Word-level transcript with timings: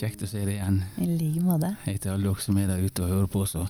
Kjekt 0.00 0.22
å 0.24 0.26
se 0.30 0.40
deg 0.46 0.54
igjen. 0.54 0.78
I 0.96 1.06
like 1.10 1.42
måte. 1.44 1.74
Hei 1.84 1.98
til 2.00 2.14
alle 2.14 2.24
dere 2.24 2.40
som 2.40 2.56
er 2.56 2.70
der 2.70 2.80
ute 2.80 3.02
og 3.04 3.10
hører 3.12 3.26
på. 3.28 3.42
Så. 3.44 3.66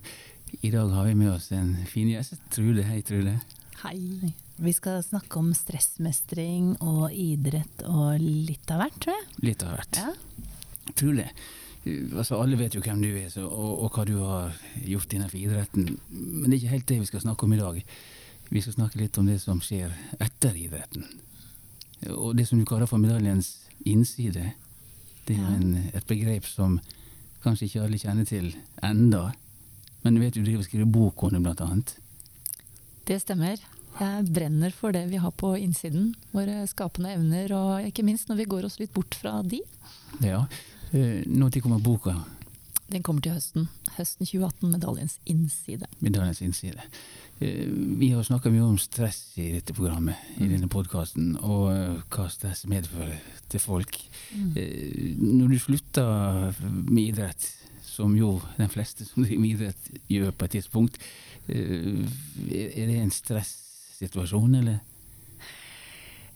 I 0.62 0.70
dag 0.70 0.92
har 0.94 1.08
vi 1.08 1.16
med 1.18 1.32
oss 1.32 1.48
en 1.56 1.72
fin 1.90 2.06
gjest. 2.06 2.38
Trude. 2.54 2.84
Hei, 2.86 3.00
Trude. 3.02 3.32
Hei. 3.80 4.30
Vi 4.62 4.74
skal 4.76 5.00
snakke 5.02 5.40
om 5.40 5.48
stressmestring 5.58 6.76
og 6.86 7.10
idrett 7.10 7.82
og 7.88 8.22
litt 8.22 8.70
av 8.70 8.84
hvert, 8.84 9.00
tror 9.02 9.18
jeg. 9.18 9.26
Litt 9.48 9.66
av 9.66 9.74
hvert. 9.74 9.98
Ja. 9.98 10.94
Trude, 11.00 11.26
altså 12.12 12.38
alle 12.38 12.58
vet 12.60 12.78
jo 12.78 12.84
hvem 12.84 13.02
du 13.02 13.10
er 13.10 13.28
så, 13.32 13.48
og, 13.48 13.84
og 13.86 13.96
hva 13.96 14.06
du 14.06 14.16
har 14.20 14.62
gjort 14.86 15.18
innenfor 15.18 15.42
idretten. 15.42 15.92
Men 16.14 16.46
det 16.46 16.54
er 16.54 16.58
ikke 16.60 16.74
helt 16.76 16.90
det 16.94 17.02
vi 17.02 17.10
skal 17.10 17.26
snakke 17.26 17.48
om 17.48 17.58
i 17.58 17.62
dag. 17.64 17.82
Vi 18.54 18.62
skal 18.62 18.78
snakke 18.78 19.02
litt 19.02 19.18
om 19.18 19.26
det 19.26 19.40
som 19.42 19.58
skjer 19.64 19.98
etter 20.22 20.62
idretten. 20.62 21.10
Og 22.14 22.36
det 22.38 22.46
som 22.46 22.62
du 22.62 22.68
kaller 22.68 22.86
for 22.90 23.02
medaljens 23.02 23.56
innside. 23.82 24.52
Det 25.30 25.36
er 25.38 25.44
Ja. 25.46 25.54
en, 25.54 25.90
et 25.94 26.06
begrep 26.10 26.46
som 26.50 26.80
kanskje 27.44 27.68
ikke 27.68 27.82
alle 27.86 27.98
kjenner 28.02 28.26
til 28.26 28.48
enda. 28.82 29.28
Men 30.02 30.16
du 30.16 30.20
vet 30.20 30.34
du 30.34 30.42
driver 30.42 30.64
og 30.64 30.66
skriver 30.66 30.90
bok 30.90 31.22
om 31.22 31.30
det, 31.30 31.42
blant 31.44 31.60
annet. 31.62 31.92
Det 33.06 33.20
stemmer. 33.22 33.60
Jeg 34.00 34.26
brenner 34.32 34.72
for 34.74 34.94
det 34.94 35.04
vi 35.10 35.18
har 35.20 35.30
på 35.30 35.52
innsiden. 35.60 36.14
Våre 36.32 36.64
skapende 36.70 37.12
evner, 37.14 37.52
og 37.54 37.86
ikke 37.86 38.04
minst 38.06 38.28
når 38.30 38.40
vi 38.40 38.48
går 38.50 38.64
oss 38.68 38.78
litt 38.80 38.92
bort 38.94 39.14
fra 39.18 39.38
de. 39.42 39.60
Ja. 40.24 40.46
Eh, 40.92 41.22
Når 41.26 41.60
kommer 41.62 41.78
boka? 41.78 42.16
Den 42.90 43.04
kommer 43.06 43.22
til 43.22 43.36
høsten. 43.36 43.68
Høsten 43.94 44.26
2018, 44.26 44.70
medaljens 44.72 45.18
innside. 45.30 45.86
Medaljens 46.02 46.40
innside. 46.42 46.82
Eh, 47.38 47.68
Vi 48.00 48.08
har 48.10 48.24
snakka 48.26 48.50
mye 48.50 48.66
om 48.66 48.78
stress 48.82 49.20
i 49.38 49.52
dette 49.54 49.74
programmet, 49.76 50.18
i 50.42 50.48
denne 50.50 50.68
podkasten, 50.68 51.36
og 51.38 51.70
eh, 51.70 52.00
hva 52.10 52.26
stress 52.32 52.64
medfører 52.66 53.20
til 53.52 53.62
folk. 53.62 53.94
Mm. 54.34 54.54
Når 55.38 55.54
du 55.54 55.58
slutter 55.62 56.54
med 56.90 57.12
idrett, 57.12 57.46
som 57.86 58.14
jo 58.16 58.40
de 58.56 58.66
fleste 58.72 59.06
som 59.06 59.22
driver 59.22 59.42
med 59.42 59.54
idrett 59.54 59.90
gjør 60.10 60.34
på 60.34 60.48
et 60.48 60.56
tidspunkt, 60.58 60.98
eh, 61.46 62.02
er 62.50 62.90
det 62.90 62.98
en 63.04 63.14
stressituasjon, 63.14 64.54
eller? 64.62 64.80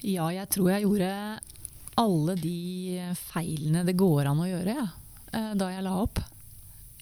Ja, 0.05 0.28
jeg 0.30 0.47
tror 0.52 0.70
jeg 0.70 0.84
gjorde 0.86 1.10
alle 1.98 2.34
de 2.36 3.00
feilene 3.16 3.84
det 3.86 3.97
går 3.98 4.28
an 4.30 4.42
å 4.44 4.48
gjøre, 4.48 4.75
ja, 4.77 4.86
eh, 5.32 5.50
da 5.58 5.70
jeg 5.72 5.84
la 5.86 5.98
opp. 6.02 6.22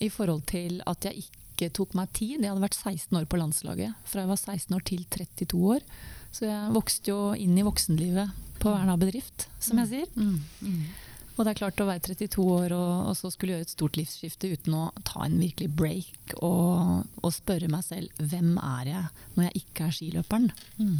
I 0.03 0.11
forhold 0.13 0.45
til 0.51 0.81
at 0.91 1.07
jeg 1.07 1.25
ikke 1.25 1.71
tok 1.77 1.95
meg 1.99 2.11
tid. 2.17 2.41
Jeg 2.41 2.51
hadde 2.51 2.65
vært 2.65 2.79
16 2.79 3.21
år 3.21 3.29
på 3.31 3.39
landslaget. 3.39 3.95
Fra 4.09 4.25
jeg 4.25 4.33
var 4.33 4.41
16 4.41 4.77
år 4.77 4.85
til 4.89 5.07
32 5.15 5.63
år. 5.77 5.87
Så 6.33 6.49
jeg 6.49 6.75
vokste 6.75 7.13
jo 7.13 7.21
inn 7.39 7.55
i 7.61 7.65
voksenlivet 7.67 8.39
på 8.63 8.71
Verna 8.73 8.97
bedrift, 8.97 9.49
som 9.61 9.81
jeg 9.83 9.91
sier. 9.91 10.13
Mm. 10.17 10.85
Og 11.33 11.45
det 11.45 11.53
er 11.53 11.59
klart 11.59 11.81
å 11.81 11.89
være 11.89 12.05
32 12.13 12.45
år 12.45 12.75
og, 12.77 12.91
og 13.11 13.15
så 13.19 13.31
skulle 13.33 13.57
gjøre 13.57 13.67
et 13.67 13.73
stort 13.73 13.97
livsskifte 13.99 14.51
uten 14.53 14.77
å 14.77 14.83
ta 15.09 15.25
en 15.25 15.39
virkelig 15.41 15.71
break 15.75 16.35
og, 16.39 17.07
og 17.23 17.35
spørre 17.35 17.71
meg 17.73 17.85
selv 17.87 18.21
hvem 18.21 18.57
er 18.61 18.91
jeg 18.93 19.07
når 19.37 19.49
jeg 19.49 19.63
ikke 19.63 19.87
er 19.87 19.97
skiløperen. 19.97 20.51
Mm. 20.77 20.99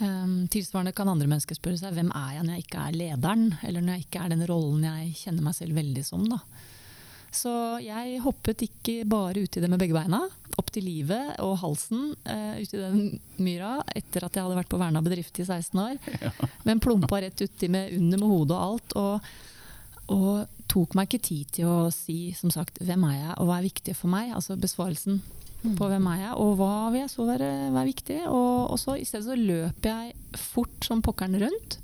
Um, 0.00 0.36
tilsvarende 0.52 0.94
kan 0.96 1.10
andre 1.12 1.28
mennesker 1.28 1.58
spørre 1.58 1.80
seg 1.80 1.96
hvem 1.96 2.12
er 2.16 2.36
jeg 2.36 2.44
når 2.46 2.56
jeg 2.56 2.66
ikke 2.66 2.84
er 2.84 2.98
lederen, 3.00 3.48
eller 3.68 3.84
når 3.84 3.96
jeg 3.98 4.06
ikke 4.06 4.22
er 4.24 4.32
den 4.32 4.46
rollen 4.48 4.86
jeg 4.88 5.16
kjenner 5.24 5.48
meg 5.48 5.56
selv 5.56 5.80
veldig 5.80 6.04
som. 6.06 6.28
Da. 6.30 6.40
Så 7.30 7.52
jeg 7.84 8.18
hoppet 8.24 8.64
ikke 8.66 9.04
bare 9.08 9.44
uti 9.44 9.62
det 9.62 9.70
med 9.70 9.78
begge 9.78 9.94
beina, 9.94 10.24
opp 10.58 10.72
til 10.74 10.84
livet 10.84 11.36
og 11.44 11.60
halsen 11.62 12.10
uh, 12.26 12.56
uti 12.58 12.74
den 12.80 13.20
myra 13.38 13.76
etter 13.94 14.26
at 14.26 14.34
jeg 14.34 14.44
hadde 14.44 14.58
vært 14.58 14.70
på 14.72 14.80
verna 14.80 15.02
bedrift 15.04 15.38
i 15.38 15.46
16 15.46 15.78
år, 15.78 16.00
men 16.66 16.82
plumpa 16.82 17.22
rett 17.22 17.38
uti 17.38 17.70
med 17.70 17.94
under 17.96 18.18
med 18.18 18.32
hodet 18.34 18.56
og 18.56 18.64
alt. 18.66 18.96
Og, 18.98 19.30
og 20.10 20.64
tok 20.70 20.96
meg 20.98 21.06
ikke 21.06 21.26
tid 21.30 21.52
til 21.60 21.70
å 21.70 21.78
si 21.94 22.32
som 22.38 22.50
sagt, 22.54 22.82
hvem 22.82 23.06
er 23.10 23.20
jeg 23.20 23.36
og 23.36 23.46
hva 23.46 23.60
er 23.60 23.68
viktig 23.70 23.94
for 23.98 24.10
meg, 24.10 24.34
altså 24.34 24.58
besvarelsen 24.58 25.22
på 25.60 25.88
hvem 25.90 26.06
er 26.14 26.20
jeg, 26.22 26.34
og 26.40 26.54
hva 26.56 26.74
vil 26.92 27.02
jeg 27.02 27.12
så 27.12 27.26
være, 27.28 27.48
være 27.74 27.88
viktig. 27.90 28.18
Og, 28.32 28.70
og 28.72 28.78
så 28.80 28.96
i 28.96 29.04
stedet 29.04 29.26
så 29.26 29.36
løper 29.36 29.90
jeg 29.90 30.40
fort 30.40 30.86
som 30.86 31.02
pokkeren 31.04 31.36
rundt. 31.42 31.79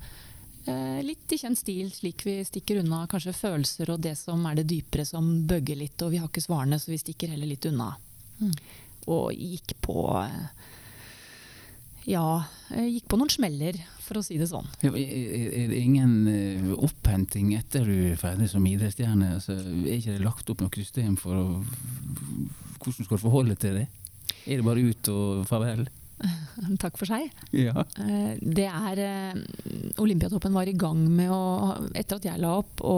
Eh, 0.67 0.99
litt 1.05 1.31
i 1.31 1.37
kjent 1.39 1.57
stil, 1.59 1.91
slik 1.95 2.25
vi 2.27 2.37
stikker 2.43 2.81
unna 2.81 3.05
kanskje 3.07 3.31
følelser 3.37 3.93
og 3.93 4.01
det 4.03 4.17
som 4.19 4.41
er 4.49 4.57
det 4.59 4.65
dypere 4.67 5.05
som 5.07 5.29
bøgger 5.47 5.79
litt, 5.79 6.01
og 6.03 6.11
vi 6.11 6.19
har 6.19 6.27
ikke 6.27 6.43
svarene, 6.43 6.79
så 6.81 6.91
vi 6.91 6.99
stikker 6.99 7.31
heller 7.31 7.47
litt 7.47 7.67
unna. 7.69 7.93
Mm. 8.41 8.51
Og 9.07 9.29
gikk 9.31 9.77
på 9.85 10.01
eh, 10.25 10.65
Ja, 12.07 12.23
gikk 12.71 13.07
på 13.11 13.17
noen 13.19 13.31
smeller, 13.31 13.79
for 14.03 14.19
å 14.19 14.23
si 14.23 14.37
det 14.39 14.47
sånn. 14.47 14.67
Er 14.83 14.93
er- 14.95 15.67
det 15.71 15.79
ingen 15.79 16.13
eh, 16.31 16.69
opphenting 16.77 17.53
etter 17.57 17.83
du 17.87 17.95
er 18.13 18.19
ferdig 18.19 18.47
som 18.51 18.63
idrettsstjerne? 18.67 19.33
Altså, 19.39 19.57
er 19.59 19.97
ikke 19.97 20.15
det 20.15 20.23
lagt 20.23 20.49
opp 20.51 20.63
noe 20.63 20.71
system 20.75 21.17
for 21.19 21.35
å, 21.35 21.47
hvordan 22.79 23.07
skal 23.07 23.17
du 23.19 23.23
forholde 23.25 23.55
deg 23.55 23.59
til 23.63 23.79
det? 23.81 23.87
Er 24.47 24.59
det 24.61 24.67
bare 24.67 24.83
ut 24.87 25.09
og 25.11 25.43
farvel? 25.47 25.87
Takk 26.81 26.97
for 26.97 27.05
seg. 27.09 27.29
Ja. 27.53 27.83
Eh, 28.01 28.37
Det 28.41 28.65
er 28.69 29.01
eh, 29.03 29.41
Olympiatoppen 30.01 30.55
var 30.55 30.67
i 30.69 30.73
gang 30.77 31.03
med 31.13 31.29
å, 31.33 31.41
etter 31.93 32.17
at 32.17 32.25
jeg 32.25 32.41
la 32.41 32.55
opp, 32.61 32.81
å 32.81 32.97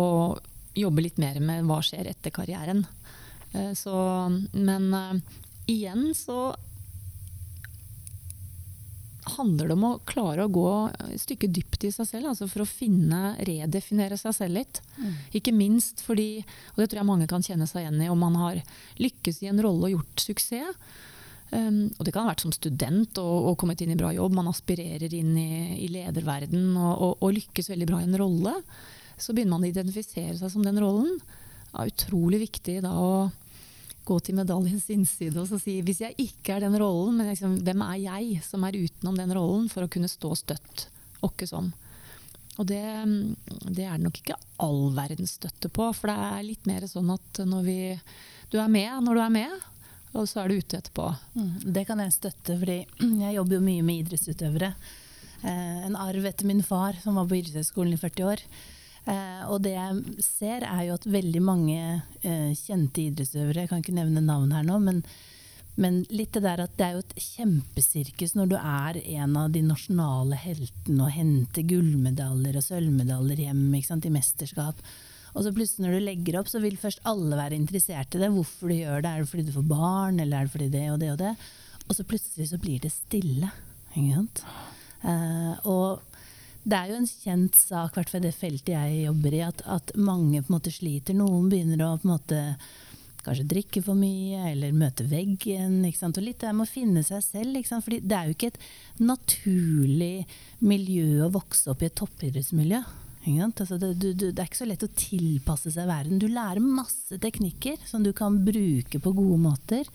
jobbe 0.80 1.04
litt 1.04 1.18
mer 1.20 1.40
med 1.44 1.66
hva 1.68 1.82
skjer 1.84 2.08
etter 2.14 2.32
karrieren. 2.32 2.86
Eh, 3.54 3.74
Så, 3.76 3.94
men 4.54 4.92
igjen 5.70 6.14
så 6.16 6.54
handler 9.30 9.68
det 9.70 9.76
om 9.76 9.84
å 9.86 10.00
klare 10.10 10.46
å 10.48 10.50
gå 10.52 10.70
et 11.12 11.22
stykke 11.22 11.50
dypt 11.54 11.84
i 11.86 11.92
seg 11.94 12.08
selv, 12.10 12.32
altså 12.32 12.48
for 12.50 12.64
å 12.64 12.70
finne, 12.70 13.36
redefinere 13.46 14.18
seg 14.18 14.34
selv 14.34 14.58
litt. 14.58 14.80
Mm. 14.98 15.12
Ikke 15.38 15.54
minst 15.54 16.02
fordi, 16.06 16.40
og 16.74 16.80
det 16.82 16.88
tror 16.90 17.02
jeg 17.04 17.10
mange 17.12 17.28
kan 17.30 17.46
kjenne 17.46 17.68
seg 17.70 17.84
igjen 17.84 18.02
i, 18.02 18.10
om 18.10 18.18
man 18.24 18.40
har 18.40 18.62
lykkes 18.98 19.44
i 19.44 19.52
en 19.52 19.62
rolle 19.62 19.90
og 19.92 19.96
gjort 19.98 20.24
suksess. 20.32 20.80
Um, 21.50 21.88
og 21.98 22.06
det 22.06 22.14
kan 22.14 22.28
ha 22.28 22.30
vært 22.30 22.44
som 22.46 22.54
student 22.54 23.18
og, 23.18 23.50
og 23.50 23.58
kommet 23.58 23.82
inn 23.82 23.96
i 23.96 23.98
bra 23.98 24.12
jobb, 24.14 24.36
man 24.38 24.52
aspirerer 24.52 25.14
inn 25.18 25.34
i, 25.34 25.52
i 25.82 25.88
lederverden 25.90 26.76
og, 26.78 26.92
og, 26.94 27.14
og 27.26 27.36
lykkes 27.40 27.72
veldig 27.72 27.88
bra 27.90 28.02
i 28.04 28.06
en 28.06 28.20
rolle. 28.22 28.54
Så 29.20 29.34
begynner 29.34 29.56
man 29.56 29.66
å 29.66 29.72
identifisere 29.72 30.38
seg 30.38 30.54
som 30.54 30.66
den 30.66 30.78
rollen. 30.82 31.18
Det 31.70 31.82
er 31.82 31.94
utrolig 31.94 32.44
viktig 32.46 32.78
da 32.86 32.94
å 33.02 33.12
gå 34.10 34.18
til 34.26 34.38
medaljens 34.40 34.88
innside 34.94 35.42
og 35.42 35.52
si 35.62 35.80
hvis 35.86 36.02
jeg 36.02 36.16
ikke 36.22 36.56
er 36.56 36.66
den 36.66 36.78
rollen, 36.82 37.20
men 37.20 37.30
liksom, 37.30 37.60
hvem 37.66 37.84
er 37.86 38.00
jeg 38.06 38.40
som 38.46 38.64
er 38.66 38.78
utenom 38.80 39.18
den 39.18 39.34
rollen, 39.36 39.68
for 39.70 39.86
å 39.86 39.92
kunne 39.92 40.10
stå 40.10 40.34
støtt. 40.38 40.88
Åkke 41.26 41.50
sånn. 41.50 41.74
Og 42.60 42.68
det, 42.68 42.84
det 43.72 43.86
er 43.88 43.98
det 43.98 44.06
nok 44.06 44.22
ikke 44.22 44.38
all 44.62 44.90
verdens 44.96 45.38
støtte 45.40 45.72
på, 45.72 45.90
for 45.96 46.12
det 46.12 46.30
er 46.30 46.48
litt 46.48 46.66
mer 46.68 46.88
sånn 46.90 47.12
at 47.14 47.42
når 47.48 47.66
vi, 47.66 47.80
du 48.52 48.58
er 48.60 48.72
med 48.72 49.06
når 49.06 49.20
du 49.20 49.24
er 49.24 49.36
med, 49.36 49.68
og 50.18 50.26
så 50.30 50.42
er 50.42 50.50
du 50.50 50.58
ute 50.58 50.80
etterpå. 50.80 51.06
Mm. 51.38 51.54
Det 51.76 51.86
kan 51.88 52.02
jeg 52.02 52.16
støtte, 52.16 52.58
fordi 52.58 52.80
jeg 53.26 53.38
jobber 53.38 53.58
jo 53.60 53.66
mye 53.66 53.86
med 53.86 54.04
idrettsutøvere. 54.04 54.74
Eh, 55.42 55.80
en 55.86 55.96
arv 56.00 56.26
etter 56.26 56.50
min 56.50 56.64
far, 56.66 56.98
som 57.04 57.20
var 57.20 57.30
på 57.30 57.40
idrettshøyskolen 57.40 57.96
i 57.96 58.02
40 58.02 58.30
år. 58.32 58.44
Eh, 59.10 59.44
og 59.48 59.62
det 59.64 59.76
jeg 59.76 60.24
ser, 60.26 60.66
er 60.68 60.88
jo 60.90 60.98
at 60.98 61.10
veldig 61.10 61.42
mange 61.44 61.80
eh, 62.22 62.52
kjente 62.58 63.06
idrettsutøvere, 63.06 63.66
jeg 63.66 63.72
kan 63.72 63.84
ikke 63.84 63.98
nevne 64.00 64.26
navn 64.26 64.52
her 64.54 64.66
nå, 64.68 64.80
men, 64.84 65.04
men 65.80 66.02
litt 66.12 66.34
det 66.36 66.44
der 66.44 66.66
at 66.66 66.74
det 66.78 66.88
er 66.88 66.98
jo 66.98 67.06
et 67.06 67.16
kjempesirkus 67.24 68.36
når 68.36 68.52
du 68.52 68.58
er 68.60 69.00
en 69.20 69.38
av 69.40 69.54
de 69.54 69.64
nasjonale 69.66 70.38
heltene 70.42 71.06
og 71.06 71.16
henter 71.16 71.70
gullmedaljer 71.70 72.60
og 72.60 72.66
sølvmedaljer 72.66 73.46
hjem 73.46 73.64
i 73.78 74.14
mesterskap. 74.18 74.84
Og 75.36 75.46
så 75.46 75.54
plutselig 75.56 75.86
når 75.86 75.96
du 75.98 76.06
legger 76.08 76.40
opp, 76.40 76.50
så 76.52 76.62
vil 76.64 76.78
først 76.80 77.04
alle 77.10 77.38
være 77.38 77.58
interessert 77.60 78.16
i 78.16 78.22
det. 78.22 78.32
Hvorfor 78.34 78.72
du 78.72 78.78
gjør 78.80 79.06
det. 79.06 79.14
Er 79.14 79.24
det 79.24 79.32
fordi 79.32 79.48
du 79.48 79.56
får 79.56 79.70
barn, 79.70 80.20
eller 80.20 80.40
er 80.40 80.50
det 80.50 80.56
fordi 80.56 80.70
det 80.74 80.86
og 80.94 81.00
det 81.02 81.14
og 81.14 81.22
det? 81.22 81.34
Og 81.88 81.98
så 81.98 82.06
plutselig 82.06 82.52
så 82.52 82.62
blir 82.62 82.82
det 82.84 82.94
stille. 82.94 83.50
Ikke 83.96 84.20
sant? 84.20 84.44
Uh, 85.00 85.56
og 85.70 86.10
det 86.70 86.76
er 86.76 86.92
jo 86.92 87.00
en 87.00 87.08
kjent 87.10 87.56
sak, 87.56 87.94
i 87.94 88.00
hvert 88.00 88.12
fall 88.12 88.22
i 88.22 88.28
det 88.28 88.36
feltet 88.36 88.74
jeg 88.76 89.06
jobber 89.08 89.36
i, 89.38 89.42
at, 89.46 89.64
at 89.66 89.96
mange 89.98 90.42
på 90.42 90.52
en 90.52 90.58
måte 90.58 90.74
sliter. 90.74 91.18
Noen 91.18 91.50
begynner 91.52 91.86
å 91.86 91.96
på 91.98 92.10
en 92.10 92.16
måte 92.18 92.44
kanskje 93.24 93.48
drikke 93.52 93.82
for 93.84 94.00
mye, 94.00 94.52
eller 94.52 94.76
møte 94.76 95.06
veggen. 95.10 95.80
Ikke 95.88 96.02
sant? 96.02 96.20
Og 96.20 96.26
litt 96.26 96.42
det 96.44 96.54
med 96.56 96.68
å 96.68 96.72
finne 96.72 97.04
seg 97.06 97.24
selv. 97.26 97.58
Ikke 97.58 97.72
sant? 97.72 97.86
Fordi 97.86 98.02
det 98.04 98.18
er 98.18 98.30
jo 98.30 98.38
ikke 98.38 98.52
et 98.54 98.64
naturlig 99.02 100.26
miljø 100.64 101.26
å 101.26 101.34
vokse 101.34 101.72
opp 101.72 101.84
i 101.84 101.90
et 101.90 101.98
toppidrettsmiljø. 102.00 102.84
Altså 103.28 103.78
det, 103.78 103.94
du, 104.00 104.14
du, 104.14 104.30
det 104.32 104.40
er 104.40 104.48
ikke 104.48 104.62
så 104.62 104.70
lett 104.70 104.86
å 104.86 104.94
tilpasse 104.96 105.74
seg 105.74 105.90
verden. 105.90 106.22
Du 106.22 106.28
lærer 106.32 106.64
masse 106.64 107.20
teknikker 107.22 107.78
som 107.86 108.04
du 108.06 108.14
kan 108.16 108.40
bruke 108.46 109.02
på 109.04 109.12
gode 109.14 109.38
måter, 109.44 109.90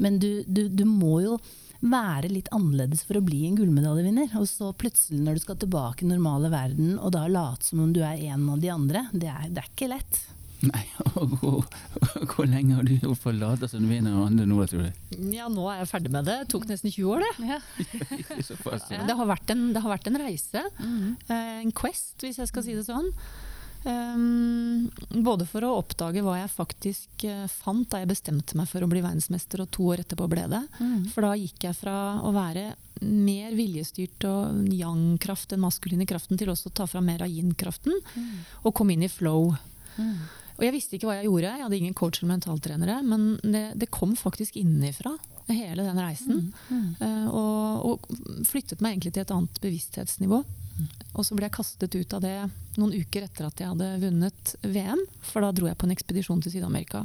men 0.00 0.18
du, 0.22 0.44
du 0.46 0.84
må 0.88 1.18
jo 1.24 1.40
være 1.80 2.28
litt 2.28 2.48
annerledes 2.52 3.02
for 3.08 3.18
å 3.18 3.24
bli 3.24 3.42
en 3.48 3.56
gullmedaljevinner. 3.58 4.32
Og 4.40 4.48
så 4.48 4.70
plutselig 4.76 5.20
når 5.24 5.38
du 5.38 5.44
skal 5.44 5.60
tilbake 5.60 6.04
i 6.04 6.10
normale 6.10 6.52
verden, 6.52 6.94
og 6.98 7.14
da 7.16 7.26
late 7.28 7.66
som 7.66 7.82
om 7.84 7.94
du 7.94 8.02
er 8.04 8.20
en 8.30 8.48
av 8.52 8.60
de 8.62 8.72
andre, 8.72 9.06
det 9.12 9.32
er, 9.32 9.48
det 9.50 9.64
er 9.64 9.72
ikke 9.72 9.90
lett. 9.92 10.20
Nei, 10.60 10.82
og 11.16 11.36
hvor, 11.40 11.62
hvor 12.34 12.48
lenge 12.48 12.76
har 12.76 12.84
du 12.84 12.92
gjort 12.94 13.20
for 13.22 13.32
å 13.32 13.38
late 13.38 13.68
som 13.70 13.84
du 13.86 13.92
er 13.94 14.04
og 14.10 14.26
andre 14.26 14.46
nå, 14.48 14.58
tror 14.68 14.88
du? 14.88 15.20
Ja, 15.32 15.48
nå 15.52 15.64
er 15.72 15.80
jeg 15.82 15.90
ferdig 15.92 16.12
med 16.12 16.28
det. 16.28 16.36
Det 16.42 16.50
tok 16.52 16.66
nesten 16.68 16.92
20 16.92 17.14
år, 17.14 17.24
det. 17.24 17.30
Ja. 18.90 19.04
Det, 19.06 19.14
har 19.16 19.28
vært 19.28 19.52
en, 19.52 19.70
det 19.74 19.80
har 19.82 19.92
vært 19.92 20.08
en 20.10 20.18
reise. 20.20 20.62
Eh, 21.30 21.54
En 21.60 21.72
quest, 21.76 22.18
hvis 22.22 22.38
jeg 22.40 22.50
skal 22.50 22.64
si 22.66 22.76
det 22.76 22.84
sånn. 22.88 23.08
Um, 23.80 24.90
både 25.24 25.46
for 25.48 25.64
å 25.64 25.78
oppdage 25.78 26.20
hva 26.20 26.34
jeg 26.36 26.52
faktisk 26.52 27.22
uh, 27.24 27.46
fant 27.48 27.86
da 27.88 28.02
jeg 28.02 28.10
bestemte 28.10 28.58
meg 28.58 28.68
for 28.68 28.84
å 28.84 28.88
bli 28.90 29.00
verdensmester, 29.00 29.62
og 29.64 29.70
to 29.72 29.86
år 29.94 30.02
etterpå 30.04 30.28
ble 30.28 30.44
det. 30.52 30.60
Mm. 30.80 31.06
For 31.14 31.24
da 31.24 31.32
gikk 31.38 31.64
jeg 31.70 31.78
fra 31.78 31.94
å 32.20 32.34
være 32.36 32.74
mer 33.00 33.54
viljestyrt 33.56 34.26
og 34.28 34.68
yang-kraft, 34.76 35.54
den 35.54 35.64
maskuline 35.64 36.04
kraften, 36.08 36.36
til 36.40 36.52
også 36.52 36.68
å 36.68 36.76
ta 36.82 36.88
fram 36.90 37.08
mer 37.08 37.24
av 37.24 37.32
yin-kraften, 37.32 37.96
mm. 37.96 38.36
og 38.68 38.76
komme 38.76 38.96
inn 38.96 39.06
i 39.06 39.12
flow. 39.12 39.54
Mm. 39.96 40.18
Og 40.60 40.66
jeg 40.66 40.74
visste 40.74 40.96
ikke 40.98 41.08
hva 41.08 41.16
jeg 41.16 41.30
gjorde, 41.30 41.50
jeg 41.56 41.64
hadde 41.64 41.76
ingen 41.80 41.96
coach 41.96 42.20
eller 42.20 42.34
mentaltrenere, 42.34 42.98
men 43.00 43.30
det, 43.40 43.64
det 43.80 43.88
kom 43.88 44.12
faktisk 44.18 44.58
innenfra, 44.60 45.14
hele 45.48 45.82
den 45.82 45.98
reisen. 45.98 46.50
Uh, 47.00 47.28
og, 47.32 47.86
og, 47.88 48.44
flyttet 48.46 48.82
meg 48.84 48.92
egentlig 48.92 49.14
til 49.16 49.24
et 49.24 49.32
annet 49.34 49.60
bevissthetsnivå. 49.64 50.42
Og 51.16 51.26
så 51.26 51.34
ble 51.34 51.48
jeg 51.48 51.56
kastet 51.56 51.96
ut 51.96 52.14
av 52.16 52.22
det 52.22 52.34
noen 52.78 52.92
uker 52.94 53.24
etter 53.26 53.48
at 53.48 53.60
jeg 53.60 53.72
hadde 53.72 53.88
vunnet 54.04 54.54
VM. 54.62 55.00
For 55.26 55.44
da 55.44 55.50
dro 55.56 55.68
jeg 55.68 55.78
på 55.80 55.88
en 55.88 55.96
ekspedisjon 55.96 56.44
til 56.44 56.54
Syd-Amerika. 56.54 57.02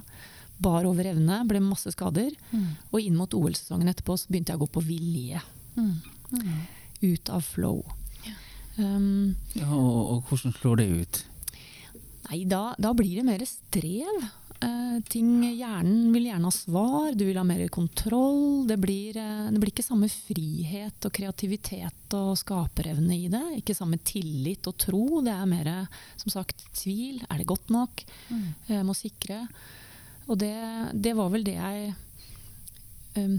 Bar 0.62 0.88
over 0.88 1.08
evne, 1.10 1.42
ble 1.50 1.64
masse 1.64 1.92
skader. 1.96 2.36
Mm. 2.52 2.70
Og 2.92 3.00
inn 3.02 3.18
mot 3.18 3.34
OL-sesongen 3.36 3.92
etterpå 3.92 4.20
så 4.20 4.32
begynte 4.32 4.54
jeg 4.54 4.62
å 4.62 4.66
gå 4.66 4.72
på 4.78 4.86
vilje. 4.86 5.42
Mm. 5.76 5.94
Mm. 6.36 6.60
Ut 7.08 7.34
av 7.34 7.48
flow. 7.48 7.82
Um, 8.76 9.36
ja, 9.56 9.70
og, 9.72 10.00
og, 10.12 10.30
hvordan 10.30 10.56
slår 10.58 10.82
det 10.82 10.88
ut? 10.92 11.22
Nei, 12.30 12.42
da, 12.50 12.74
da 12.82 12.94
blir 12.98 13.20
det 13.20 13.28
mer 13.28 13.46
strev. 13.50 14.26
Uh, 14.64 15.02
ting, 15.12 15.44
hjernen 15.44 16.14
vil 16.14 16.30
gjerne 16.30 16.48
ha 16.48 16.54
svar, 16.54 17.10
du 17.14 17.26
vil 17.28 17.38
ha 17.38 17.44
mer 17.46 17.66
kontroll. 17.74 18.64
Det 18.70 18.78
blir, 18.82 19.18
uh, 19.20 19.50
det 19.52 19.60
blir, 19.60 19.74
ikke 19.74 19.86
samme 19.86 20.08
frihet 20.10 21.06
og 21.06 21.14
kreativitet 21.14 22.16
og 22.16 22.38
skaperevne 22.40 23.18
i 23.18 23.28
det. 23.32 23.44
Ikke 23.60 23.76
samme 23.78 24.00
tillit 24.08 24.66
og 24.70 24.78
tro. 24.82 25.04
Det 25.26 25.34
er 25.34 25.50
mer 25.50 25.72
som 26.22 26.34
sagt 26.34 26.66
tvil. 26.80 27.20
Er 27.30 27.42
det 27.42 27.50
godt 27.52 27.74
nok? 27.74 28.06
Mm. 28.30 28.46
Jeg 28.72 28.80
uh, 28.80 28.88
må 28.88 28.96
sikre. 28.98 29.44
Og 30.26 30.40
det, 30.42 30.56
det, 30.94 31.14
var 31.18 31.30
vel 31.34 31.44
det 31.46 31.54
jeg 31.60 31.92
um, 33.20 33.36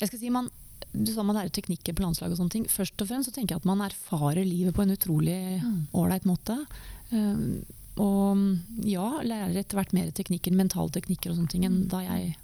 Jeg 0.00 0.08
skal 0.08 0.20
si 0.22 0.30
man, 0.32 0.46
Du 0.94 1.10
sa 1.12 1.20
man 1.26 1.36
lærer 1.36 1.52
teknikker 1.52 1.92
på 1.92 2.06
landslag 2.06 2.32
og 2.32 2.38
sånne 2.40 2.54
ting. 2.54 2.68
Først 2.72 3.02
og 3.02 3.10
fremst 3.10 3.28
så 3.28 3.34
tenker 3.34 3.56
jeg 3.56 3.64
at 3.64 3.68
man 3.68 3.84
erfarer 3.84 4.46
livet 4.46 4.76
på 4.76 4.86
en 4.86 4.94
utrolig 4.94 5.40
mm. 5.60 5.82
ålreit 5.98 6.24
mm. 6.24 6.32
måte. 6.32 6.56
Um, 7.10 7.66
og 8.02 8.84
ja, 8.86 9.06
lærer 9.26 9.56
etter 9.60 9.78
hvert 9.78 9.94
mer 9.96 10.10
teknikker, 10.14 10.54
mentale 10.54 10.92
teknikker 10.94 11.32
og 11.32 11.40
sånne 11.40 11.52
ting 11.52 11.66
enn 11.68 11.80
da 11.90 12.02
jeg 12.04 12.36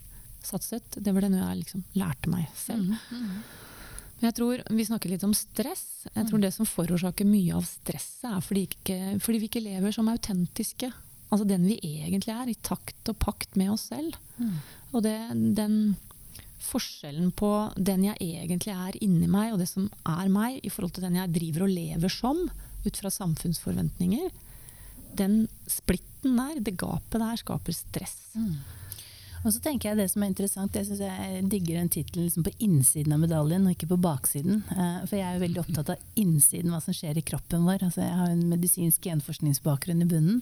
satset. 0.45 0.99
Det 0.99 1.15
var 1.15 1.25
det 1.25 1.33
noe 1.33 1.45
jeg 1.45 1.63
liksom 1.63 1.85
lærte 1.99 2.33
meg 2.33 2.49
selv. 2.59 2.91
Mm, 2.93 3.21
mm. 3.23 3.65
Men 4.19 4.29
jeg 4.29 4.37
tror, 4.39 4.63
Vi 4.71 4.87
snakker 4.89 5.13
litt 5.13 5.25
om 5.27 5.35
stress. 5.37 6.07
Jeg 6.11 6.29
tror 6.29 6.39
mm. 6.39 6.45
Det 6.45 6.53
som 6.55 6.69
forårsaker 6.69 7.29
mye 7.29 7.57
av 7.59 7.67
stresset, 7.69 8.31
er 8.31 8.45
fordi, 8.45 8.67
ikke, 8.71 8.99
fordi 9.25 9.41
vi 9.43 9.51
ikke 9.51 9.65
lever 9.65 9.95
som 9.95 10.09
autentiske. 10.09 10.91
Altså 11.31 11.47
den 11.49 11.67
vi 11.67 11.79
egentlig 11.83 12.35
er, 12.35 12.51
i 12.51 12.59
takt 12.63 13.11
og 13.11 13.19
pakt 13.19 13.57
med 13.59 13.73
oss 13.75 13.89
selv. 13.91 14.17
Mm. 14.39 14.59
Og 14.93 15.03
det, 15.07 15.17
den 15.59 15.79
forskjellen 16.65 17.33
på 17.37 17.51
den 17.77 18.07
jeg 18.07 18.17
egentlig 18.23 18.73
er 18.73 18.97
inni 19.05 19.29
meg, 19.29 19.53
og 19.53 19.61
det 19.61 19.69
som 19.69 19.91
er 20.09 20.31
meg, 20.33 20.61
i 20.65 20.73
forhold 20.73 20.95
til 20.97 21.05
den 21.05 21.19
jeg 21.19 21.35
driver 21.35 21.67
og 21.67 21.75
lever 21.75 22.13
som, 22.13 22.47
ut 22.85 23.01
fra 23.01 23.11
samfunnsforventninger, 23.13 24.31
den 25.19 25.45
splitten 25.71 26.39
der, 26.39 26.61
det 26.65 26.79
gapet 26.81 27.21
der, 27.21 27.41
skaper 27.41 27.77
stress. 27.77 28.17
Mm. 28.39 28.57
Og 29.45 29.53
så 29.53 29.61
tenker 29.61 29.91
jeg 29.91 29.99
Det 29.99 30.07
som 30.09 30.23
er 30.25 30.31
interessant, 30.33 30.77
jeg 30.77 30.87
synes 30.89 31.03
jeg 31.05 31.49
digger 31.53 31.77
den 31.77 31.91
tittelen 31.93 32.25
liksom 32.25 32.47
på 32.47 32.55
innsiden 32.65 33.13
av 33.13 33.21
medaljen, 33.21 33.67
og 33.67 33.75
ikke 33.75 33.91
på 33.93 34.01
baksiden. 34.01 34.63
Uh, 34.73 35.03
for 35.05 35.19
jeg 35.19 35.29
er 35.29 35.43
veldig 35.43 35.61
opptatt 35.61 35.93
av 35.93 36.21
innsiden, 36.21 36.73
hva 36.73 36.81
som 36.81 36.97
skjer 36.97 37.21
i 37.21 37.27
kroppen 37.29 37.67
vår. 37.69 37.85
Altså, 37.85 38.01
jeg 38.07 38.21
har 38.23 38.33
en 38.33 38.47
medisinsk 38.49 39.05
genforskningsbakgrunn 39.05 40.01
i 40.01 40.09
bunnen. 40.09 40.41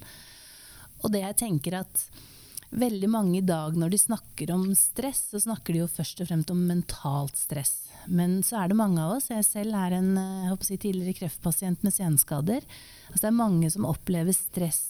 Og 1.03 1.11
det 1.11 1.25
jeg 1.25 1.41
tenker 1.43 1.81
at 1.81 2.07
veldig 2.73 3.09
mange 3.13 3.39
i 3.39 3.45
dag 3.47 3.77
når 3.79 3.93
de 3.93 4.01
snakker 4.01 4.53
om 4.55 4.65
stress, 4.77 5.27
så 5.33 5.41
snakker 5.43 5.75
de 5.75 5.83
jo 5.83 5.91
først 5.91 6.23
og 6.23 6.31
fremst 6.31 6.53
om 6.55 6.61
mentalt 6.69 7.37
stress. 7.39 7.75
Men 8.09 8.41
så 8.47 8.63
er 8.63 8.73
det 8.73 8.79
mange 8.79 9.03
av 9.03 9.17
oss, 9.19 9.31
jeg 9.31 9.45
selv 9.47 9.77
er 9.79 9.99
en 9.99 10.15
eh, 10.19 10.55
jeg 10.71 10.81
tidligere 10.89 11.17
kreftpasient 11.21 11.85
med 11.85 11.95
senskader. 11.95 12.65
Altså 13.11 13.27
det 13.27 13.31
er 13.31 13.43
mange 13.43 13.71
som 13.73 13.89
opplever 13.89 14.35
stress 14.37 14.89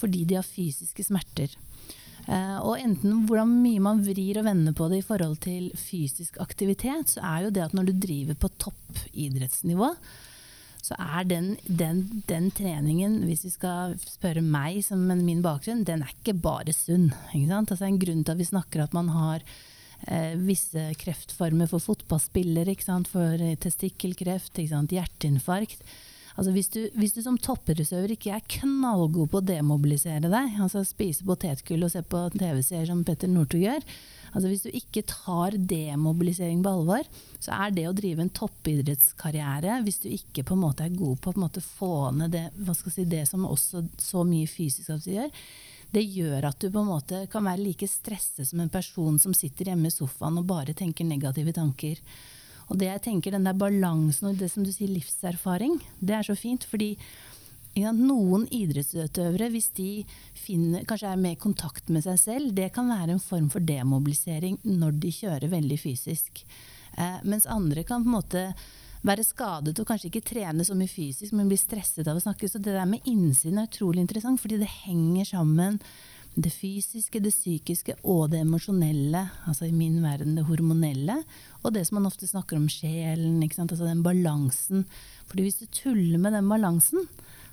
fordi 0.00 0.24
de 0.24 0.38
har 0.38 0.46
fysiske 0.46 1.04
smerter. 1.04 1.52
Uh, 2.24 2.60
og 2.62 2.78
enten 2.78 3.24
hvordan 3.28 3.52
mye 3.62 3.80
man 3.82 4.02
vrir 4.04 4.38
og 4.40 4.46
vender 4.46 4.74
på 4.76 4.86
det 4.92 5.00
i 5.00 5.04
forhold 5.04 5.38
til 5.44 5.70
fysisk 5.76 6.36
aktivitet, 6.40 7.14
så 7.14 7.24
er 7.26 7.46
jo 7.46 7.52
det 7.52 7.64
at 7.64 7.74
når 7.76 7.88
du 7.88 7.94
driver 8.00 8.38
på 8.38 8.50
toppidrettsnivå, 8.64 9.90
så 10.88 10.96
er 10.98 11.26
den, 11.28 11.50
den, 11.64 12.04
den, 12.28 12.50
treningen, 12.54 13.20
hvis 13.28 13.44
vi 13.46 13.52
skal 13.54 13.96
spørre 14.02 14.42
meg 14.44 14.80
som 14.86 15.02
min 15.10 15.42
bakgrunn, 15.44 15.84
den 15.86 16.04
er 16.04 16.14
ikke 16.14 16.36
bare 16.40 16.74
sunn. 16.76 17.10
Ikke 17.34 17.58
altså 17.60 17.88
en 17.88 18.00
grunn 18.00 18.24
til 18.24 18.34
at 18.34 18.40
vi 18.40 18.48
snakker 18.48 18.84
at 18.84 18.96
man 18.96 19.10
har 19.14 19.44
eh, 20.06 20.36
visse 20.40 20.90
kreftformer 21.00 21.70
for 21.70 21.82
fotballspillere, 21.82 22.76
for 23.10 23.46
testikkelkreft, 23.64 24.56
hjerteinfarkt. 24.60 25.84
Altså 26.36 26.52
hvis, 26.54 26.70
du, 26.72 26.80
hvis, 26.94 27.14
du, 27.16 27.22
som 27.24 27.38
toppidrettsøver 27.40 28.14
ikke 28.14 28.34
er 28.36 28.46
knallgod 28.58 29.30
på 29.32 29.40
å 29.40 29.46
demobilisere 29.46 30.30
deg, 30.30 30.56
altså 30.62 30.84
spise 30.86 31.26
potetgull 31.26 31.86
og 31.86 31.92
se 31.92 32.02
på 32.06 32.22
TV-serier 32.36 32.90
som 32.90 33.02
Petter 33.06 33.30
Northug 33.30 33.64
gjør, 33.64 33.86
altså 34.30 34.46
hvis 34.50 34.64
du 34.66 34.70
ikke 34.78 35.04
tar 35.10 35.56
demobilisering 35.58 36.62
på 36.64 36.74
alvor, 36.76 37.08
så 37.42 37.56
er 37.58 37.74
det 37.74 37.88
å 37.90 37.96
drive 37.96 38.24
en 38.24 38.32
toppidrettskarriere, 38.36 39.80
hvis 39.86 40.02
du 40.04 40.08
ikke 40.12 40.46
på 40.46 40.56
en 40.56 40.64
måte 40.68 40.86
er 40.86 40.94
god 40.94 41.20
på 41.24 41.34
å 41.34 41.64
få 41.64 41.92
ned 42.20 42.36
det, 42.36 42.46
si, 42.84 43.04
det, 43.10 43.26
som 43.28 43.48
også 43.48 43.84
så 43.98 44.24
mye 44.28 44.48
fysisk 44.50 44.94
aktivitet 44.94 45.18
gjør, 45.20 45.44
det 45.90 46.04
gjør 46.06 46.44
at 46.46 46.60
du 46.62 46.68
på 46.70 46.82
en 46.84 46.92
måte 46.92 47.24
kan 47.30 47.42
være 47.42 47.64
like 47.64 47.88
stresset 47.90 48.46
som 48.46 48.60
en 48.62 48.70
person 48.70 49.16
som 49.18 49.34
sitter 49.34 49.72
hjemme 49.72 49.90
i 49.90 49.94
sofaen 49.94 50.38
og 50.38 50.46
bare 50.46 50.74
tenker 50.78 51.08
negative 51.08 51.54
tanker. 51.56 51.98
Og 52.70 52.78
det 52.78 52.86
jeg 52.86 53.02
tenker, 53.08 53.34
den 53.34 53.48
der 53.48 53.58
balansen 53.58 54.30
og 54.30 54.38
det 54.38 54.50
som 54.52 54.64
du 54.64 54.70
sier 54.72 54.90
livserfaring, 54.92 55.80
det 55.98 56.16
er 56.16 56.26
så 56.26 56.38
fint. 56.38 56.64
fordi 56.64 56.96
noen 57.76 58.46
idrettsutøvere, 58.50 59.50
hvis 59.50 59.70
de 59.76 60.04
finner, 60.34 60.84
kanskje 60.84 61.12
er 61.12 61.20
mer 61.20 61.36
i 61.36 61.40
kontakt 61.40 61.88
med 61.88 62.02
seg 62.02 62.18
selv, 62.18 62.52
det 62.54 62.72
kan 62.74 62.88
være 62.90 63.14
en 63.14 63.22
form 63.22 63.48
for 63.50 63.60
demobilisering 63.60 64.58
når 64.64 64.98
de 65.02 65.12
kjører 65.14 65.52
veldig 65.52 65.78
fysisk. 65.78 66.44
Eh, 66.98 67.18
mens 67.22 67.46
andre 67.46 67.84
kan 67.84 68.02
på 68.02 68.10
en 68.10 68.16
måte 68.18 68.44
være 69.06 69.24
skadet 69.24 69.78
og 69.80 69.86
kanskje 69.88 70.10
ikke 70.10 70.26
trene 70.32 70.64
så 70.66 70.74
mye 70.76 70.90
fysisk, 70.90 71.32
men 71.32 71.48
bli 71.48 71.56
stresset 71.56 72.08
av 72.10 72.18
å 72.18 72.22
snakke. 72.22 72.48
Så 72.50 72.58
det 72.58 72.74
der 72.74 72.88
med 72.88 73.06
innsiden 73.08 73.58
er 73.58 73.70
utrolig 73.70 74.02
interessant, 74.02 74.40
fordi 74.42 74.60
det 74.60 74.70
henger 74.82 75.30
sammen 75.30 75.78
det 76.34 76.52
fysiske, 76.54 77.20
det 77.22 77.32
psykiske 77.34 77.96
og 78.06 78.30
det 78.32 78.44
emosjonelle, 78.44 79.24
altså 79.50 79.66
i 79.66 79.74
min 79.74 79.98
verden 80.02 80.36
det 80.38 80.46
hormonelle, 80.46 81.18
og 81.60 81.74
det 81.74 81.82
som 81.88 81.98
man 81.98 82.08
ofte 82.10 82.28
snakker 82.28 82.58
om 82.58 82.68
sjelen, 82.70 83.42
altså 83.42 83.82
den 83.82 84.04
balansen. 84.06 84.86
Fordi 85.30 85.46
hvis 85.46 85.58
du 85.60 85.66
tuller 85.74 86.20
med 86.22 86.36
den 86.36 86.48
balansen, 86.48 87.08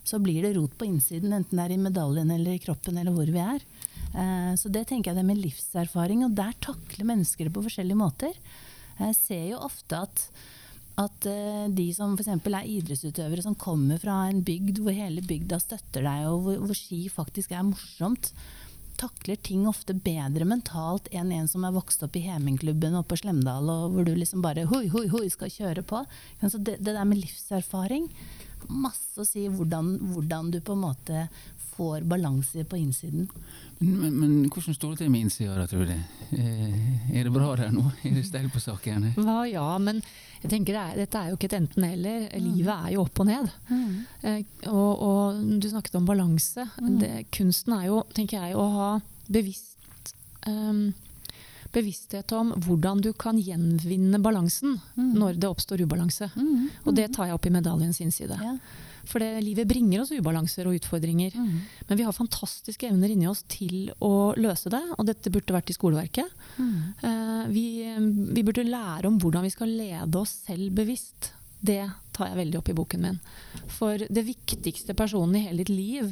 så 0.07 0.21
blir 0.23 0.45
det 0.45 0.53
rot 0.55 0.77
på 0.77 0.87
innsiden, 0.87 1.33
enten 1.35 1.57
det 1.57 1.65
er 1.65 1.75
i 1.75 1.81
medaljen 1.81 2.29
eller 2.31 2.55
i 2.55 2.61
kroppen 2.63 2.99
eller 2.99 3.15
hvor 3.15 3.27
vi 3.27 3.41
er. 3.43 3.65
Eh, 4.13 4.53
så 4.55 4.71
det 4.71 4.85
tenker 4.87 5.11
jeg 5.11 5.19
det 5.19 5.25
med 5.27 5.41
livserfaring, 5.41 6.23
og 6.23 6.37
der 6.37 6.53
takler 6.63 7.09
mennesker 7.09 7.47
det 7.49 7.55
på 7.57 7.65
forskjellige 7.65 7.99
måter. 7.99 8.37
Jeg 9.01 9.17
ser 9.19 9.43
jo 9.51 9.65
ofte 9.67 10.05
at 10.05 10.29
at 10.97 11.27
uh, 11.29 11.65
de 11.69 11.83
som 11.93 12.15
f.eks. 12.17 12.31
er 12.33 12.69
idrettsutøvere 12.73 13.43
som 13.45 13.57
kommer 13.59 13.99
fra 14.01 14.23
en 14.31 14.39
bygd 14.45 14.79
hvor 14.81 14.95
hele 14.97 15.21
bygda 15.21 15.59
støtter 15.61 16.07
deg, 16.07 16.23
og 16.25 16.47
hvor 16.65 16.77
ski 16.77 17.03
faktisk 17.13 17.53
er 17.53 17.67
morsomt, 17.67 18.31
takler 18.97 19.37
ting 19.45 19.67
ofte 19.69 19.93
bedre 19.93 20.47
mentalt 20.47 21.07
enn 21.15 21.31
en 21.35 21.47
som 21.49 21.65
er 21.67 21.75
vokst 21.75 22.03
opp 22.05 22.17
i 22.17 22.23
Hemingklubben 22.25 22.97
oppe 22.97 23.13
på 23.13 23.21
Slemdal, 23.21 23.69
og 23.69 23.93
hvor 23.93 24.07
du 24.07 24.13
liksom 24.17 24.43
bare 24.45 24.65
hoi, 24.69 24.87
hoi, 24.93 25.05
hoi, 25.13 25.27
skal 25.33 25.53
kjøre 25.53 25.85
på. 25.87 26.03
Så 26.43 26.57
det, 26.57 26.79
det 26.81 26.95
der 26.95 27.07
med 27.07 27.21
livserfaring 27.21 28.09
masse 28.67 29.21
å 29.21 29.25
si 29.27 29.45
hvordan, 29.47 29.93
hvordan, 30.11 30.51
du 30.51 30.59
på 30.63 30.75
en 30.75 30.83
måte 30.83 31.27
får 31.77 32.05
balanse 32.09 32.65
på 32.67 32.79
innsiden. 32.79 33.29
Men, 33.79 34.13
men, 34.17 34.31
hvordan 34.49 34.75
står 34.75 34.95
det 34.95 35.03
til 35.03 35.11
med 35.13 35.27
innsida, 35.27 35.67
tror 35.69 35.85
du? 35.85 35.93
Eh, 36.33 37.13
er 37.13 37.27
det 37.27 37.33
bra 37.33 37.51
der 37.59 37.71
nå? 37.75 37.85
Er 38.03 38.15
det 38.17 38.25
steil 38.25 38.49
på 38.53 38.61
saken? 38.61 39.11
Ja, 39.13 39.37
ja, 39.45 39.67
men 39.77 40.01
jeg 40.41 40.51
tenker 40.51 40.73
det 40.73 40.83
er, 40.83 40.99
dette 41.03 41.21
er 41.21 41.31
jo 41.31 41.37
ikke 41.37 41.51
et 41.51 41.57
enten-eller. 41.59 42.27
Mm. 42.33 42.47
Livet 42.49 42.73
er 42.75 42.93
jo 42.95 43.05
opp 43.05 43.21
og 43.21 43.29
ned. 43.29 43.51
Mm. 43.69 43.95
Eh, 44.21 44.39
og, 44.71 45.03
og, 45.07 45.41
du 45.61 45.69
snakket 45.69 45.99
om 46.01 46.09
balanse. 46.09 46.65
Mm. 46.81 47.01
Kunsten 47.33 47.77
er 47.77 47.89
jo, 47.91 48.01
tenker 48.17 48.41
jeg, 48.41 48.57
å 48.57 48.69
ha 48.77 48.89
bevisst 49.27 50.15
um, 50.47 50.87
bevissthet 51.75 52.31
om 52.31 52.53
hvordan 52.63 53.01
du 53.03 53.11
kan 53.13 53.39
gjenvinne 53.39 54.19
balansen 54.23 54.77
mm. 54.95 55.13
når 55.19 55.39
det 55.41 55.49
oppstår 55.49 55.83
ubalanse. 55.83 56.29
Mm. 56.35 56.69
Og 56.85 56.95
det 56.97 57.09
tar 57.15 57.29
jeg 57.29 57.37
opp 57.37 57.47
i 57.47 57.53
medaljens 57.53 57.99
innside. 58.03 58.37
Ja. 58.41 58.55
For 59.07 59.23
det, 59.23 59.29
livet 59.43 59.69
bringer 59.69 60.03
oss 60.03 60.11
ubalanser 60.11 60.67
og 60.67 60.75
utfordringer. 60.77 61.35
Mm. 61.37 61.61
Men 61.87 61.99
vi 61.99 62.05
har 62.07 62.15
fantastiske 62.15 62.89
evner 62.89 63.13
inni 63.13 63.29
oss 63.29 63.43
til 63.49 63.89
å 64.03 64.33
løse 64.39 64.71
det, 64.73 64.83
og 64.97 65.07
dette 65.07 65.31
burde 65.33 65.55
vært 65.55 65.71
i 65.71 65.77
skoleverket. 65.77 66.33
Mm. 66.57 66.75
Uh, 67.03 67.43
vi, 67.53 67.65
vi, 68.35 68.43
burde 68.43 68.67
lære 68.67 69.07
om 69.09 69.19
hvordan 69.21 69.47
vi 69.47 69.53
skal 69.53 69.71
lede 69.71 70.19
oss 70.19 70.33
selv 70.47 70.73
bevisst 70.77 71.31
Det 71.57 71.81
tar 72.13 72.31
jeg 72.31 72.37
veldig 72.37 72.59
opp 72.59 72.69
i 72.69 72.75
boken 72.77 73.01
min. 73.03 73.17
For 73.77 73.97
det 73.97 74.25
viktigste 74.27 74.95
personen 74.97 75.39
i 75.39 75.45
hele 75.47 75.63
ditt 75.63 75.73
liv 75.73 76.11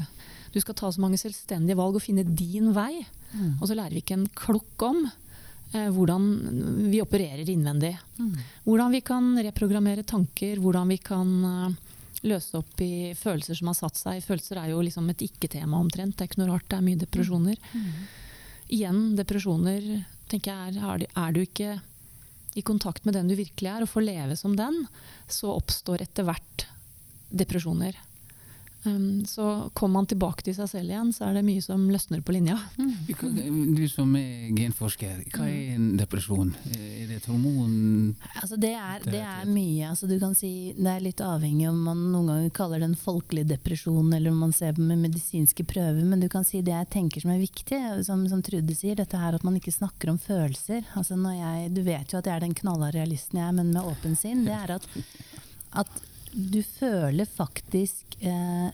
Du 0.53 0.59
skal 0.61 0.77
ta 0.77 0.89
så 0.91 1.01
mange 1.03 1.19
selvstendige 1.21 1.77
valg 1.77 1.99
og 1.99 2.03
finne 2.03 2.25
din 2.25 2.71
vei. 2.75 3.03
Mm. 3.35 3.59
Og 3.59 3.67
så 3.67 3.77
lærer 3.77 3.93
vi 3.93 4.03
ikke 4.03 4.17
en 4.17 4.29
klokk 4.39 4.85
om 4.87 5.01
eh, 5.05 5.89
hvordan 5.91 6.29
vi 6.87 7.01
opererer 7.03 7.49
innvendig. 7.51 7.91
Mm. 8.17 8.37
Hvordan 8.63 8.95
vi 8.95 9.01
kan 9.05 9.33
reprogrammere 9.49 10.07
tanker, 10.07 10.61
hvordan 10.63 10.93
vi 10.93 10.99
kan 11.03 11.33
eh, 11.51 11.75
løse 12.23 12.55
opp 12.57 12.81
i 12.81 13.13
følelser 13.17 13.55
som 13.59 13.67
har 13.67 13.75
satt 13.77 13.97
seg. 13.99 14.23
Følelser 14.23 14.57
er 14.61 14.69
jo 14.71 14.81
liksom 14.81 15.09
et 15.11 15.21
ikke-tema 15.27 15.77
omtrent. 15.79 16.15
Det 16.17 16.21
er 16.25 16.29
ikke 16.31 16.41
noe 16.43 16.53
rart 16.55 16.69
det 16.69 16.77
er 16.77 16.85
mye 16.87 17.01
depresjoner. 17.01 17.57
Igjen, 18.69 19.15
depresjoner 19.17 20.05
tenker 20.31 20.51
jeg 20.51 20.77
er, 20.77 20.93
er 20.93 20.97
du- 20.97 21.11
er 21.15 21.31
du 21.33 21.41
ikke 21.41 21.81
i 22.55 22.61
kontakt 22.61 23.05
med 23.05 23.13
den 23.13 23.27
du 23.27 23.35
virkelig 23.35 23.67
er, 23.69 23.81
og 23.83 23.89
får 23.89 24.05
leve 24.05 24.35
som 24.37 24.55
den, 24.55 24.87
så 25.27 25.51
oppstår 25.55 26.01
etter 26.01 26.23
hvert 26.23 26.65
depresjoner. 27.35 27.93
Um, 28.85 29.25
så 29.25 29.69
kommer 29.73 29.93
man 29.99 30.07
tilbake 30.09 30.43
til 30.45 30.53
seg 30.57 30.69
selv 30.69 30.91
igjen, 30.91 31.11
så 31.15 31.25
er 31.25 31.37
det 31.37 31.45
mye 31.47 31.61
som 31.63 31.87
løsner 31.89 32.21
på 32.25 32.35
linja. 32.35 32.57
Mm. 32.77 33.73
Du 33.75 33.83
som 33.89 34.11
er 34.19 34.51
genforsker, 34.53 35.23
hva 35.33 35.47
er 35.49 35.75
en 35.75 35.87
depresjon? 35.99 36.51
Er 36.75 37.09
det 37.09 37.19
et 37.19 37.27
hormon 37.29 38.13
Altså 38.41 38.59
det, 38.61 38.73
er, 38.77 39.01
Det 39.05 39.21
er 39.21 39.49
mye. 39.49 39.89
Altså 39.89 40.09
du 40.09 40.17
kan 40.21 40.35
si, 40.37 40.73
det 40.77 40.91
er 40.91 41.03
litt 41.03 41.23
avhengig 41.23 41.67
om 41.71 41.81
man 41.87 42.03
noen 42.13 42.31
ganger 42.31 42.55
kaller 42.55 42.83
det 42.83 42.91
en 42.91 42.97
folkelig 42.99 43.47
depresjon, 43.49 44.13
eller 44.13 44.33
om 44.33 44.41
man 44.45 44.53
ser 44.55 44.75
på 44.77 44.85
med 44.85 45.01
medisinske 45.01 45.65
prøver. 45.67 46.03
Men 46.05 46.21
du 46.21 46.29
kan 46.31 46.45
si 46.47 46.61
det 46.65 46.75
jeg 46.75 46.91
tenker 46.93 47.25
som 47.25 47.33
er 47.33 47.41
viktig, 47.41 47.81
som, 48.07 48.25
som 48.29 48.43
Trude 48.45 48.77
sier, 48.77 48.97
dette 48.99 49.19
her 49.19 49.37
at 49.37 49.45
man 49.47 49.57
ikke 49.57 49.73
snakker 49.73 50.13
om 50.13 50.21
følelser. 50.21 50.85
Altså 50.93 51.17
når 51.17 51.39
jeg, 51.39 51.71
du 51.75 51.81
vet 51.87 52.13
jo 52.13 52.21
at 52.21 52.29
jeg 52.29 52.37
er 52.37 52.45
den 52.45 52.57
knalla 52.57 52.91
realisten 52.93 53.41
jeg 53.41 53.49
er, 53.49 53.55
men 53.61 53.73
med 53.73 53.93
åpen 53.95 54.17
sinn. 54.19 54.45
Det 54.45 54.53
er 54.55 54.77
at, 54.77 54.91
at 55.81 56.03
du 56.35 56.59
føler 56.67 57.29
faktisk 57.29 58.17
eh, 58.19 58.67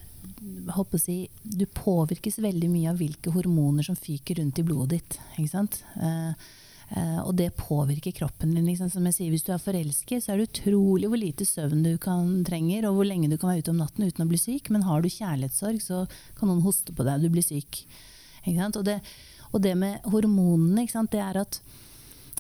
si, 0.98 1.18
Du 1.44 1.66
påvirkes 1.66 2.40
veldig 2.42 2.70
mye 2.72 2.90
av 2.90 2.98
hvilke 2.98 3.34
hormoner 3.36 3.86
som 3.86 3.96
fyker 3.96 4.42
rundt 4.42 4.60
i 4.60 4.66
blodet 4.66 4.98
ditt. 4.98 5.20
Ikke 5.38 5.54
sant? 5.54 5.84
Eh, 6.02 6.50
Eh, 6.92 7.20
og 7.24 7.36
det 7.40 7.54
påvirker 7.56 8.12
kroppen 8.12 8.56
din. 8.56 8.66
Liksom. 8.68 8.90
Som 8.92 9.06
jeg 9.08 9.16
sier, 9.16 9.32
hvis 9.32 9.46
du 9.48 9.54
er 9.56 9.64
forelsket, 9.64 10.24
så 10.24 10.34
er 10.34 10.42
det 10.42 10.50
utrolig 10.50 11.08
hvor 11.08 11.20
lite 11.20 11.48
søvn 11.48 11.86
du 11.86 11.94
kan 12.02 12.42
trenger, 12.48 12.90
og 12.90 13.00
hvor 13.00 13.08
lenge 13.08 13.30
du 13.32 13.38
kan 13.38 13.54
være 13.54 13.64
ute 13.64 13.74
om 13.74 13.80
natten 13.80 14.08
uten 14.08 14.26
å 14.26 14.30
bli 14.32 14.40
syk. 14.42 14.72
Men 14.74 14.88
har 14.88 15.04
du 15.04 15.08
kjærlighetssorg, 15.12 15.80
så 15.84 16.04
kan 16.40 16.52
noen 16.52 16.66
hoste 16.66 16.96
på 16.96 17.08
deg, 17.08 17.24
du 17.24 17.32
blir 17.32 17.46
syk. 17.46 17.86
Og, 18.42 18.84
det, 18.88 18.98
og 19.52 19.62
det 19.64 19.76
med 19.78 20.12
hormonene, 20.12 20.88
det 21.14 21.22
er 21.24 21.44
at 21.46 21.62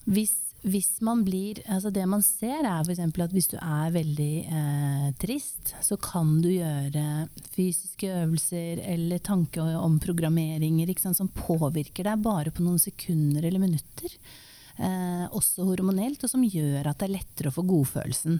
hvis, 0.09 0.33
hvis 0.61 0.99
man 1.01 1.23
blir 1.25 1.57
altså 1.65 1.89
Det 1.89 2.03
man 2.05 2.21
ser, 2.21 2.61
er 2.61 2.83
f.eks. 2.85 3.01
at 3.01 3.33
hvis 3.33 3.49
du 3.49 3.55
er 3.57 3.93
veldig 3.95 4.33
eh, 4.45 5.07
trist, 5.21 5.73
så 5.81 5.97
kan 5.97 6.35
du 6.43 6.51
gjøre 6.51 7.25
fysiske 7.55 8.11
øvelser 8.21 8.83
eller 8.93 9.23
tankeomprogrammeringer 9.25 10.93
som 11.01 11.31
påvirker 11.33 12.05
deg 12.05 12.21
bare 12.21 12.53
på 12.53 12.61
noen 12.65 12.81
sekunder 12.81 13.47
eller 13.47 13.63
minutter. 13.63 14.13
Eh, 14.77 15.25
også 15.33 15.65
hormonelt, 15.65 16.21
og 16.23 16.29
som 16.29 16.45
gjør 16.45 16.91
at 16.91 17.01
det 17.01 17.09
er 17.09 17.17
lettere 17.17 17.49
å 17.49 17.57
få 17.57 17.65
godfølelsen. 17.65 18.37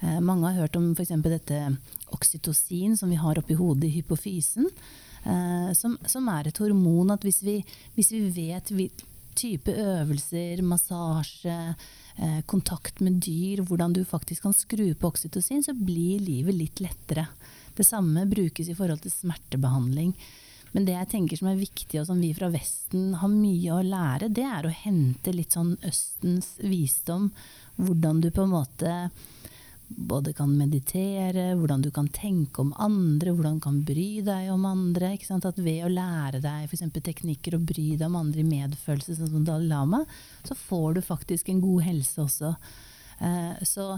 Eh, 0.00 0.18
mange 0.24 0.48
har 0.48 0.64
hørt 0.64 0.80
om 0.80 0.94
f.eks. 0.94 1.12
dette 1.26 1.60
oksytocin 2.16 2.96
som 2.96 3.12
vi 3.12 3.20
har 3.20 3.40
oppi 3.40 3.58
hodet 3.58 3.90
i 3.90 3.98
hypofysen. 3.98 4.72
Eh, 5.28 5.70
som, 5.76 5.98
som 6.06 6.28
er 6.32 6.48
et 6.48 6.60
hormon 6.62 7.12
at 7.12 7.24
hvis 7.26 7.42
vi, 7.44 7.58
hvis 7.96 8.12
vi 8.14 8.24
vet 8.32 8.72
type 9.38 9.72
øvelser, 9.72 10.62
massasje, 10.66 11.58
eh, 12.18 12.40
kontakt 12.50 13.00
med 13.04 13.20
dyr, 13.22 13.62
hvordan 13.62 13.94
du 13.94 14.02
faktisk 14.04 14.42
kan 14.46 14.56
skru 14.56 14.90
på 14.94 15.12
oksytocin, 15.12 15.62
så 15.64 15.74
blir 15.74 16.20
livet 16.20 16.58
litt 16.58 16.82
lettere. 16.82 17.28
Det 17.74 17.86
samme 17.86 18.26
brukes 18.26 18.68
i 18.68 18.74
forhold 18.74 19.04
til 19.04 19.14
smertebehandling. 19.14 20.12
Men 20.74 20.84
det 20.84 20.96
jeg 20.96 21.08
tenker 21.14 21.40
som 21.40 21.48
er 21.48 21.60
viktig, 21.60 22.00
og 22.00 22.06
som 22.10 22.20
vi 22.20 22.34
fra 22.36 22.50
Vesten 22.52 23.14
har 23.20 23.30
mye 23.32 23.72
å 23.72 23.84
lære, 23.84 24.28
det 24.34 24.44
er 24.44 24.68
å 24.68 24.74
hente 24.74 25.32
litt 25.32 25.56
sånn 25.56 25.76
Østens 25.86 26.56
visdom. 26.60 27.30
Hvordan 27.78 28.20
du 28.20 28.30
på 28.34 28.44
en 28.44 28.52
måte 28.52 28.94
både 29.88 30.34
kan 30.36 30.50
meditere, 30.52 31.54
hvordan 31.56 31.82
du 31.82 31.90
kan 31.94 32.08
tenke 32.12 32.60
om 32.60 32.74
andre, 32.76 33.32
hvordan 33.32 33.58
du 33.58 33.64
kan 33.64 33.80
bry 33.88 34.20
deg 34.24 34.50
om 34.52 34.66
andre. 34.68 35.14
At 35.16 35.60
ved 35.60 35.84
å 35.86 35.92
lære 35.92 36.42
deg 36.44 36.68
f.eks. 36.68 36.84
teknikker 36.94 37.56
og 37.56 37.66
bry 37.68 37.90
deg 37.96 38.06
om 38.08 38.18
andre 38.20 38.44
i 38.44 38.48
medfølelse, 38.48 39.16
sånn 39.16 39.32
som 39.32 39.46
Dalai 39.46 39.70
Lama, 39.70 40.02
så 40.44 40.56
får 40.58 40.98
du 40.98 41.04
faktisk 41.04 41.48
en 41.48 41.62
god 41.64 41.86
helse 41.88 42.20
også. 42.24 42.54
Eh, 43.24 43.64
så 43.66 43.94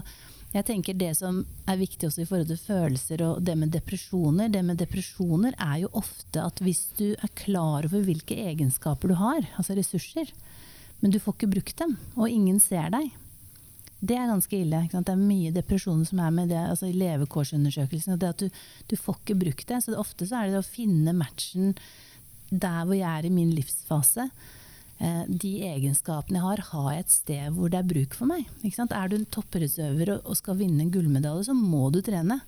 jeg 0.51 0.67
tenker 0.67 0.97
det 0.99 1.13
som 1.15 1.41
er 1.69 1.79
viktig 1.79 2.09
også 2.09 2.23
i 2.23 2.27
forhold 2.27 2.49
til 2.51 2.59
følelser 2.59 3.23
og 3.23 3.43
det 3.47 3.55
med 3.59 3.71
depresjoner, 3.71 4.51
det 4.51 4.63
med 4.67 4.81
depresjoner 4.81 5.55
er 5.55 5.83
jo 5.85 5.93
ofte 6.01 6.43
at 6.43 6.59
hvis 6.63 6.89
du 6.97 7.13
er 7.13 7.35
klar 7.39 7.87
over 7.87 8.03
hvilke 8.07 8.35
egenskaper 8.49 9.11
du 9.11 9.15
har, 9.19 9.47
altså 9.55 9.77
ressurser, 9.79 10.31
men 10.99 11.13
du 11.13 11.21
får 11.23 11.37
ikke 11.37 11.53
brukt 11.55 11.79
dem, 11.79 11.95
og 12.17 12.29
ingen 12.29 12.59
ser 12.61 12.91
deg, 12.93 13.13
det 14.01 14.17
er 14.17 14.29
ganske 14.31 14.57
ille. 14.57 14.79
Det 14.89 15.13
er 15.13 15.19
mye 15.19 15.51
depresjoner 15.53 16.07
som 16.09 16.21
er 16.25 16.31
med 16.33 16.49
det, 16.49 16.57
altså 16.57 16.89
i 16.89 16.97
levekårsundersøkelsen. 16.97 18.17
Det 18.17 18.31
at 18.33 18.41
du, 18.41 18.63
du 18.89 18.95
får 18.97 19.19
ikke 19.19 19.37
brukt 19.43 19.67
det. 19.69 19.83
Så 19.85 19.93
ofte 19.99 20.25
så 20.25 20.39
er 20.39 20.49
det 20.49 20.63
å 20.63 20.65
finne 20.65 21.13
matchen 21.13 21.75
der 22.49 22.81
hvor 22.83 22.97
jeg 22.97 23.07
er 23.07 23.27
i 23.27 23.33
min 23.33 23.53
livsfase. 23.53 24.25
Eh, 25.01 25.21
de 25.29 25.53
egenskapene 25.69 26.41
jeg 26.41 26.47
har, 26.47 26.65
har 26.71 26.89
jeg 26.95 27.05
et 27.05 27.13
sted 27.13 27.55
hvor 27.55 27.71
det 27.71 27.79
er 27.79 27.91
bruk 27.93 28.17
for 28.17 28.29
meg. 28.29 28.49
Er 28.65 29.09
du 29.11 29.19
en 29.19 29.29
toppidrettsutøver 29.37 30.15
og, 30.17 30.27
og 30.29 30.37
skal 30.41 30.59
vinne 30.59 30.85
en 30.85 30.93
gullmedalje, 30.93 31.51
så 31.51 31.57
må 31.57 31.89
du 31.93 32.01
trene. 32.05 32.41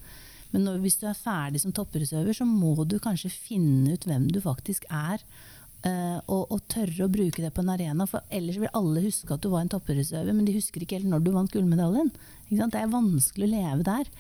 Men 0.53 0.67
når, 0.67 0.81
hvis 0.83 0.99
du 1.01 1.07
er 1.09 1.17
ferdig 1.17 1.63
som 1.63 1.73
toppidrettsutøver, 1.73 2.37
så 2.37 2.49
må 2.49 2.75
du 2.85 2.99
kanskje 3.01 3.33
finne 3.33 3.93
ut 3.93 4.09
hvem 4.09 4.27
du 4.33 4.41
faktisk 4.41 4.89
er. 4.89 5.21
Eh, 5.87 6.19
og, 6.27 6.51
og 6.53 6.61
tørre 6.71 7.05
å 7.05 7.11
bruke 7.11 7.43
det 7.43 7.51
på 7.55 7.63
en 7.63 7.73
arena, 7.73 8.07
for 8.09 8.25
ellers 8.33 8.59
vil 8.61 8.71
alle 8.75 9.03
huske 9.05 9.33
at 9.35 9.43
du 9.43 9.49
var 9.53 9.63
en 9.63 9.73
toppidrettsutøver, 9.73 10.35
men 10.35 10.47
de 10.47 10.55
husker 10.57 10.83
ikke 10.83 10.99
helt 10.99 11.11
når 11.11 11.25
du 11.25 11.33
vant 11.35 11.51
gullmedaljen. 11.51 12.13
Det 12.49 12.79
er 12.79 12.91
vanskelig 12.91 13.47
å 13.47 13.53
leve 13.53 13.87
der. 13.87 14.13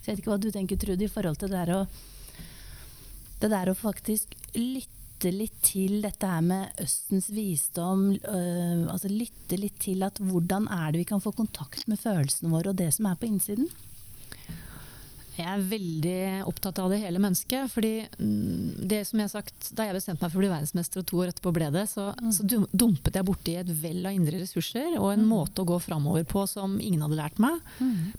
Så 0.00 0.10
jeg 0.10 0.16
vet 0.16 0.22
ikke 0.22 0.34
hva 0.34 0.42
du 0.42 0.52
tenker, 0.54 0.78
Trude, 0.80 1.06
i 1.06 1.10
forhold 1.10 1.40
til 1.40 1.50
det 1.50 1.62
der 1.64 1.72
å, 1.74 1.80
det 3.42 3.50
der 3.52 3.70
å 3.70 3.78
faktisk 3.78 4.36
lytte 4.54 5.32
litt 5.32 5.56
til 5.64 6.02
dette 6.04 6.28
her 6.28 6.44
med 6.44 6.80
Østens 6.82 7.30
visdom. 7.32 8.10
øh, 8.14 8.84
altså 8.92 9.10
Lytte 9.10 9.58
litt 9.58 9.78
til 9.82 10.04
at 10.06 10.20
hvordan 10.20 10.68
er 10.70 10.92
det 10.92 11.02
vi 11.02 11.08
kan 11.08 11.22
få 11.24 11.32
kontakt 11.34 11.86
med 11.88 11.98
følelsene 11.98 12.52
våre 12.52 12.70
og 12.70 12.78
det 12.78 12.92
som 12.94 13.08
er 13.10 13.18
på 13.18 13.30
innsiden. 13.30 13.66
Jeg 15.36 15.46
er 15.52 15.64
veldig 15.68 16.20
opptatt 16.48 16.78
av 16.80 16.92
det 16.92 17.02
hele 17.02 17.20
mennesket. 17.20 17.68
fordi 17.72 18.06
mm, 18.18 18.86
det 18.88 19.02
som 19.08 19.20
jeg 19.20 19.28
har 19.28 19.34
sagt, 19.34 19.70
Da 19.76 19.84
jeg 19.84 19.96
bestemte 19.96 20.24
meg 20.24 20.32
for 20.32 20.40
å 20.40 20.44
bli 20.44 20.52
verdensmester, 20.52 21.02
og 21.02 21.08
to 21.10 21.20
år 21.22 21.32
etterpå 21.32 21.52
ble 21.56 21.68
det, 21.74 21.84
så, 21.90 22.08
så 22.32 22.46
dumpet 22.72 23.18
jeg 23.18 23.28
borti 23.28 23.56
et 23.60 23.72
vell 23.82 24.06
av 24.06 24.16
indre 24.16 24.40
ressurser 24.40 24.96
og 24.96 25.10
en 25.12 25.26
måte 25.28 25.62
å 25.62 25.68
gå 25.68 25.78
framover 25.82 26.24
på 26.28 26.46
som 26.48 26.78
ingen 26.80 27.04
hadde 27.04 27.20
lært 27.20 27.42
meg, 27.42 27.60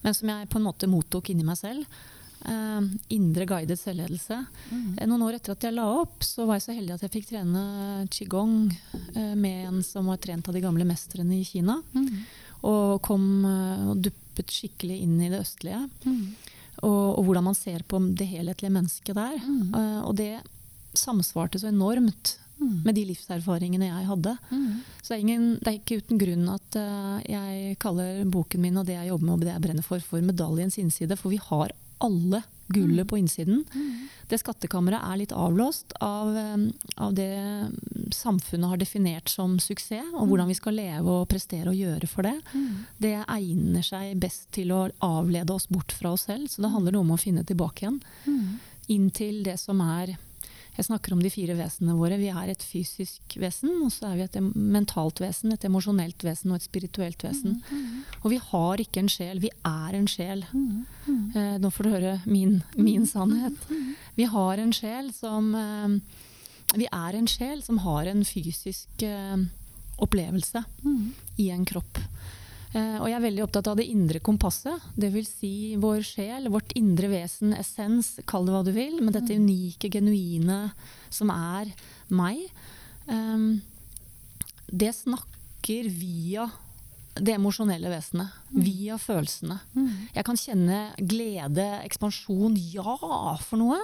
men 0.03 0.13
som 0.13 0.29
jeg 0.29 0.49
på 0.51 0.59
en 0.59 0.67
måte 0.67 0.89
mottok 0.91 1.33
inni 1.33 1.47
meg 1.47 1.59
selv. 1.59 1.99
Uh, 2.47 2.85
indre 3.09 3.47
guidet 3.49 3.79
selvledelse. 3.81 4.37
Eh, 4.69 5.07
Noen 5.09 5.23
år 5.25 5.39
etter 5.39 5.55
at 5.55 5.63
jeg 5.65 5.73
la 5.73 5.87
opp, 5.89 6.21
så 6.23 6.45
var 6.45 6.59
jeg 6.59 6.67
så 6.67 6.75
heldig 6.77 6.93
at 6.93 7.05
jeg 7.07 7.13
fikk 7.15 7.31
trene 7.31 7.63
qigong 8.13 8.69
uh, 8.69 9.33
med 9.33 9.63
en 9.71 9.79
som 9.83 10.07
var 10.07 10.21
trent 10.21 10.47
av 10.47 10.55
de 10.55 10.61
gamle 10.63 10.85
mestrene 10.87 11.39
i 11.39 11.47
Kina. 11.47 11.79
Og 12.61 13.01
kom 13.05 13.25
uh, 13.41 13.89
og 13.91 14.05
duppet 14.05 14.53
skikkelig 14.53 14.99
inn 15.07 15.17
i 15.25 15.31
det 15.33 15.41
østlige. 15.41 15.81
Og, 16.85 17.17
og 17.17 17.23
hvordan 17.25 17.47
man 17.49 17.57
ser 17.57 17.85
på 17.87 17.99
det 18.17 18.27
helhetlige 18.29 18.73
mennesket 18.73 19.17
der. 19.17 19.37
Eh, 19.37 20.01
og 20.03 20.13
det 20.19 20.35
samsvarte 20.97 21.61
så 21.61 21.71
enormt 21.71 22.37
med 22.57 22.95
de 22.97 23.03
livserfaringene 23.05 23.89
jeg 23.89 24.05
hadde. 24.09 24.33
Så 25.01 25.11
det 25.11 25.17
er, 25.17 25.23
ingen, 25.23 25.49
det 25.61 25.69
er 25.69 25.75
ikke 25.77 25.99
uten 26.01 26.21
grunn 26.21 26.47
at 26.49 26.77
uh, 26.79 27.19
jeg 27.21 27.75
kaller 27.81 28.23
boken 28.33 28.63
min 28.63 28.79
og 28.81 28.87
det 28.87 28.95
jeg 28.97 29.11
jobber 29.11 29.27
med 29.27 29.35
og 29.35 29.43
det 29.45 29.51
jeg 29.51 29.63
brenner 29.67 29.85
for, 29.85 30.01
for 30.01 30.25
medaljens 30.25 30.79
innside. 30.81 31.17
For 31.19 31.33
vi 31.33 31.37
har 31.41 31.75
alle 32.03 32.43
gullet 32.67 33.07
på 33.07 33.17
innsiden. 33.17 33.63
Det 34.27 34.41
skattkammeret 34.41 34.99
er 34.99 35.17
litt 35.21 35.31
avlåst 35.31 35.93
av, 36.03 36.35
eh, 36.37 36.57
av 36.97 37.13
det 37.15 37.71
samfunnet 38.11 38.69
har 38.69 38.77
definert 38.77 39.29
som 39.29 39.57
suksess, 39.59 40.11
og 40.13 40.27
hvordan 40.27 40.47
vi 40.47 40.57
skal 40.57 40.75
leve 40.75 41.07
og 41.07 41.29
prestere 41.29 41.71
og 41.71 41.79
gjøre 41.79 42.07
for 42.07 42.27
det. 42.27 42.35
Det 42.99 43.15
egner 43.23 43.83
seg 43.83 44.19
best 44.19 44.51
til 44.51 44.73
å 44.75 44.89
avlede 44.99 45.53
oss 45.55 45.67
bort 45.67 45.91
fra 45.91 46.11
oss 46.11 46.27
selv. 46.27 46.49
Så 46.49 46.61
det 46.61 46.71
handler 46.71 46.97
om 46.99 47.11
å 47.15 47.19
finne 47.19 47.45
tilbake 47.45 47.85
igjen. 47.87 48.01
Inn 48.89 49.09
til 49.11 49.43
det 49.43 49.59
som 49.59 49.79
er 49.81 50.17
Jeg 50.77 50.85
snakker 50.85 51.15
om 51.15 51.21
de 51.23 51.31
fire 51.33 51.55
vesenene 51.57 51.95
våre. 51.97 52.19
Vi 52.21 52.29
er 52.29 52.51
et 52.51 52.61
fysisk 52.61 53.33
vesen, 53.41 53.71
og 53.81 53.89
så 53.93 54.11
er 54.11 54.19
vi 54.19 54.25
et 54.27 54.37
mentalt 54.53 55.17
vesen, 55.23 55.51
et 55.53 55.65
emosjonelt 55.65 56.21
vesen 56.25 56.53
og 56.53 56.59
et 56.59 56.67
spirituelt 56.67 57.23
vesen. 57.25 57.57
Og 58.21 58.29
vi 58.35 58.37
har 58.37 58.83
ikke 58.83 59.01
en 59.01 59.09
sjel, 59.09 59.41
vi 59.41 59.49
er 59.65 59.97
en 59.97 60.09
sjel. 60.11 60.45
Eh, 61.09 61.57
nå 61.57 61.71
får 61.73 61.87
du 61.87 61.93
høre 61.95 62.13
min, 62.29 62.59
min 62.77 63.07
sannhet. 63.09 63.57
Vi 64.19 64.29
har 64.29 64.61
en 64.61 64.73
sjel 64.73 65.09
som 65.17 65.53
eh, 65.57 65.97
Vi 66.77 66.87
er 66.91 67.15
en 67.15 67.29
sjel 67.31 67.63
som 67.63 67.79
har 67.81 68.09
en 68.11 68.25
fysisk 68.27 69.01
eh, 69.07 69.37
opplevelse 69.97 70.61
i 71.41 71.49
en 71.49 71.65
kropp. 71.65 71.97
Eh, 72.77 72.97
og 72.99 73.07
jeg 73.09 73.17
er 73.17 73.23
veldig 73.23 73.43
opptatt 73.45 73.69
av 73.71 73.79
det 73.79 73.87
indre 73.89 74.21
kompasset. 74.23 74.83
Dvs. 74.99 75.31
Si 75.39 75.53
vår 75.81 76.03
sjel, 76.05 76.49
vårt 76.53 76.75
indre 76.77 77.09
vesen, 77.11 77.55
essens, 77.57 78.17
kall 78.29 78.45
det 78.47 78.53
hva 78.53 78.63
du 78.67 78.73
vil. 78.75 78.99
Men 79.01 79.15
dette 79.15 79.37
unike, 79.37 79.89
genuine 79.93 80.67
som 81.09 81.31
er 81.33 81.71
meg. 82.13 82.43
Um, 83.07 83.59
det 84.67 84.93
snakker 84.97 85.89
via 85.89 86.49
det 87.17 87.33
emosjonelle 87.37 87.89
vesenet. 87.89 88.35
Mm. 88.51 88.61
Via 88.61 88.99
følelsene. 89.01 89.57
Mm. 89.73 89.89
Jeg 90.13 90.27
kan 90.27 90.39
kjenne 90.39 90.81
glede, 90.99 91.67
ekspansjon, 91.87 92.59
ja 92.75 92.97
for 93.41 93.57
noe. 93.61 93.79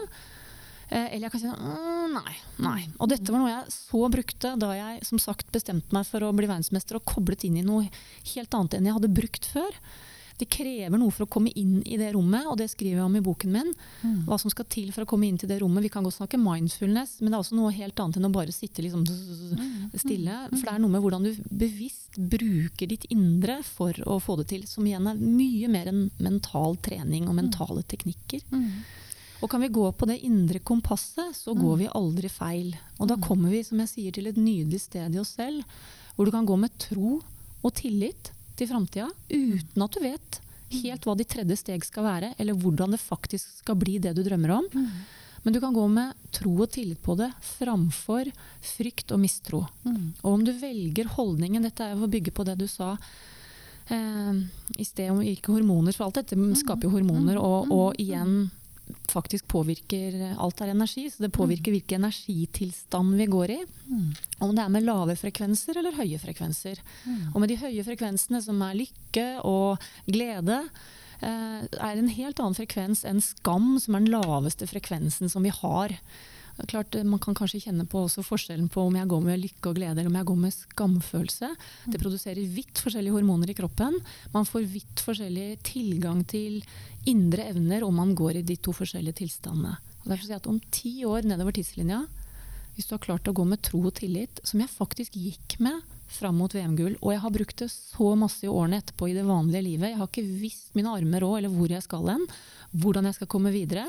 Eh, 0.94 1.10
eller 1.16 1.26
jeg 1.26 1.34
kan 1.34 1.42
si 1.42 1.50
mm, 1.50 2.14
nei, 2.14 2.38
nei. 2.62 2.80
Og 3.02 3.10
dette 3.10 3.34
var 3.34 3.42
noe 3.42 3.52
jeg 3.52 3.74
så 3.74 4.06
brukte 4.14 4.54
da 4.62 4.74
jeg 4.78 5.04
som 5.08 5.22
sagt 5.22 5.50
bestemte 5.54 5.96
meg 5.96 6.06
for 6.06 6.26
å 6.26 6.34
bli 6.36 6.50
verdensmester 6.50 7.00
og 7.00 7.08
koblet 7.10 7.48
inn 7.48 7.58
i 7.58 7.66
noe 7.66 7.88
helt 8.36 8.58
annet 8.58 8.78
enn 8.78 8.90
jeg 8.90 8.98
hadde 9.00 9.16
brukt 9.22 9.48
før. 9.50 9.80
Det 10.38 10.48
krever 10.50 10.98
noe 10.98 11.14
for 11.14 11.26
å 11.26 11.30
komme 11.30 11.52
inn 11.58 11.76
i 11.86 11.98
det 12.00 12.10
rommet, 12.16 12.48
og 12.50 12.58
det 12.58 12.66
skriver 12.72 12.98
jeg 12.98 13.06
om 13.06 13.18
i 13.18 13.22
boken 13.24 13.52
min. 13.54 13.70
Mm. 14.02 14.16
Hva 14.28 14.40
som 14.42 14.52
skal 14.52 14.66
til 14.66 14.90
for 14.92 15.06
å 15.06 15.10
komme 15.10 15.28
inn 15.30 15.38
til 15.40 15.50
det 15.50 15.60
rommet. 15.62 15.86
Vi 15.86 15.92
kan 15.94 16.06
godt 16.06 16.18
snakke 16.18 16.40
mindfulness, 16.42 17.20
men 17.22 17.30
det 17.30 17.38
er 17.38 17.44
også 17.44 17.58
noe 17.58 17.74
helt 17.76 18.02
annet 18.02 18.18
enn 18.18 18.28
å 18.28 18.34
bare 18.34 18.56
sitte 18.56 18.84
liksom 18.84 19.06
mm. 19.06 19.94
stille. 19.94 20.40
For 20.56 20.66
det 20.66 20.74
er 20.74 20.82
noe 20.82 20.96
med 20.96 21.06
hvordan 21.06 21.30
du 21.30 21.44
bevisst 21.64 22.18
bruker 22.18 22.90
ditt 22.90 23.06
indre 23.14 23.60
for 23.68 23.98
å 24.10 24.18
få 24.22 24.40
det 24.42 24.50
til. 24.56 24.66
Som 24.70 24.90
igjen 24.90 25.10
er 25.10 25.22
mye 25.22 25.70
mer 25.72 25.94
enn 25.94 26.04
mental 26.18 26.82
trening 26.82 27.30
og 27.30 27.38
mentale 27.38 27.86
teknikker. 27.94 28.44
Og 29.44 29.52
kan 29.52 29.60
vi 29.60 29.74
gå 29.76 29.84
på 29.92 30.08
det 30.08 30.22
indre 30.24 30.62
kompasset, 30.64 31.36
så 31.36 31.52
går 31.52 31.74
mm. 31.74 31.82
vi 31.82 31.92
aldri 32.00 32.30
feil. 32.32 32.70
Og 33.00 33.10
da 33.12 33.18
mm. 33.20 33.24
kommer 33.26 33.52
vi 33.52 33.64
som 33.68 33.82
jeg 33.84 33.92
sier, 33.92 34.16
til 34.16 34.30
et 34.30 34.40
nydelig 34.40 34.86
sted 34.86 35.16
i 35.16 35.20
oss 35.20 35.36
selv, 35.36 35.66
hvor 36.16 36.30
du 36.30 36.32
kan 36.32 36.48
gå 36.48 36.56
med 36.60 36.72
tro 36.80 37.18
og 37.64 37.74
tillit 37.76 38.32
til 38.56 38.70
framtida 38.70 39.10
uten 39.34 39.84
at 39.84 39.96
du 39.96 40.00
vet 40.04 40.40
helt 40.74 41.06
hva 41.06 41.16
de 41.18 41.26
tredje 41.28 41.58
steg 41.60 41.84
skal 41.86 42.08
være, 42.08 42.32
eller 42.42 42.58
hvordan 42.58 42.96
det 42.96 43.02
faktisk 43.02 43.60
skal 43.60 43.78
bli 43.80 44.00
det 44.02 44.16
du 44.18 44.24
drømmer 44.26 44.56
om. 44.56 44.70
Mm. 44.72 44.88
Men 45.44 45.54
du 45.54 45.60
kan 45.60 45.76
gå 45.76 45.84
med 45.92 46.16
tro 46.32 46.54
og 46.64 46.72
tillit 46.72 47.02
på 47.04 47.18
det 47.20 47.30
framfor 47.44 48.32
frykt 48.64 49.12
og 49.12 49.20
mistro. 49.20 49.66
Mm. 49.84 50.16
Og 50.24 50.30
om 50.32 50.48
du 50.48 50.54
velger 50.56 51.12
holdningen 51.18 51.68
Dette 51.68 51.92
er 51.92 52.00
å 52.00 52.10
bygge 52.10 52.32
på 52.32 52.46
det 52.48 52.56
du 52.62 52.66
sa 52.72 52.94
eh, 53.92 54.40
i 54.80 54.88
sted 54.88 55.12
om 55.12 55.20
ikke 55.20 55.52
hormoner. 55.52 55.92
For 55.92 56.08
alt 56.08 56.22
dette 56.22 56.40
skaper 56.64 56.88
jo 56.88 56.96
hormoner, 56.96 57.42
og, 57.44 57.74
og 57.76 58.00
igjen 58.02 58.48
faktisk 59.12 59.48
påvirker 59.52 60.16
Alt 60.42 60.62
er 60.62 60.74
energi, 60.74 61.06
så 61.12 61.26
det 61.26 61.34
påvirker 61.36 61.72
mm. 61.72 61.76
hvilken 61.78 62.04
energitilstand 62.04 63.16
vi 63.20 63.28
går 63.32 63.56
i. 63.56 63.60
Mm. 63.88 64.10
Om 64.48 64.56
det 64.56 64.66
er 64.66 64.74
med 64.74 64.88
lave 64.88 65.16
frekvenser 65.20 65.80
eller 65.80 65.98
høye 65.98 66.20
frekvenser. 66.22 66.82
Mm. 67.06 67.32
Og 67.34 67.40
med 67.44 67.54
de 67.54 67.60
høye 67.62 67.86
frekvensene, 67.86 68.42
som 68.44 68.62
er 68.66 68.78
lykke 68.82 69.28
og 69.48 69.84
glede, 70.10 70.60
eh, 71.22 71.64
er 71.64 71.98
en 71.98 72.14
helt 72.18 72.40
annen 72.40 72.60
frekvens 72.60 73.04
enn 73.08 73.24
skam, 73.24 73.76
som 73.80 73.96
er 73.96 74.06
den 74.06 74.14
laveste 74.14 74.70
frekvensen 74.70 75.32
som 75.32 75.46
vi 75.46 75.54
har. 75.54 75.98
Klart, 76.70 76.94
man 77.02 77.20
kan 77.22 77.34
kanskje 77.34 77.64
kjenne 77.64 77.86
på 77.90 78.04
forskjellen 78.22 78.68
på 78.70 78.84
om 78.86 78.94
jeg 78.94 79.10
går 79.10 79.22
med 79.26 79.42
lykke 79.42 79.72
og 79.72 79.78
glede 79.80 79.98
eller 79.98 80.12
om 80.12 80.18
jeg 80.20 80.28
går 80.30 80.42
med 80.44 80.54
skamfølelse. 80.54 81.50
Det 81.90 82.02
produserer 82.02 82.54
vidt 82.54 82.78
forskjellige 82.84 83.16
hormoner 83.16 83.50
i 83.50 83.56
kroppen. 83.58 83.98
Man 84.36 84.46
får 84.46 84.68
vidt 84.70 85.02
forskjellig 85.02 85.48
tilgang 85.66 86.22
til 86.30 86.62
indre 87.10 87.48
evner 87.52 87.84
om 87.84 87.96
man 87.96 88.14
går 88.16 88.40
i 88.40 88.46
de 88.48 88.58
to 88.58 88.74
forskjellige 88.76 89.22
tilstandene. 89.24 89.76
Og 90.04 90.12
derfor 90.12 90.26
sier 90.26 90.36
jeg 90.36 90.44
at 90.44 90.52
Om 90.52 90.60
ti 90.72 90.94
år 91.08 91.28
nedover 91.28 91.56
tidslinja, 91.56 92.04
hvis 92.76 92.88
du 92.90 92.96
har 92.96 93.04
klart 93.04 93.28
å 93.30 93.36
gå 93.36 93.46
med 93.46 93.62
tro 93.62 93.84
og 93.86 93.94
tillit, 94.00 94.42
som 94.44 94.62
jeg 94.64 94.72
faktisk 94.72 95.18
gikk 95.20 95.58
med 95.64 95.84
fram 96.14 96.38
mot 96.38 96.54
VM-gull, 96.54 96.96
og 97.02 97.14
jeg 97.14 97.22
har 97.24 97.34
brukt 97.34 97.62
det 97.62 97.70
så 97.72 98.14
masse 98.20 98.46
i 98.46 98.52
årene 98.52 98.80
etterpå 98.82 99.10
i 99.10 99.16
det 99.16 99.26
vanlige 99.26 99.66
livet 99.66 99.92
Jeg 99.92 99.98
har 99.98 100.10
ikke 100.10 100.26
visst 100.42 100.76
mine 100.78 100.92
armer 100.94 101.24
råd 101.24 101.40
eller 101.40 101.54
hvor 101.54 101.74
jeg 101.74 101.86
skal 101.86 102.10
hen, 102.10 102.26
hvordan 102.84 103.10
jeg 103.10 103.18
skal 103.18 103.32
komme 103.34 103.54
videre. 103.54 103.86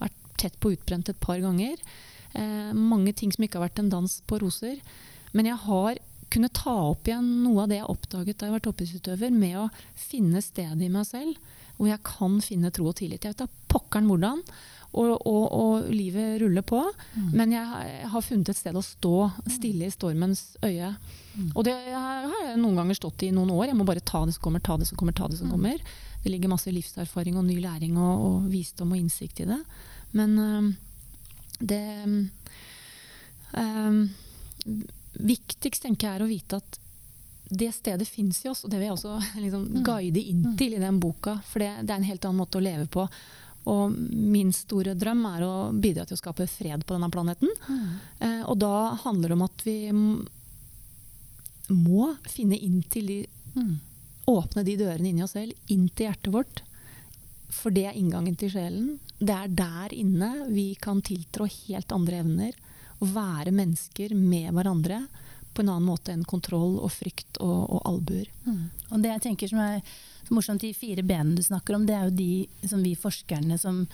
Vært 0.00 0.16
tett 0.38 0.58
på 0.62 0.72
utbrent 0.74 1.10
et 1.10 1.20
par 1.22 1.38
ganger. 1.42 1.78
Eh, 2.34 2.72
mange 2.74 3.14
ting 3.14 3.34
som 3.34 3.44
ikke 3.44 3.58
har 3.58 3.68
vært 3.68 3.82
en 3.82 3.92
dans 3.92 4.18
på 4.26 4.40
roser. 4.42 4.78
Men 5.34 5.50
jeg 5.50 5.58
har 5.66 6.00
kunnet 6.32 6.54
ta 6.56 6.74
opp 6.90 7.08
igjen 7.08 7.28
noe 7.44 7.64
av 7.64 7.70
det 7.70 7.80
jeg 7.80 7.90
oppdaget 7.90 8.38
da 8.38 8.48
jeg 8.48 8.54
var 8.54 8.64
toppidrettsutøver, 8.66 9.32
med 9.34 9.56
å 9.64 9.68
finne 9.98 10.42
stedet 10.44 10.82
i 10.84 10.92
meg 10.92 11.06
selv 11.08 11.38
hvor 11.78 11.88
jeg 11.88 12.02
kan 12.06 12.40
finne 12.44 12.72
tro 12.74 12.90
og 12.90 12.98
tillit. 12.98 13.24
Jeg 13.24 13.34
vet 13.34 13.44
da 13.44 13.70
pokkeren 13.70 14.10
hvordan. 14.10 14.42
Og, 14.88 15.10
og, 15.28 15.42
og, 15.52 15.88
livet 15.92 16.38
ruller 16.40 16.64
på. 16.64 16.80
Mm. 17.14 17.28
Men 17.36 17.52
jeg, 17.52 18.04
har 18.08 18.24
funnet 18.24 18.48
et 18.48 18.58
sted 18.58 18.76
å 18.76 18.82
stå 18.82 19.28
stille 19.52 19.86
i 19.86 19.92
stormens 19.92 20.56
øye. 20.64 20.94
Mm. 21.36 21.50
Og 21.52 21.66
det 21.68 21.74
har 21.92 22.24
jeg 22.46 22.60
noen 22.62 22.80
ganger 22.80 22.96
stått 22.96 23.26
i 23.28 23.32
noen 23.34 23.52
år. 23.54 23.68
Jeg 23.68 23.78
må 23.78 23.86
bare 23.88 24.02
ta 24.02 24.24
det 24.26 24.34
som 24.38 24.46
kommer, 24.48 24.64
ta 24.64 24.78
det 24.80 24.88
som 24.88 24.98
kommer, 24.98 25.16
ta 25.16 25.28
det 25.28 25.38
som 25.40 25.50
mm. 25.50 25.54
kommer. 25.54 25.84
Det 26.24 26.32
ligger 26.32 26.50
masse 26.50 26.72
livserfaring 26.72 27.36
og 27.38 27.46
ny 27.46 27.60
læring 27.62 28.00
og, 28.00 28.24
og 28.24 28.48
visdom 28.50 28.96
og 28.96 29.02
innsikt 29.02 29.44
i 29.44 29.50
det. 29.52 29.60
Men 30.16 30.38
øh, 30.40 30.72
det 31.60 31.84
øh, 33.60 34.02
Viktigst 35.18 35.82
tenker 35.82 36.06
jeg 36.06 36.18
er 36.18 36.22
å 36.22 36.30
vite 36.30 36.58
at 36.60 36.76
det 37.48 37.72
stedet 37.72 38.08
fins 38.08 38.44
i 38.44 38.48
oss, 38.48 38.64
og 38.64 38.70
det 38.70 38.78
vil 38.78 38.90
jeg 38.90 38.96
også 38.96 39.18
liksom, 39.44 39.66
mm. 39.72 39.82
guide 39.86 40.22
inn 40.22 40.44
mm. 40.50 40.56
til 40.60 40.76
i 40.76 40.82
den 40.82 41.00
boka. 41.00 41.38
For 41.48 41.64
det, 41.64 41.72
det, 41.82 41.92
er 41.92 42.00
en 42.00 42.08
helt 42.10 42.24
annen 42.28 42.42
måte 42.42 42.60
å 42.60 42.64
leve 42.64 42.86
på. 42.92 43.08
Og 43.68 43.92
min 43.92 44.52
store 44.56 44.94
drøm 44.96 45.24
er 45.28 45.44
å 45.44 45.54
bidra 45.72 46.06
til 46.08 46.16
å 46.16 46.20
skape 46.20 46.46
fred 46.48 46.86
på 46.86 46.96
denne 46.96 47.10
planeten. 47.12 47.50
Mm. 47.68 47.88
Eh, 48.24 48.42
og 48.48 48.56
da 48.62 48.94
handler 49.02 49.32
det 49.32 49.36
om 49.36 49.44
at 49.48 49.66
vi 49.66 49.78
må 51.68 52.14
finne 52.28 52.56
inn 52.56 52.80
til 52.88 53.12
de 53.12 53.18
mm. 53.58 53.76
Åpne 54.28 54.60
de 54.60 54.74
dørene 54.76 55.08
inni 55.08 55.22
oss 55.24 55.32
selv, 55.32 55.56
inn 55.72 55.86
til 55.88 56.04
hjertet 56.04 56.28
vårt. 56.34 56.58
For 57.48 57.72
det 57.72 57.86
er 57.88 57.96
inngangen 57.96 58.34
til 58.36 58.50
sjelen. 58.52 58.98
Det 59.16 59.32
er 59.32 59.54
der 59.56 59.94
inne 59.96 60.28
vi 60.52 60.74
kan 60.76 61.00
tiltrå 61.00 61.46
helt 61.48 61.94
andre 61.96 62.18
evner. 62.20 62.58
Å 63.00 63.08
være 63.08 63.54
mennesker 63.56 64.12
med 64.12 64.52
hverandre 64.52 64.98
på 65.58 65.64
en 65.64 65.72
annen 65.74 65.88
måte 65.88 66.14
enn 66.14 66.22
kontroll 66.28 66.78
og 66.78 66.92
frykt 66.94 67.40
og, 67.42 67.58
og 67.66 67.82
albuer. 67.90 68.30
Mm. 68.46 68.62
Og 68.92 69.02
det 69.02 69.10
jeg 69.16 69.24
tenker 69.26 69.50
som 69.50 69.64
er 69.64 69.82
morsomt, 70.30 70.62
de 70.62 70.70
fire 70.76 71.02
benene 71.02 71.38
du 71.38 71.42
snakker 71.42 71.74
om, 71.74 71.86
det 71.88 71.96
er 71.96 72.06
jo 72.06 72.16
de 72.18 72.68
som 72.70 72.84
vi 72.84 72.94
forskerne 72.98 73.58
som 73.60 73.84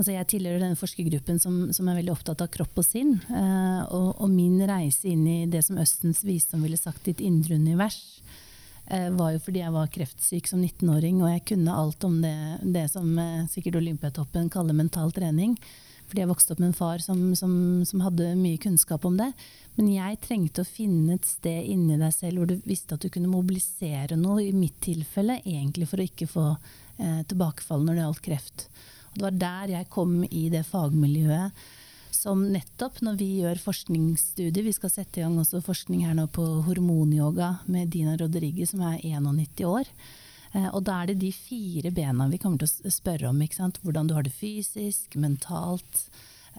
Altså 0.00 0.14
jeg 0.14 0.28
tilhører 0.32 0.62
denne 0.62 0.78
forskergruppen 0.80 1.36
som, 1.42 1.56
som, 1.76 1.88
er 1.90 1.98
veldig 1.98 2.14
opptatt 2.14 2.40
av 2.40 2.48
kropp 2.48 2.78
og 2.80 2.86
sinn. 2.86 3.18
Eh, 3.28 3.80
og, 3.92 4.14
og, 4.14 4.30
min 4.32 4.54
reise 4.64 5.10
inn 5.10 5.26
i 5.28 5.34
det 5.50 5.60
som 5.66 5.76
Østens 5.82 6.22
visdom 6.24 6.62
ville 6.64 6.78
sagt 6.80 7.04
ditt 7.04 7.20
indre 7.20 7.58
univers, 7.60 7.98
eh, 8.86 9.10
var 9.12 9.34
jo 9.34 9.42
fordi 9.44 9.60
jeg 9.60 9.74
var 9.74 9.92
kreftsyk 9.92 10.48
som 10.48 10.62
19-åring, 10.64 11.20
og 11.20 11.28
jeg 11.34 11.44
kunne 11.52 11.76
alt 11.82 12.08
om 12.08 12.16
det, 12.24 12.32
det 12.64 12.86
som 12.94 13.12
eh, 13.20 13.44
sikkert 13.52 13.76
Olympiatoppen 13.82 14.48
kaller 14.48 14.78
mental 14.78 15.12
trening. 15.12 15.58
Fordi 16.10 16.24
jeg 16.24 16.30
vokste 16.32 16.54
opp 16.54 16.60
med 16.60 16.72
en 16.72 16.76
far 16.76 17.02
som, 17.04 17.18
som, 17.38 17.52
som 17.86 18.02
hadde 18.02 18.32
mye 18.34 18.58
kunnskap 18.58 19.04
om 19.06 19.14
det. 19.20 19.30
Men 19.78 19.90
jeg 19.94 20.18
trengte 20.24 20.64
å 20.64 20.68
finne 20.68 21.14
et 21.14 21.28
sted 21.28 21.68
inni 21.70 21.98
deg 22.00 22.10
selv 22.16 22.40
hvor 22.40 22.50
du 22.50 22.56
visste 22.66 22.96
at 22.96 23.04
du 23.04 23.12
kunne 23.14 23.30
mobilisere 23.30 24.18
noe, 24.18 24.42
i 24.42 24.54
mitt 24.56 24.80
tilfelle, 24.82 25.38
egentlig 25.44 25.86
for 25.86 26.02
å 26.02 26.08
ikke 26.10 26.26
få 26.30 26.46
eh, 26.50 27.20
tilbakefall 27.30 27.86
når 27.86 27.94
det 27.94 28.02
gjaldt 28.02 28.24
kreft. 28.26 28.66
Og 29.12 29.20
det 29.20 29.26
var 29.28 29.38
der 29.44 29.76
jeg 29.76 29.92
kom 29.94 30.18
i 30.26 30.48
det 30.50 30.64
fagmiljøet 30.66 31.62
som 32.20 32.42
nettopp 32.52 32.98
når 33.06 33.18
vi 33.20 33.28
gjør 33.40 33.60
forskningsstudier 33.62 34.66
Vi 34.66 34.74
skal 34.76 34.92
sette 34.92 35.20
i 35.20 35.24
gang 35.24 35.38
også 35.40 35.62
forskning 35.64 36.02
her 36.04 36.16
nå 36.18 36.26
på 36.34 36.44
hormonyoga 36.66 37.54
med 37.70 37.92
Dina 37.94 38.16
Rodriguez, 38.20 38.74
som 38.74 38.82
er 38.84 38.98
91 39.06 39.64
år. 39.70 39.88
Eh, 40.52 40.68
og 40.74 40.82
da 40.88 41.00
er 41.00 41.12
det 41.12 41.20
de 41.22 41.30
fire 41.34 41.92
bena 41.94 42.26
vi 42.30 42.40
kommer 42.42 42.62
til 42.62 42.90
å 42.90 42.92
spørre 42.94 43.30
om. 43.30 43.40
Hvordan 43.40 44.10
du 44.10 44.16
har 44.16 44.26
det 44.26 44.34
fysisk, 44.34 45.14
mentalt, 45.14 46.08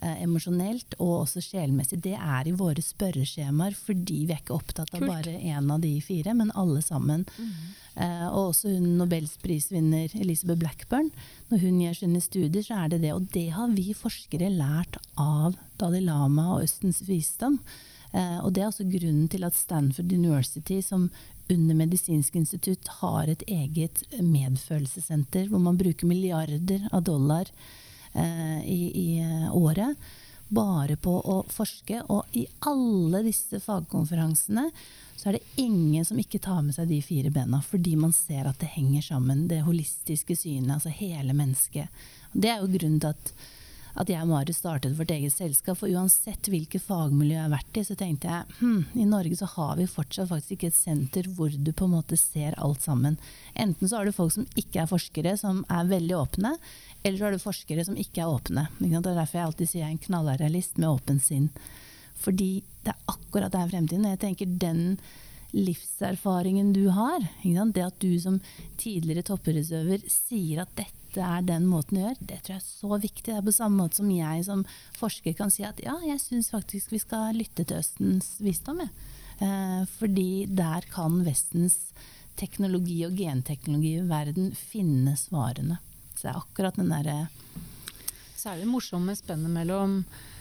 eh, 0.01 0.23
emosjonelt 0.23 0.95
og 0.99 1.25
også 1.25 1.43
sjelmessig. 1.43 2.01
Det 2.01 2.15
er 2.15 2.47
i 2.47 2.55
våre 2.55 2.81
spørreskjemaer 2.81 3.75
fordi 3.75 4.25
vi 4.25 4.33
er 4.33 4.41
ikke 4.41 4.57
opptatt 4.57 4.93
av 4.93 4.99
Kult. 4.99 5.11
bare 5.11 5.37
én 5.37 5.71
av 5.71 5.81
de 5.81 5.99
fire, 6.01 6.33
men 6.33 6.51
alle 6.55 6.81
sammen. 6.81 7.25
Mm. 7.37 7.51
Eh, 7.95 8.27
og 8.29 8.53
også 8.53 8.77
hun 8.77 8.97
nobelsprisvinner 8.97 10.15
Elizabeth 10.15 10.59
Blackburn. 10.59 11.11
Når 11.51 11.59
hun 11.59 11.79
gjør 11.81 11.97
sine 11.99 12.21
studier, 12.21 12.63
så 12.63 12.85
er 12.85 12.89
det 12.89 13.01
det. 13.01 13.13
Og 13.13 13.27
det 13.31 13.49
har 13.51 13.67
vi 13.67 13.93
forskere 13.93 14.49
lært 14.49 14.97
av 15.17 15.57
Dalai 15.77 16.01
Lama 16.01 16.55
og 16.55 16.63
Østens 16.63 17.03
visdom. 17.07 17.59
Eh, 18.11 18.39
og 18.43 18.53
det 18.53 18.63
er 18.63 18.71
også 18.71 18.87
grunnen 18.91 19.27
til 19.31 19.45
at 19.47 19.57
Stanford 19.57 20.11
University, 20.11 20.81
som 20.85 21.09
under 21.51 21.75
Medisinsk 21.75 22.35
institutt 22.39 22.87
har 23.01 23.27
et 23.27 23.43
eget 23.47 24.03
medfølelsessenter 24.23 25.49
hvor 25.51 25.59
man 25.59 25.79
bruker 25.79 26.07
milliarder 26.07 26.85
av 26.95 27.03
dollar 27.03 27.49
Eh, 28.13 28.65
i, 28.65 28.91
i 28.95 29.19
eh, 29.19 29.55
året 29.55 29.95
bare 30.47 30.97
på 30.99 31.13
å 31.15 31.37
forske. 31.47 32.01
Og 32.11 32.35
i 32.35 32.43
alle 32.67 33.23
disse 33.23 33.61
fagkonferansene 33.63 34.65
så 35.15 35.29
er 35.29 35.37
det 35.37 35.61
ingen 35.63 36.03
som 36.05 36.19
ikke 36.19 36.41
tar 36.43 36.59
med 36.65 36.75
seg 36.75 36.89
de 36.89 36.99
fire 37.05 37.31
bena, 37.31 37.61
fordi 37.63 37.95
man 37.95 38.11
ser 38.15 38.49
at 38.49 38.59
det 38.59 38.73
henger 38.73 39.05
sammen. 39.05 39.45
Det 39.47 39.61
holistiske 39.63 40.35
synet, 40.35 40.73
altså 40.75 40.91
hele 40.91 41.35
mennesket. 41.37 42.03
Det 42.33 42.51
er 42.51 42.59
jo 42.59 42.71
grunnen 42.73 42.99
til 42.99 43.13
at, 43.13 43.33
at 43.99 44.09
jeg 44.09 44.23
og 44.23 44.29
Marius 44.29 44.61
startet 44.61 44.95
vårt 44.97 45.11
eget 45.13 45.33
selskap. 45.33 45.79
For 45.79 45.91
uansett 45.91 46.47
hvilket 46.51 46.83
fagmiljø 46.85 47.35
jeg 47.35 47.43
har 47.43 47.53
vært 47.53 47.79
i, 47.79 47.83
så 47.87 47.97
tenkte 47.99 48.31
jeg 48.31 48.57
hm, 48.61 48.79
i 49.03 49.07
Norge 49.09 49.37
så 49.39 49.49
har 49.55 49.75
vi 49.79 49.87
fortsatt 49.89 50.31
faktisk 50.31 50.57
ikke 50.57 50.71
et 50.71 50.79
senter 50.79 51.29
hvor 51.35 51.51
du 51.51 51.71
på 51.73 51.87
en 51.87 51.95
måte 51.97 52.19
ser 52.19 52.57
alt 52.61 52.85
sammen. 52.85 53.17
Enten 53.53 53.89
så 53.89 53.99
har 53.99 54.07
du 54.07 54.15
folk 54.15 54.35
som 54.37 54.47
ikke 54.59 54.83
er 54.83 54.91
forskere, 54.91 55.35
som 55.39 55.63
er 55.69 55.89
veldig 55.91 56.17
åpne, 56.17 56.55
eller 57.03 57.17
så 57.17 57.27
har 57.27 57.35
du 57.35 57.43
forskere 57.43 57.87
som 57.87 57.97
ikke 57.99 58.23
er 58.23 58.31
åpne. 58.31 58.67
Det 58.79 58.93
er 58.93 59.09
derfor 59.09 59.39
jeg 59.39 59.49
alltid 59.49 59.71
sier 59.71 59.83
jeg 59.83 59.89
er 59.89 59.97
en 59.97 60.05
knallrealist 60.07 60.79
med 60.79 60.91
åpent 60.91 61.25
sinn. 61.25 61.49
Fordi 62.21 62.53
det 62.85 62.93
er 62.93 63.11
akkurat 63.11 63.51
det 63.53 63.59
er 63.59 63.73
fremtiden. 63.73 64.07
Jeg 64.13 64.21
tenker 64.21 64.57
den 64.61 64.83
livserfaringen 65.51 66.71
du 66.73 66.87
har, 66.95 67.19
det 67.43 67.83
at 67.83 67.99
du 67.99 68.15
som 68.23 68.39
tidligere 68.79 69.25
toppidrettsutøver 69.27 70.05
sier 70.07 70.63
at 70.63 70.75
dette 70.77 71.00
dette 71.11 71.27
er 71.27 71.43
den 71.43 71.65
måten 71.67 71.97
å 71.99 72.05
gjøre, 72.05 72.23
det 72.23 72.37
tror 72.41 72.55
jeg 72.55 72.61
er 72.61 72.67
så 72.67 72.97
viktig. 73.03 73.25
Det 73.27 73.35
er 73.35 73.43
på 73.43 73.53
samme 73.55 73.83
måte 73.83 73.99
som 73.99 74.11
jeg 74.13 74.45
som 74.47 74.63
forsker 74.95 75.35
kan 75.35 75.51
si 75.51 75.65
at 75.67 75.79
ja, 75.83 75.97
jeg 76.07 76.21
syns 76.23 76.51
faktisk 76.53 76.93
vi 76.93 77.01
skal 77.03 77.35
lytte 77.35 77.65
til 77.67 77.81
Østens 77.81 78.37
visdom. 78.39 78.79
Ja. 78.85 78.89
Eh, 79.41 79.83
fordi 79.97 80.45
der 80.47 80.87
kan 80.93 81.19
Vestens 81.25 81.91
teknologi 82.39 83.01
og 83.03 83.17
genteknologi 83.19 83.97
i 83.99 84.07
verden 84.07 84.53
finne 84.55 85.17
svarene. 85.19 85.81
Så 86.15 86.29
det 86.29 86.31
er 86.31 86.39
akkurat 86.39 86.77
den 86.79 86.93
derre 86.93 87.17
Så 88.37 88.53
er 88.53 88.61
det 88.61 88.69
morsomme 88.71 89.13
spennet 89.17 89.51
mellom 89.51 89.99
eh, 90.05 90.40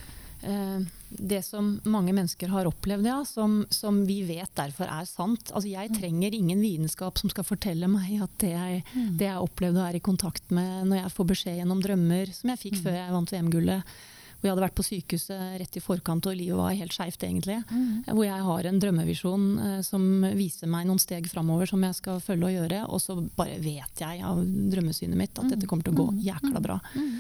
det 1.11 1.42
som 1.42 1.72
mange 1.85 2.14
mennesker 2.16 2.48
har 2.48 2.68
opplevd, 2.68 3.07
ja, 3.07 3.24
som, 3.29 3.64
som, 3.70 4.05
vi 4.07 4.22
vet 4.24 4.50
derfor 4.57 4.88
er 4.88 5.09
sant. 5.09 5.50
Altså, 5.50 5.68
jeg 5.68 5.90
mm. 5.90 5.98
trenger 5.98 6.37
ingen 6.37 6.62
vitenskap 6.62 7.18
som 7.20 7.33
skal 7.33 7.46
fortelle 7.46 7.90
meg 7.90 8.22
at 8.22 8.38
det 8.42 8.55
jeg, 8.55 8.85
mm. 8.94 9.11
det 9.20 9.29
jeg 9.29 9.48
opplevde 9.48 9.83
og 9.83 9.88
er 9.88 9.98
i 9.98 10.05
kontakt 10.05 10.55
med 10.55 10.87
når 10.88 11.03
jeg 11.03 11.12
får 11.16 11.29
beskjed 11.35 11.61
gjennom 11.61 11.83
drømmer, 11.85 12.33
som 12.37 12.55
jeg 12.55 12.62
fikk 12.62 12.79
mm. 12.79 12.83
før 12.87 12.96
jeg 12.96 13.14
vant 13.16 13.35
VM-gullet. 13.35 13.94
Hvor 14.40 14.48
jeg 14.48 14.55
hadde 14.55 14.64
vært 14.64 14.76
på 14.79 14.85
sykehuset 14.87 15.40
rett 15.61 15.74
i 15.76 15.83
forkant 15.85 16.26
og 16.31 16.37
livet 16.38 16.57
var 16.57 16.72
helt 16.72 16.94
skeivt, 16.96 17.26
egentlig. 17.26 17.59
Mm. 17.68 18.07
Hvor 18.07 18.24
jeg 18.24 18.46
har 18.46 18.68
en 18.70 18.79
drømmevisjon 18.81 19.42
eh, 19.66 19.83
som 19.85 20.07
viser 20.38 20.70
meg 20.72 20.87
noen 20.88 21.03
steg 21.03 21.29
framover 21.29 21.68
som 21.68 21.85
jeg 21.85 21.98
skal 21.98 22.22
følge 22.24 22.48
og 22.48 22.55
gjøre. 22.55 22.79
Og 22.88 23.03
så 23.05 23.18
bare 23.37 23.59
vet 23.61 24.00
jeg 24.00 24.24
av 24.24 24.40
drømmesynet 24.40 25.20
mitt 25.20 25.42
at 25.42 25.53
dette 25.53 25.68
kommer 25.68 25.85
til 25.85 25.92
å 25.92 26.07
gå 26.07 26.24
jækla 26.31 26.64
bra. 26.64 26.79
Mm. 26.94 27.12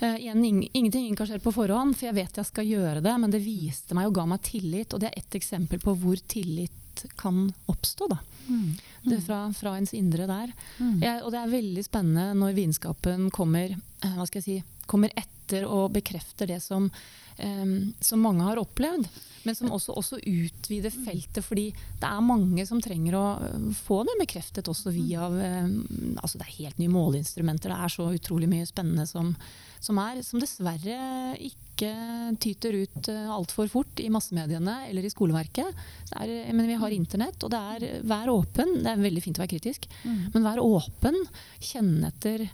Uh, 0.00 0.16
igjen, 0.16 0.44
ing 0.44 0.62
ingenting 0.72 1.08
inkassert 1.10 1.42
på 1.44 1.52
forhånd, 1.54 1.96
for 1.96 2.08
jeg 2.08 2.16
vet 2.16 2.40
jeg 2.40 2.48
skal 2.48 2.68
gjøre 2.68 3.02
det. 3.04 3.14
Men 3.22 3.34
det 3.34 3.42
viste 3.44 3.96
meg 3.98 4.10
og 4.10 4.16
ga 4.18 4.26
meg 4.30 4.42
tillit, 4.46 4.92
og 4.92 5.02
det 5.02 5.10
er 5.10 5.18
ett 5.20 5.38
eksempel 5.38 5.82
på 5.82 5.96
hvor 5.98 6.22
tillit 6.28 7.04
kan 7.20 7.46
oppstå. 7.70 8.08
da. 8.12 8.18
Mm. 8.48 8.74
Det 9.02 9.20
fra, 9.26 9.44
fra, 9.56 9.76
ens 9.78 9.94
indre 9.94 10.26
der. 10.30 10.52
Mm. 10.78 10.98
Jeg, 11.02 11.22
og 11.22 11.32
det 11.32 11.40
er 11.40 11.56
veldig 11.56 11.84
spennende 11.86 12.38
når 12.38 12.58
vitenskapen 12.58 13.30
kommer, 13.34 13.76
uh, 14.04 14.14
hva 14.18 14.28
skal 14.28 14.42
jeg 14.42 14.48
si, 14.48 14.58
kommer 14.92 15.12
etter 15.16 15.66
og 15.68 15.92
bekrefter 15.96 16.48
det 16.50 16.60
som, 16.64 16.88
um, 17.38 17.76
som 18.00 18.24
mange 18.24 18.46
har 18.46 18.60
opplevd. 18.60 19.08
Men 19.42 19.56
som 19.58 19.72
også, 19.74 19.94
også, 19.98 20.20
utvider 20.22 20.92
feltet, 20.94 21.42
fordi 21.42 21.64
det 21.72 22.06
er 22.06 22.22
mange 22.22 22.62
som 22.68 22.78
trenger 22.82 23.16
å 23.18 23.24
få 23.74 24.02
det 24.06 24.14
bekreftet 24.20 24.70
også 24.70 24.92
via 24.94 25.26
um, 25.26 25.80
altså 26.22 26.38
Det 26.38 26.46
er 26.46 26.58
helt 26.60 26.78
nye 26.78 26.92
måleinstrumenter. 26.92 27.72
Det 27.72 27.80
er 27.82 27.94
så 27.96 28.06
utrolig 28.14 28.50
mye 28.52 28.68
spennende 28.68 29.08
som, 29.10 29.34
som 29.82 29.98
er, 30.02 30.22
som 30.26 30.42
dessverre 30.42 31.34
ikke 31.42 31.90
tyter 32.38 32.76
ut 32.84 33.08
altfor 33.10 33.66
fort 33.72 33.98
i 33.98 34.10
massemediene 34.12 34.84
eller 34.86 35.08
i 35.08 35.10
skoleverket. 35.10 35.82
Er, 36.14 36.34
men 36.54 36.68
vi 36.68 36.78
har 36.78 36.94
internett, 36.94 37.42
og 37.42 37.50
det 37.50 37.62
er 37.74 38.02
vær 38.06 38.30
åpen. 38.30 38.76
Det 38.84 38.92
er 38.92 39.06
veldig 39.08 39.24
fint 39.24 39.40
å 39.40 39.42
være 39.42 39.56
kritisk, 39.56 39.88
mm. 40.04 40.20
men 40.36 40.46
vær 40.46 40.62
åpen. 40.62 41.18
Kjenne 41.58 42.12
etter 42.12 42.46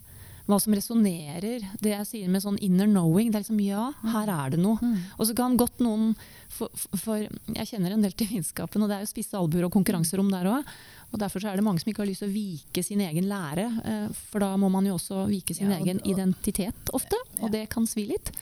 hva 0.49 0.57
som 0.63 0.73
resonnerer. 0.73 1.65
Det 1.83 1.93
jeg 1.93 2.09
sier 2.09 2.29
med 2.33 2.43
sånn 2.43 2.59
inner 2.65 2.89
knowing. 2.89 3.29
Det 3.29 3.37
er 3.37 3.45
liksom 3.45 3.61
ja, 3.61 3.91
her 4.15 4.31
er 4.33 4.55
det 4.55 4.61
noe. 4.63 4.81
Mm. 4.81 4.95
Og 5.19 5.29
så 5.29 5.37
kan 5.37 5.59
godt 5.61 5.83
noen 5.85 6.15
for, 6.49 6.73
for, 6.97 7.27
jeg 7.53 7.69
kjenner 7.69 7.93
en 7.93 8.05
del 8.05 8.15
til 8.17 8.31
vitenskapen, 8.31 8.83
og 8.83 8.89
det 8.89 8.97
er 8.97 9.05
jo 9.05 9.11
spisse 9.11 9.37
albuer 9.37 9.67
og 9.69 9.75
konkurranserom 9.77 10.31
der 10.33 10.49
òg. 10.49 10.71
Og 11.13 11.21
Derfor 11.21 11.45
er 11.45 11.57
det 11.57 11.65
mange 11.65 11.83
som 11.83 11.93
ikke 11.93 12.03
har 12.05 12.09
lyst 12.09 12.25
til 12.25 12.31
å 12.31 12.37
vike 12.37 12.85
sin 12.85 13.03
egen 13.05 13.29
lære. 13.29 13.67
Eh, 13.93 14.23
for 14.31 14.45
da 14.45 14.55
må 14.61 14.73
man 14.73 14.89
jo 14.89 14.97
også 14.97 15.27
vike 15.29 15.57
sin 15.57 15.69
ja, 15.69 15.77
og, 15.77 15.85
egen 15.85 16.01
identitet 16.09 16.93
ofte, 16.97 17.21
og 17.43 17.53
det 17.53 17.67
kan 17.73 17.89
svi 17.89 18.09
litt. 18.09 18.33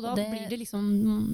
Så 0.00 0.06
da 0.06 0.14
det, 0.16 0.26
blir 0.32 0.46
det 0.48 0.58
liksom 0.62 0.86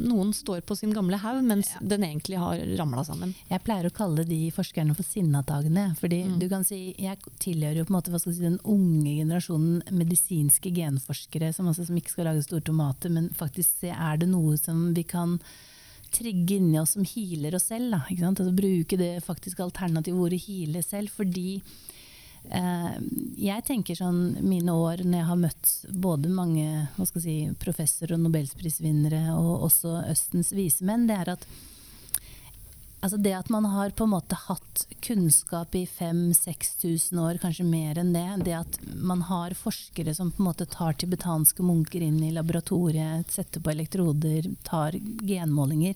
Noen 0.07 0.33
står 0.35 0.64
på 0.66 0.76
sin 0.76 0.92
gamle 0.94 1.18
haug, 1.22 1.42
mens 1.46 1.70
ja. 1.74 1.83
den 1.94 2.05
egentlig 2.07 2.40
har 2.42 2.62
ramla 2.81 3.05
sammen. 3.07 3.35
Jeg 3.50 3.62
pleier 3.66 3.87
å 3.87 3.94
kalle 3.94 4.26
de 4.26 4.40
forskerne 4.55 4.96
for 4.98 5.07
sinnatagene. 5.07 5.88
fordi 6.00 6.22
mm. 6.26 6.35
du 6.42 6.48
kan 6.50 6.66
si, 6.66 6.81
Jeg 6.98 7.20
tilhører 7.42 7.81
jo 7.81 7.87
på 7.87 7.94
en 7.94 7.98
måte 7.98 8.20
si, 8.24 8.35
den 8.42 8.59
unge 8.64 9.16
generasjonen 9.20 9.83
medisinske 9.94 10.72
genforskere 10.74 11.52
som, 11.55 11.70
altså, 11.70 11.87
som 11.87 11.96
ikke 11.96 12.16
skal 12.16 12.31
lage 12.33 12.44
store 12.46 12.66
tomater, 12.66 13.12
men 13.12 13.31
faktisk 13.37 13.87
er 13.92 14.20
det 14.20 14.31
noe 14.33 14.59
som 14.61 14.90
vi 14.96 15.07
kan 15.07 15.38
trigge 16.14 16.57
inni 16.57 16.79
oss 16.81 16.94
som 16.96 17.05
healer 17.07 17.57
oss 17.59 17.68
selv. 17.70 17.92
Da, 17.92 18.02
altså, 18.09 18.52
bruke 18.57 18.98
det 18.98 19.12
faktisk 19.26 19.61
alternative 19.64 20.26
ordet 20.26 20.42
heale 20.46 20.83
selv. 20.87 21.12
Fordi 21.14 21.61
jeg 22.50 23.64
tenker 23.66 23.98
sånn 23.98 24.37
mine 24.46 24.72
år 24.72 25.02
når 25.04 25.18
jeg 25.18 25.28
har 25.28 25.38
møtt 25.40 25.70
både 25.90 26.30
mange 26.32 26.66
si, 27.18 27.38
professor- 27.59 28.14
og 28.14 28.22
nobelsprisvinnere, 28.22 29.35
og 29.35 29.66
også 29.68 30.00
Østens 30.11 30.52
vismenn, 30.54 31.09
det 31.11 31.22
er 31.22 31.35
at 31.37 31.48
Altså 33.06 33.20
det 33.22 33.35
at 33.37 33.50
man 33.52 33.66
har 33.70 33.92
på 33.94 34.06
en 34.06 34.14
måte 34.16 34.35
hatt 34.48 34.80
kunnskap 35.04 35.74
i 35.78 35.85
5000-6000 35.87 37.20
år, 37.22 37.38
kanskje 37.38 37.66
mer 37.68 38.00
enn 38.00 38.11
det. 38.16 38.24
Det 38.48 38.54
at 38.56 38.78
man 38.98 39.20
har 39.28 39.54
forskere 39.54 40.14
som 40.16 40.32
på 40.32 40.42
en 40.42 40.48
måte 40.48 40.66
tar 40.66 40.96
tibetanske 40.98 41.62
munker 41.62 42.02
inn 42.02 42.18
i 42.24 42.32
laboratoriet, 42.35 43.30
setter 43.30 43.62
på 43.62 43.70
elektroder, 43.76 44.48
tar 44.66 44.96
genmålinger. 45.22 45.94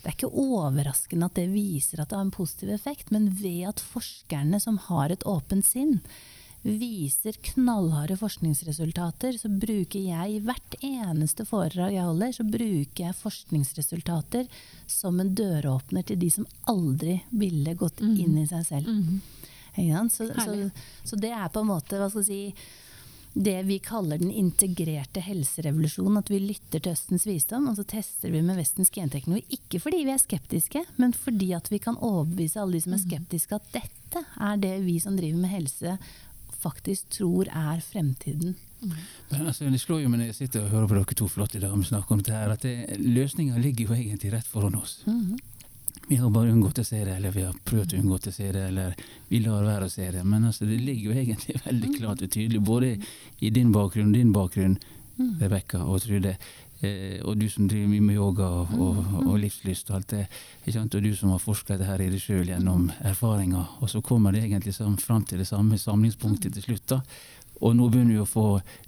Det 0.00 0.08
er 0.08 0.16
ikke 0.16 0.32
overraskende 0.32 1.28
at 1.28 1.36
det 1.36 1.50
viser 1.52 2.00
at 2.00 2.10
det 2.10 2.16
har 2.16 2.24
en 2.24 2.34
positiv 2.34 2.72
effekt, 2.72 3.10
men 3.12 3.28
ved 3.40 3.66
at 3.68 3.82
forskerne 3.84 4.60
som 4.62 4.78
har 4.88 5.12
et 5.12 5.26
åpent 5.28 5.66
sinn, 5.66 5.98
viser 6.62 7.36
knallharde 7.40 8.18
forskningsresultater, 8.20 9.36
så 9.40 9.48
bruker 9.48 10.00
jeg 10.00 10.34
i 10.34 10.40
hvert 10.44 10.76
eneste 10.84 11.46
foredrag 11.48 11.94
jeg 11.94 12.04
holder, 12.04 12.34
så 12.36 12.44
bruker 12.44 13.06
jeg 13.06 13.16
forskningsresultater 13.16 14.48
som 14.88 15.20
en 15.22 15.32
døråpner 15.36 16.04
til 16.04 16.20
de 16.20 16.28
som 16.34 16.48
aldri 16.68 17.20
ville 17.30 17.76
gått 17.80 18.02
mm. 18.04 18.14
inn 18.24 18.36
i 18.42 18.46
seg 18.50 18.66
selv. 18.68 18.92
Mm. 18.92 19.20
Så, 20.10 20.26
så, 20.34 20.54
så, 21.06 21.16
det 21.16 21.30
er 21.32 21.48
på 21.48 21.62
en 21.62 21.70
måte 21.70 21.96
hva 21.96 22.10
skal 22.10 22.26
jeg 22.26 22.28
si, 22.28 22.64
det 23.32 23.62
vi 23.62 23.78
kaller 23.78 24.18
den 24.18 24.30
integrerte 24.30 25.22
helserevolusjonen. 25.22 26.18
At 26.18 26.30
vi 26.32 26.40
lytter 26.42 26.82
til 26.82 26.92
Østens 26.92 27.26
visdom, 27.28 27.68
og 27.70 27.76
så 27.78 27.84
tester 27.86 28.32
vi 28.32 28.42
med 28.42 28.58
Vestens 28.58 28.90
genteknologi. 28.94 29.60
Ikke 29.60 29.80
fordi 29.82 30.02
vi 30.06 30.14
er 30.14 30.22
skeptiske, 30.22 30.82
men 30.98 31.14
fordi 31.14 31.52
at 31.56 31.70
vi 31.70 31.78
kan 31.82 31.98
overbevise 31.98 32.60
alle 32.60 32.78
de 32.78 32.82
som 32.86 32.96
er 32.96 33.02
mm. 33.02 33.06
skeptiske 33.06 33.60
at 33.60 33.70
dette 33.76 34.24
er 34.40 34.58
det 34.60 34.74
vi 34.86 34.98
som 35.02 35.16
driver 35.18 35.38
med 35.38 35.54
helse 35.54 35.98
faktisk 36.60 37.08
tror 37.14 37.48
er 37.48 37.80
fremtiden. 37.80 38.56
Men 39.30 39.46
altså, 39.46 39.68
Det 39.70 39.80
slår 39.80 40.02
jo 40.02 40.10
meg 40.12 40.22
når 40.22 40.30
jeg 40.32 40.38
sitter 40.42 40.64
og 40.64 40.72
hører 40.74 40.88
på 40.88 40.96
dere 40.98 41.16
to 41.16 41.28
flotte 41.28 41.60
damer 41.60 41.84
snakke 41.86 42.14
om 42.14 42.20
dette, 42.20 42.36
her, 42.36 42.52
at 42.52 42.98
løsninga 43.00 43.60
ligger 43.60 43.90
jo 43.90 43.96
egentlig 43.96 44.32
rett 44.34 44.48
foran 44.48 44.74
oss. 44.74 45.02
Mm 45.06 45.20
-hmm. 45.20 45.38
Vi 46.10 46.16
har 46.16 46.30
bare 46.34 46.50
unngått 46.50 46.80
å 46.82 46.82
se 46.82 47.04
det, 47.06 47.12
eller 47.20 47.30
vi 47.30 47.44
har 47.46 47.58
prøvd 47.70 47.92
å 47.94 47.98
unngå 48.00 48.16
å 48.18 48.32
se 48.34 48.48
det, 48.50 48.64
eller 48.72 48.96
vi 49.28 49.38
lar 49.44 49.62
være 49.62 49.86
å 49.86 49.92
se 49.92 50.08
det. 50.10 50.24
Men 50.26 50.48
altså, 50.48 50.66
det 50.66 50.80
ligger 50.82 51.12
jo 51.12 51.20
egentlig 51.20 51.60
veldig 51.68 51.90
mhm. 51.92 51.98
klart 52.00 52.24
og 52.26 52.32
tydelig, 52.34 52.62
både 52.66 52.88
i 53.38 53.50
din 53.54 53.70
bakgrunn 53.70 54.08
og 54.10 54.16
din 54.18 54.32
bakgrunn, 54.34 54.74
mm. 55.20 55.28
Rebekka 55.38 55.84
og 55.86 56.02
Trude. 56.02 56.32
Eh, 56.80 57.20
og 57.22 57.38
du 57.38 57.46
som 57.52 57.68
driver 57.70 57.92
mye 57.92 58.06
med 58.08 58.18
yoga 58.18 58.48
og, 58.56 58.74
og, 58.74 58.98
mhm. 59.04 59.28
og 59.30 59.38
livslyst 59.44 59.92
og 59.92 60.00
alt 60.00 60.16
det. 60.16 60.24
Og 60.80 60.98
du 60.98 61.12
som 61.14 61.30
har 61.30 61.44
forska 61.44 61.78
det 61.78 61.86
her 61.86 62.02
i 62.02 62.10
deg 62.10 62.26
sjøl 62.26 62.50
gjennom 62.50 62.90
erfaringer. 63.06 63.78
Og 63.78 63.94
så 63.94 64.02
kommer 64.02 64.34
det 64.34 64.42
egentlig 64.48 64.74
fram 65.04 65.22
til 65.22 65.44
det 65.44 65.46
samme 65.46 65.78
samlingspunktet 65.78 66.58
til 66.58 66.72
slutt. 66.72 66.88
da, 66.96 67.04
og 67.60 67.74
nå 67.76 67.88
begynner 67.92 68.16
vi 68.16 68.22
å 68.22 68.28
få 68.28 68.44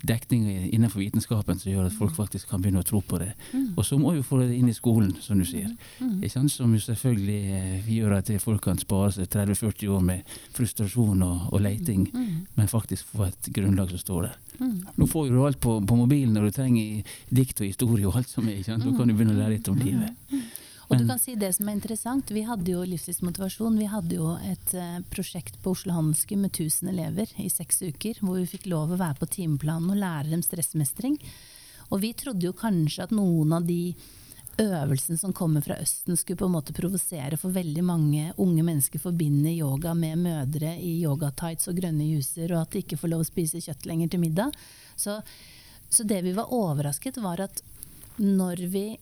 dekning 0.08 0.46
innenfor 0.72 1.02
vitenskapen 1.02 1.58
som 1.60 1.72
gjør 1.72 1.88
at 1.88 1.96
folk 1.96 2.14
faktisk 2.16 2.48
kan 2.50 2.62
begynne 2.62 2.80
å 2.80 2.88
tro 2.88 3.02
på 3.04 3.20
det. 3.20 3.32
Mm. 3.52 3.66
Og 3.76 3.84
så 3.86 3.98
må 4.00 4.14
vi 4.16 4.24
få 4.24 4.40
det 4.40 4.50
inn 4.56 4.70
i 4.70 4.76
skolen, 4.76 5.12
som 5.20 5.40
du 5.40 5.46
sier. 5.48 5.68
Mm. 6.00 6.22
Som 6.52 6.72
jo 6.74 6.80
selvfølgelig 6.80 7.40
eh, 7.58 7.90
gjør 7.98 8.16
at 8.18 8.32
folk 8.42 8.64
kan 8.64 8.80
spare 8.80 9.12
seg 9.16 9.28
30-40 9.32 9.92
år 9.92 10.06
med 10.08 10.32
frustrasjon 10.56 11.26
og, 11.26 11.52
og 11.52 11.64
leiting, 11.64 12.08
mm. 12.08 12.24
mm. 12.24 12.40
men 12.56 12.72
faktisk 12.72 13.12
få 13.12 13.28
et 13.28 13.52
grunnlag 13.52 13.92
som 13.92 14.02
står 14.02 14.28
der. 14.30 14.40
Mm. 14.62 14.74
Nå 14.96 15.08
får 15.10 15.28
du 15.28 15.38
alt 15.44 15.60
på, 15.60 15.78
på, 15.86 15.98
mobilen 15.98 16.34
når 16.36 16.48
du 16.48 16.56
trenger 16.56 17.14
dikt 17.28 17.60
og 17.60 17.68
historie 17.68 18.08
og 18.08 18.18
alt 18.20 18.32
som 18.32 18.48
er. 18.48 18.60
Ikke 18.60 18.72
sant? 18.72 18.88
Nå 18.88 18.96
kan 18.96 19.08
du 19.10 19.16
begynne 19.16 19.36
å 19.36 19.40
lære 19.42 19.58
litt 19.58 19.72
om 19.72 19.80
livet. 19.80 20.16
Og 20.88 20.98
du 20.98 21.06
kan 21.08 21.20
si 21.20 21.34
det 21.38 21.52
som 21.56 21.68
er 21.68 21.76
interessant, 21.76 22.30
Vi 22.30 22.42
hadde 22.46 22.70
jo 22.70 22.82
livstidsmotivasjon. 22.84 23.78
Vi 23.78 23.88
hadde 23.90 24.18
jo 24.18 24.32
et 24.42 24.74
uh, 24.74 24.98
prosjekt 25.12 25.60
på 25.62 25.74
Oslo 25.76 25.94
Handelsgym 25.96 26.42
med 26.42 26.52
1000 26.52 26.90
elever 26.90 27.30
i 27.38 27.48
seks 27.50 27.82
uker. 27.82 28.18
Hvor 28.20 28.40
vi 28.40 28.48
fikk 28.50 28.66
lov 28.72 28.92
å 28.92 29.00
være 29.00 29.20
på 29.20 29.30
timeplanen 29.38 29.94
og 29.94 30.00
lære 30.02 30.32
dem 30.32 30.42
stressmestring. 30.42 31.18
Og 31.92 32.02
vi 32.02 32.12
trodde 32.16 32.48
jo 32.48 32.56
kanskje 32.56 33.06
at 33.06 33.14
noen 33.14 33.52
av 33.52 33.68
de 33.68 33.94
øvelsene 34.60 35.18
som 35.18 35.32
kommer 35.32 35.62
fra 35.64 35.78
Østen, 35.80 36.16
skulle 36.16 36.40
på 36.40 36.48
en 36.48 36.56
måte 36.56 36.74
provosere 36.76 37.38
for 37.40 37.54
veldig 37.54 37.84
mange 37.84 38.32
unge 38.36 38.64
mennesker 38.66 39.00
forbinder 39.00 39.52
yoga 39.52 39.94
med 39.96 40.20
mødre 40.26 40.74
i 40.76 40.98
yogatights 41.02 41.70
og 41.70 41.78
grønne 41.80 42.04
juicer, 42.04 42.52
og 42.52 42.66
at 42.66 42.74
de 42.74 42.82
ikke 42.84 42.98
får 43.00 43.12
lov 43.12 43.24
å 43.24 43.28
spise 43.28 43.62
kjøtt 43.64 43.88
lenger 43.88 44.12
til 44.12 44.24
middag. 44.24 44.56
Så 44.96 45.22
Så 45.92 46.04
det 46.08 46.22
vi 46.24 46.32
var 46.32 46.48
overrasket, 46.48 47.18
var 47.20 47.40
at 47.40 47.62
når 48.16 48.56
vi 48.72 48.96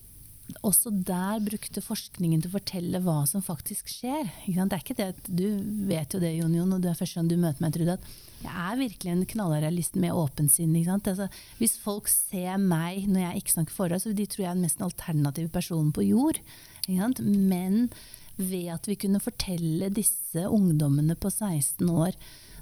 også 0.67 0.93
der 1.07 1.41
brukte 1.45 1.83
forskningen 1.85 2.43
til 2.43 2.51
å 2.51 2.57
fortelle 2.57 3.01
hva 3.05 3.23
som 3.29 3.45
faktisk 3.45 3.91
skjer. 3.93 4.29
Det 4.47 4.65
er 4.67 4.83
ikke 4.83 4.97
det 4.99 5.09
at 5.15 5.31
Du 5.31 5.47
vet 5.89 6.13
jo 6.15 6.21
det, 6.23 6.33
Jon 6.39 6.55
Jon, 6.57 6.75
og 6.77 6.83
det 6.83 6.93
er 6.93 6.99
første 6.99 7.21
gang 7.21 7.31
du 7.31 7.37
møter 7.41 7.65
meg, 7.65 7.75
Trude, 7.75 7.97
at 7.97 8.45
jeg 8.45 8.53
er 8.55 8.81
virkelig 8.81 9.13
en 9.13 9.27
knallrealist 9.35 9.99
med 10.01 10.17
åpent 10.17 10.53
sinn. 10.53 10.73
Altså, 10.75 11.29
hvis 11.61 11.77
folk 11.81 12.09
ser 12.09 12.57
meg 12.63 13.09
når 13.09 13.27
jeg 13.27 13.43
ikke 13.43 13.57
snakker 13.57 13.77
forhold, 13.77 14.05
så 14.05 14.15
de 14.17 14.27
tror 14.27 14.45
jeg 14.45 14.51
er 14.51 14.59
den 14.59 14.67
mest 14.69 14.85
alternative 14.85 15.53
personen 15.53 15.93
på 15.93 16.07
jord. 16.09 16.41
Men 16.89 17.91
ved 18.41 18.71
at 18.73 18.89
vi 18.89 18.97
kunne 18.97 19.21
fortelle 19.21 19.91
disse 19.93 20.47
ungdommene 20.49 21.17
på 21.21 21.29
16 21.29 21.85
år 21.93 22.17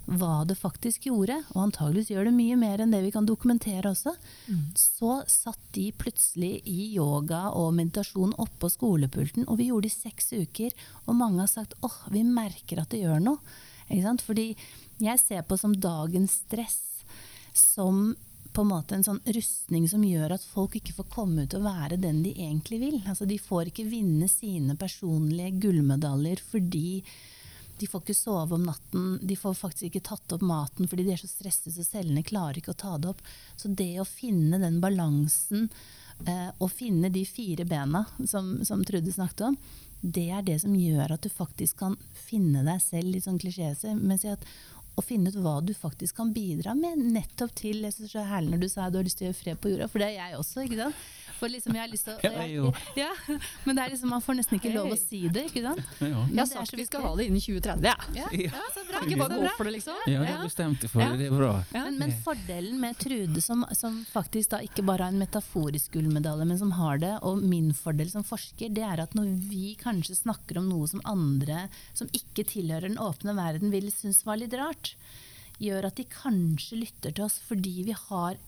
hva 0.08 0.44
det 0.48 0.56
faktisk 0.56 1.08
gjorde, 1.10 1.36
og 1.52 1.62
antageligvis 1.66 2.10
gjør 2.14 2.28
det 2.28 2.34
mye 2.36 2.56
mer 2.56 2.80
enn 2.80 2.92
det 2.94 3.02
vi 3.04 3.12
kan 3.12 3.26
dokumentere 3.28 3.90
også, 3.90 4.14
mm. 4.48 4.62
så 4.78 5.18
satt 5.28 5.60
de 5.76 5.90
plutselig 5.92 6.62
i 6.64 6.94
yoga 6.94 7.48
og 7.52 7.74
meditasjon 7.76 8.32
oppå 8.40 8.70
skolepulten, 8.72 9.44
og 9.48 9.60
vi 9.60 9.68
gjorde 9.68 9.88
det 9.88 9.92
i 9.92 9.98
seks 10.08 10.32
uker. 10.32 10.76
Og 11.06 11.18
mange 11.18 11.42
har 11.44 11.50
sagt 11.52 11.76
åh, 11.84 11.98
vi 12.14 12.24
merker 12.24 12.80
at 12.80 12.94
det 12.94 13.02
gjør 13.04 13.20
noe. 13.24 13.58
Fordi 13.88 14.50
jeg 15.00 15.20
ser 15.20 15.44
på 15.48 15.56
som 15.56 15.76
dagens 15.76 16.42
stress 16.44 17.04
som 17.56 18.10
på 18.52 18.64
en 18.64 18.70
måte 18.72 18.96
en 18.96 19.04
sånn 19.06 19.20
rustning 19.36 19.86
som 19.88 20.02
gjør 20.04 20.34
at 20.34 20.44
folk 20.44 20.76
ikke 20.78 20.96
får 20.96 21.08
komme 21.12 21.44
ut 21.46 21.56
og 21.56 21.66
være 21.66 21.98
den 22.00 22.22
de 22.24 22.32
egentlig 22.34 22.80
vil. 22.80 22.96
Altså, 23.04 23.26
de 23.28 23.36
får 23.38 23.70
ikke 23.70 23.86
vinne 23.88 24.28
sine 24.30 24.76
personlige 24.80 25.52
gullmedaljer 25.62 26.42
fordi 26.42 27.02
de 27.78 27.88
får 27.90 28.02
ikke 28.04 28.16
sove 28.16 28.56
om 28.56 28.66
natten, 28.66 29.18
de 29.22 29.36
får 29.38 29.56
faktisk 29.58 29.88
ikke 29.88 30.04
tatt 30.10 30.34
opp 30.36 30.44
maten 30.46 30.88
fordi 30.90 31.06
de 31.06 31.14
er 31.14 31.20
så 31.20 31.30
stresset 31.30 31.74
så 31.74 31.86
cellene 31.86 32.26
klarer 32.26 32.60
ikke 32.60 32.74
å 32.74 32.80
ta 32.82 32.96
det 32.98 33.12
opp. 33.12 33.22
Så 33.56 33.70
det 33.70 33.92
å 34.00 34.08
finne 34.08 34.60
den 34.62 34.80
balansen 34.82 35.68
eh, 36.26 36.48
og 36.58 36.72
finne 36.74 37.12
de 37.14 37.24
fire 37.28 37.66
bena 37.68 38.04
som, 38.26 38.58
som 38.66 38.84
Trude 38.86 39.14
snakket 39.14 39.48
om, 39.50 39.60
det 40.00 40.28
er 40.30 40.44
det 40.46 40.60
som 40.62 40.74
gjør 40.78 41.16
at 41.16 41.24
du 41.24 41.30
faktisk 41.32 41.80
kan 41.80 41.96
finne 42.14 42.62
deg 42.66 42.82
selv, 42.82 43.10
litt 43.10 43.26
sånn 43.26 43.40
klisjémessig, 43.42 44.36
å 44.98 45.04
finne 45.04 45.30
ut 45.30 45.38
hva 45.38 45.58
du 45.62 45.72
faktisk 45.76 46.18
kan 46.18 46.32
bidra 46.34 46.74
med 46.78 46.98
nettopp 47.14 47.54
til 47.62 47.84
Jeg 47.86 47.94
synes 47.94 48.14
det 48.16 48.20
er 48.24 48.32
herlig 48.32 48.56
når 48.56 48.64
du 48.64 48.68
sa 48.72 48.88
du 48.90 48.98
har 48.98 49.06
lyst 49.06 49.20
til 49.20 49.28
å 49.28 49.30
gjøre 49.30 49.40
fred 49.42 49.62
på 49.62 49.72
jorda, 49.72 49.88
for 49.92 50.02
det 50.02 50.10
er 50.10 50.18
jeg 50.18 50.38
også. 50.42 50.66
ikke 50.66 50.82
sant? 50.82 51.06
For 51.38 51.50
liksom 51.52 51.76
jeg 51.76 51.84
har 51.84 51.90
lyst 51.90 52.08
til 52.08 52.16
å 52.16 52.30
jeg, 52.34 52.72
ja, 52.98 53.10
Men 53.66 53.78
det 53.78 53.84
er 53.84 53.92
liksom, 53.92 54.10
man 54.10 54.22
får 54.24 54.38
nesten 54.40 54.58
ikke 54.58 54.72
lov 54.74 54.90
å 54.90 54.98
si 54.98 55.20
det. 55.30 55.44
ikke 55.50 55.62
sant? 55.62 55.82
Ja. 56.02 56.24
Jeg 56.24 56.40
har 56.40 56.50
sagt 56.50 56.74
vi 56.78 56.86
skal 56.88 57.04
ha 57.04 57.12
det 57.18 57.28
innen 57.28 57.42
2030. 57.42 57.86
Ja. 57.86 57.94
Ja. 58.18 58.26
ja, 58.48 58.64
så 58.74 58.84
bra. 58.88 59.02
Ikke 59.06 59.20
bare 59.20 59.38
gå 59.38 59.52
for 59.58 59.68
det, 59.68 59.74
liksom. 59.76 60.00
Ja, 60.10 60.24
det 60.24 60.32
er 60.32 60.42
bestemt 60.42 60.86
for 60.90 61.04
det. 61.04 61.10
Det 61.20 61.28
er 61.28 61.36
bra. 61.36 61.52
Men, 61.74 62.00
men, 62.00 62.14
fordelen 62.24 62.80
med 62.82 62.98
Trude, 62.98 63.42
som, 63.44 63.62
som, 63.78 64.00
faktisk 64.10 64.54
da 64.56 64.62
ikke 64.66 64.82
bare 64.86 65.06
har 65.06 65.14
en 65.14 65.22
metaforisk 65.22 65.94
gullmedalje, 65.94 66.48
men 66.48 66.60
som 66.60 66.74
har 66.78 67.02
det, 67.02 67.14
og 67.26 67.42
min 67.42 67.70
fordel 67.76 68.10
som 68.10 68.26
forsker, 68.26 68.72
det 68.74 68.86
er 68.86 69.04
at 69.04 69.14
når 69.18 69.30
vi 69.46 69.76
kanskje 69.78 70.18
snakker 70.18 70.58
om 70.58 70.70
noe 70.72 70.90
som 70.90 71.04
andre 71.06 71.68
som 71.94 72.10
ikke 72.16 72.46
tilhører 72.50 72.88
den 72.88 72.98
åpne 73.02 73.36
verden, 73.38 73.70
vil 73.74 73.92
synes 73.94 74.24
var 74.26 74.40
litt 74.40 74.56
rart, 74.58 74.87
gjør 75.58 75.88
at 75.88 75.98
de 75.98 76.06
kanskje 76.12 76.84
lytter 76.84 77.14
til 77.14 77.26
oss 77.26 77.40
fordi 77.48 77.80
vi 77.88 77.96
har 77.96 78.38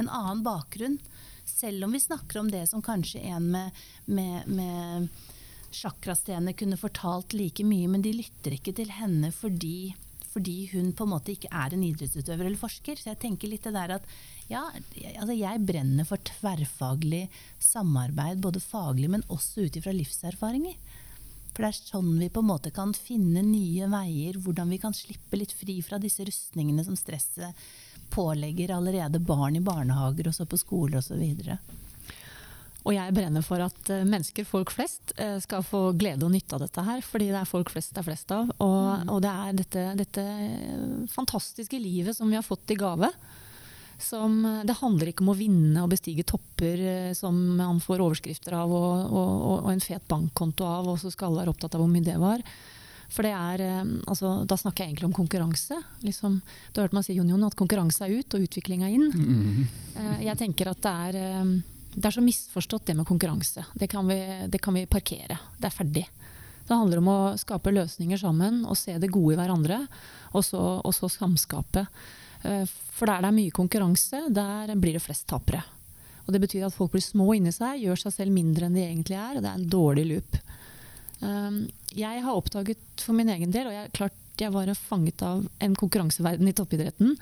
en 0.00 0.08
annen 0.08 0.44
bakgrunn 0.46 0.98
selv 1.44 1.84
om 1.84 1.92
vi 1.92 2.00
snakker 2.00 2.40
om 2.40 2.50
det 2.50 2.66
som 2.70 2.82
kanskje 2.82 3.20
en 3.20 3.50
med, 3.52 3.82
med, 4.04 4.46
med 4.48 5.08
sjakrastener 5.74 6.56
kunne 6.56 6.78
fortalt 6.80 7.34
like 7.36 7.64
mye, 7.66 7.88
men 7.90 8.04
de 8.04 8.14
lytter 8.16 8.56
ikke 8.56 8.74
til 8.76 8.92
henne 8.94 9.30
fordi, 9.34 9.94
fordi, 10.32 10.56
hun 10.72 10.92
på 10.96 11.06
en 11.06 11.12
måte 11.14 11.34
ikke 11.34 11.50
er 11.52 11.74
en 11.74 11.84
idrettsutøver 11.84 12.46
eller 12.46 12.60
forsker. 12.60 12.98
Så 13.00 13.12
jeg 13.12 13.20
tenker 13.24 13.50
litt 13.50 13.66
det 13.66 13.74
der 13.76 13.96
at 13.98 14.08
ja, 14.50 14.64
altså 15.18 15.36
jeg 15.36 15.64
brenner 15.66 16.08
for 16.08 16.20
tverrfaglig 16.30 17.26
samarbeid, 17.62 18.42
både 18.44 18.62
faglig, 18.62 19.10
men 19.10 19.26
også 19.32 19.66
ut 19.66 19.78
ifra 19.80 19.94
livserfaringer. 19.96 20.76
For 21.54 21.62
det 21.62 21.70
er 21.70 21.78
sånn 21.78 22.12
vi 22.18 22.28
på 22.34 22.42
en 22.42 22.50
måte 22.50 22.72
kan 22.74 22.92
finne 22.98 23.44
nye 23.46 23.86
veier, 23.90 24.40
hvordan 24.42 24.72
vi 24.74 24.80
kan 24.82 24.96
slippe 24.96 25.38
litt 25.38 25.54
fri 25.54 25.78
fra 25.86 26.00
disse 26.02 26.26
rustningene 26.26 26.82
som 26.86 26.98
stresset 26.98 27.64
pålegger 28.14 28.74
allerede 28.74 29.22
barn 29.22 29.56
i 29.56 29.62
barnehager 29.64 30.28
og 30.28 30.34
så 30.34 30.46
på 30.50 30.58
skoler 30.58 30.98
osv. 30.98 31.22
Og 32.84 32.92
jeg 32.92 33.14
brenner 33.16 33.44
for 33.44 33.62
at 33.64 33.90
eh, 33.92 34.04
mennesker, 34.04 34.44
folk 34.44 34.72
flest, 34.74 35.14
eh, 35.16 35.38
skal 35.40 35.64
få 35.64 35.86
glede 35.96 36.26
og 36.26 36.34
nytte 36.34 36.58
av 36.58 36.66
dette 36.66 36.84
her. 36.84 37.00
Fordi 37.06 37.30
det 37.30 37.38
er 37.40 37.48
folk 37.48 37.72
flest 37.72 37.94
det 37.94 38.02
er 38.02 38.08
flest 38.10 38.34
av. 38.36 38.50
Og, 38.58 38.90
mm. 39.00 39.14
og 39.14 39.22
det 39.24 39.32
er 39.32 39.56
dette, 39.62 39.84
dette, 40.02 40.26
fantastiske 41.14 41.80
livet 41.80 42.16
som 42.16 42.28
vi 42.28 42.36
har 42.36 42.44
fått 42.44 42.74
i 42.74 42.78
gave. 42.78 43.08
Som, 44.00 44.40
det 44.66 44.76
handler 44.80 45.10
ikke 45.10 45.24
om 45.24 45.32
å 45.32 45.38
vinne 45.38 45.82
og 45.84 45.92
bestige 45.92 46.26
topper 46.26 46.80
eh, 46.82 47.10
som 47.16 47.36
man 47.58 47.80
får 47.82 48.02
overskrifter 48.02 48.56
av 48.58 48.72
og, 48.74 49.10
og, 49.10 49.34
og 49.64 49.68
en 49.70 49.84
fet 49.84 50.02
bankkonto 50.10 50.66
av, 50.66 50.88
og 50.90 50.98
så 51.00 51.12
skal 51.14 51.30
alle 51.30 51.44
være 51.44 51.54
opptatt 51.54 51.76
av 51.76 51.84
hvor 51.84 51.92
mye 51.92 52.06
det 52.06 52.16
var. 52.20 52.42
For 53.14 53.26
det 53.26 53.34
er, 53.36 53.62
eh, 53.62 53.92
altså, 54.10 54.32
da 54.48 54.58
snakker 54.58 54.84
jeg 54.84 54.94
egentlig 54.94 55.10
om 55.10 55.16
konkurranse. 55.16 55.78
Liksom, 56.02 56.40
du 56.42 56.80
har 56.80 56.88
hørt 56.88 56.96
meg 56.96 57.06
si 57.06 57.16
Jon 57.18 57.30
Jon, 57.30 57.46
at 57.46 57.58
konkurranse 57.58 58.06
er 58.06 58.18
ut 58.18 58.36
og 58.36 58.48
utvikling 58.48 58.82
er 58.82 58.96
inn. 58.96 59.06
Mm. 59.14 60.18
Jeg 60.24 60.40
tenker 60.40 60.72
at 60.72 60.82
det 60.82 60.94
er, 61.08 61.20
eh, 61.20 61.54
det 61.94 62.10
er 62.10 62.16
så 62.16 62.24
misforstått 62.24 62.90
det 62.90 62.98
med 62.98 63.08
konkurranse. 63.08 63.66
Det 63.78 63.88
kan, 63.90 64.08
vi, 64.10 64.18
det 64.50 64.60
kan, 64.62 64.74
vi, 64.74 64.86
parkere. 64.90 65.38
Det 65.60 65.70
er 65.70 65.76
ferdig. 65.76 66.06
Det 66.64 66.74
handler 66.74 67.02
om 67.02 67.08
å 67.12 67.18
skape 67.38 67.74
løsninger 67.74 68.18
sammen 68.18 68.62
og 68.64 68.78
se 68.80 68.96
det 68.98 69.12
gode 69.12 69.36
i 69.36 69.38
hverandre. 69.38 69.84
Og 70.32 70.46
så, 70.46 70.60
og 70.80 70.94
så 70.96 71.10
samskape. 71.12 71.84
For 72.44 73.08
der 73.08 73.24
det 73.24 73.30
er 73.30 73.36
mye 73.36 73.54
konkurranse, 73.54 74.26
der 74.34 74.74
blir 74.76 74.98
det 74.98 75.02
flest 75.02 75.24
tapere. 75.30 75.62
Og 76.24 76.32
Det 76.32 76.40
betyr 76.40 76.66
at 76.66 76.74
folk 76.74 76.94
blir 76.94 77.04
små 77.04 77.34
inni 77.36 77.52
seg, 77.52 77.82
gjør 77.84 78.00
seg 78.00 78.14
selv 78.16 78.34
mindre 78.34 78.68
enn 78.68 78.76
de 78.76 78.84
egentlig 78.84 79.16
er. 79.18 79.36
Og 79.36 79.44
det 79.44 79.50
er 79.50 79.58
en 79.58 79.72
dårlig 79.72 80.04
loop. 80.08 80.38
Um, 81.20 81.58
jeg 81.94 82.22
har 82.24 82.36
oppdaget 82.36 83.04
for 83.04 83.16
min 83.16 83.30
egen 83.32 83.52
del, 83.54 83.68
og 83.70 83.76
jeg, 83.76 83.92
klart 83.96 84.20
jeg 84.40 84.52
var 84.52 84.72
fanget 84.76 85.22
av 85.22 85.44
en 85.62 85.76
konkurranseverden 85.78 86.48
i 86.50 86.54
toppidretten, 86.56 87.12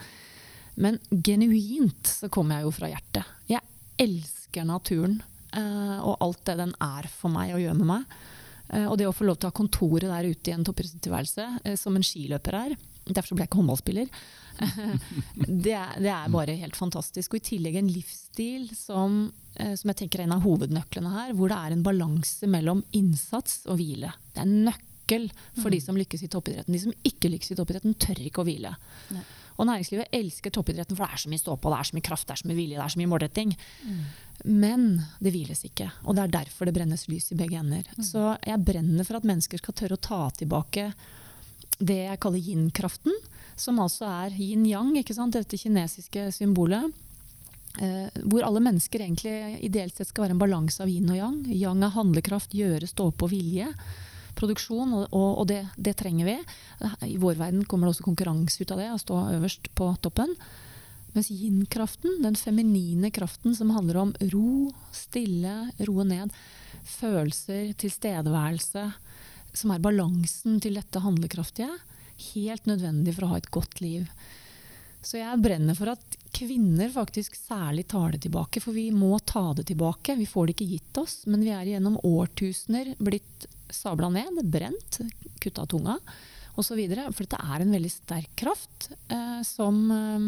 men 0.81 0.97
genuint 1.13 2.09
så 2.09 2.31
kommer 2.33 2.57
jeg 2.57 2.67
jo 2.67 2.73
fra 2.73 2.89
hjertet. 2.89 3.35
Jeg 3.51 3.61
elsker 4.01 4.65
naturen 4.65 5.19
uh, 5.53 5.99
og 6.01 6.23
alt 6.25 6.47
det 6.49 6.57
den 6.63 6.73
er 6.81 7.11
for 7.13 7.35
meg 7.35 7.53
og 7.53 7.61
gjør 7.61 7.77
med 7.83 7.91
meg. 7.91 8.17
Uh, 8.73 8.87
og 8.87 8.97
det 8.99 9.11
å 9.11 9.15
få 9.15 9.27
lov 9.29 9.37
til 9.39 9.51
å 9.51 9.53
ha 9.53 9.59
kontoret 9.59 10.09
der 10.09 10.31
ute 10.31 10.51
i 10.51 10.57
en 10.57 10.65
toppidrettstilværelse, 10.67 11.77
som 11.79 11.99
en 11.99 12.07
skiløper 12.07 12.59
er, 12.63 12.79
derfor 13.11 13.37
ble 13.37 13.45
jeg 13.45 13.53
ikke 13.53 13.61
håndballspiller, 13.61 14.25
det, 15.65 15.75
er, 15.75 15.99
det, 15.99 16.11
er, 16.13 16.31
bare 16.33 16.57
helt 16.61 16.79
fantastisk. 16.79 17.35
Og 17.35 17.41
i 17.41 17.47
tillegg 17.53 17.79
en 17.81 17.91
livsstil 17.91 18.69
som, 18.77 19.25
eh, 19.57 19.75
som, 19.79 19.93
jeg 19.93 20.03
tenker 20.05 20.23
er 20.23 20.29
en 20.29 20.37
av 20.39 20.47
hovednøklene 20.47 21.13
her, 21.17 21.37
hvor 21.39 21.53
det 21.53 21.59
er 21.59 21.77
en 21.77 21.85
balanse 21.87 22.49
mellom 22.51 22.83
innsats 22.97 23.63
og 23.67 23.81
hvile. 23.81 24.15
Det 24.33 24.43
er 24.43 24.49
en 24.49 24.67
nøkkel 24.71 25.29
for 25.61 25.69
mm. 25.69 25.75
de 25.77 25.85
som 25.85 26.01
lykkes 26.01 26.27
i 26.27 26.33
toppidretten. 26.33 26.75
De 26.77 26.83
som 26.83 26.99
ikke 27.13 27.33
lykkes 27.33 27.55
i 27.55 27.61
toppidretten, 27.61 27.97
tør 28.01 28.27
ikke 28.27 28.45
å 28.45 28.49
hvile. 28.49 28.75
Nei. 29.15 29.25
Og 29.61 29.69
næringslivet 29.69 30.15
elsker 30.17 30.53
toppidretten, 30.55 30.97
for 30.97 31.05
det 31.05 31.15
er 31.15 31.23
så 31.23 31.31
mye 31.31 31.43
ståpå, 31.43 31.71
det 31.71 31.79
er 31.79 31.89
så 31.89 31.97
mye 31.97 32.07
kraft, 32.07 32.27
det 32.29 32.35
er 32.35 32.41
så 32.41 32.49
mye 32.49 32.59
vilje, 32.59 32.77
det 32.79 32.85
er 32.85 32.95
så 32.95 33.01
mye 33.03 33.11
målretting. 33.11 33.57
Mm. 33.87 33.99
Men 34.63 34.87
det 35.23 35.33
hviles 35.35 35.65
ikke. 35.69 35.91
Og 36.07 36.17
det 36.17 36.25
er 36.25 36.37
derfor 36.39 36.67
det 36.67 36.75
brennes 36.77 37.05
lys 37.11 37.29
i 37.35 37.39
begge 37.39 37.61
ender. 37.61 37.85
Mm. 37.95 38.07
Så 38.07 38.25
jeg 38.41 38.65
brenner 38.67 39.07
for 39.07 39.21
at 39.21 39.29
mennesker 39.29 39.61
skal 39.61 39.77
tørre 39.79 39.99
å 39.99 40.03
ta 40.03 40.23
tilbake 40.41 40.89
det 41.83 42.01
jeg 42.05 42.21
kaller 42.23 42.43
yin-kraften 42.43 43.15
som 43.63 43.79
altså 43.83 44.09
er 44.11 44.35
yin-yang, 44.35 44.93
dette 45.33 45.59
kinesiske 45.61 46.29
symbolet. 46.35 46.91
Eh, 47.81 48.09
hvor 48.29 48.45
alle 48.45 48.61
mennesker 48.61 49.01
egentlig 49.01 49.63
ideelt 49.65 49.97
sett 49.97 50.11
skal 50.11 50.27
være 50.27 50.37
en 50.37 50.43
balanse 50.43 50.83
av 50.85 50.91
yin 50.93 51.09
og 51.09 51.17
yang. 51.17 51.39
Yang 51.49 51.87
er 51.87 51.95
handlekraft, 51.95 52.57
gjøre, 52.57 52.89
stå 52.91 53.09
på 53.17 53.29
vilje. 53.33 53.71
Produksjon, 54.37 54.93
og, 54.99 55.13
og 55.13 55.47
det, 55.49 55.63
det, 55.77 55.95
trenger 56.01 56.29
vi. 56.29 56.37
I 57.09 57.17
vår 57.21 57.39
verden 57.41 57.65
kommer 57.69 57.89
det 57.89 57.95
også 57.95 58.07
konkurranse 58.09 58.61
ut 58.61 58.75
av 58.75 58.81
det, 58.81 58.91
å 58.93 59.01
stå 59.01 59.23
øverst 59.39 59.71
på 59.79 59.89
toppen. 60.05 60.35
Mens 61.13 61.29
yin-kraften, 61.33 62.23
den 62.25 62.37
feminine 62.41 63.11
kraften 63.13 63.57
som 63.57 63.73
handler 63.77 64.01
om 64.01 64.13
ro, 64.33 64.73
stille, 64.97 65.57
roe 65.85 66.07
ned, 66.09 66.33
følelser, 66.89 67.75
tilstedeværelse, 67.81 68.87
som 69.53 69.73
er 69.75 69.85
balansen 69.85 70.57
til 70.65 70.81
dette 70.81 71.03
handlekraftige, 71.05 71.69
helt 72.33 72.69
nødvendig 72.71 73.17
for 73.17 73.27
å 73.27 73.33
ha 73.33 73.41
et 73.41 73.51
godt 73.55 73.83
liv. 73.85 74.09
Så 75.03 75.19
jeg 75.19 75.43
brenner 75.43 75.75
for 75.75 75.91
at 75.91 76.19
kvinner 76.33 76.91
faktisk 76.95 77.35
særlig 77.37 77.89
tar 77.91 78.15
det 78.15 78.23
tilbake. 78.27 78.63
For 78.63 78.77
vi 78.77 78.87
må 78.95 79.17
ta 79.27 79.49
det 79.59 79.67
tilbake. 79.73 80.15
Vi 80.19 80.29
får 80.31 80.47
det 80.47 80.55
ikke 80.57 80.71
gitt 80.77 81.01
oss. 81.03 81.17
Men 81.27 81.43
vi 81.43 81.51
er 81.55 81.73
gjennom 81.75 81.99
årtusener 82.07 82.95
blitt 83.03 83.49
sabla 83.73 84.13
ned, 84.13 84.39
brent, 84.53 85.01
kutta 85.43 85.67
tunga 85.67 85.99
osv. 86.61 86.79
For 86.87 87.25
dette 87.25 87.41
er 87.43 87.65
en 87.65 87.75
veldig 87.75 87.93
sterk 87.93 88.33
kraft 88.39 88.91
eh, 89.09 89.41
som 89.47 89.83
eh, 89.91 90.27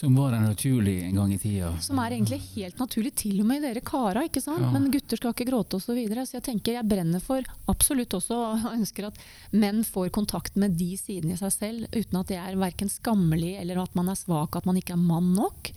som 0.00 0.14
var 0.14 0.32
en 0.32 0.44
naturlig 0.46 1.02
en 1.04 1.16
gang 1.16 1.32
i 1.34 1.38
tida. 1.38 1.72
Som 1.82 1.98
er 1.98 2.14
egentlig 2.14 2.38
helt 2.54 2.78
naturlig, 2.78 3.14
til 3.18 3.40
og 3.42 3.48
med 3.48 3.62
i 3.62 3.66
dere 3.66 3.82
kara. 3.82 4.22
ikke 4.28 4.42
sant? 4.42 4.62
Ja. 4.62 4.70
Men 4.74 4.90
gutter 4.94 5.18
skal 5.18 5.34
ikke 5.34 5.48
gråte 5.50 5.78
osv. 5.78 5.88
Så, 5.88 5.96
videre. 5.96 6.26
så 6.28 6.36
jeg 6.36 6.44
tenker 6.50 6.76
jeg 6.76 6.86
brenner 6.86 7.22
for 7.24 7.42
absolutt 7.72 8.14
også 8.14 8.38
og 8.48 8.66
ønsker 8.74 9.08
at 9.08 9.22
menn 9.50 9.82
får 9.86 10.12
kontakt 10.14 10.58
med 10.60 10.76
de 10.78 10.92
sidene 11.00 11.34
i 11.34 11.40
seg 11.40 11.54
selv, 11.54 11.88
uten 11.96 12.20
at 12.20 12.30
det 12.30 12.38
er 12.38 12.60
verken 12.60 12.92
skammelig 12.92 13.56
eller 13.58 13.80
at 13.82 13.96
man 13.98 14.12
er 14.12 14.20
svak, 14.20 14.58
at 14.58 14.68
man 14.68 14.78
ikke 14.78 14.94
er 14.94 15.02
mann 15.02 15.32
nok. 15.34 15.72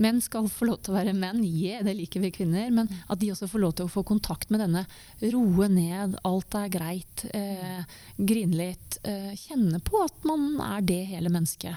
Menn 0.00 0.22
skal 0.24 0.48
få 0.48 0.70
lov 0.70 0.80
til 0.80 0.94
å 0.94 0.96
være 0.96 1.12
menn, 1.12 1.42
yeah, 1.44 1.82
det 1.84 1.92
liker 1.98 2.22
vi 2.22 2.32
kvinner. 2.32 2.70
Men 2.72 2.88
at 3.12 3.20
de 3.20 3.32
også 3.34 3.50
får 3.50 3.60
lov 3.60 3.74
til 3.76 3.88
å 3.88 3.92
få 3.92 4.04
kontakt 4.08 4.48
med 4.52 4.62
denne. 4.64 4.86
Roe 5.34 5.68
ned, 5.68 6.16
alt 6.24 6.56
er 6.56 6.72
greit. 6.72 7.26
Eh, 7.36 7.82
grine 8.16 8.56
litt. 8.56 9.00
Eh, 9.04 9.32
kjenne 9.36 9.82
på 9.84 10.00
at 10.06 10.24
man 10.28 10.54
er 10.72 10.86
det 10.88 11.02
hele 11.12 11.32
mennesket. 11.32 11.76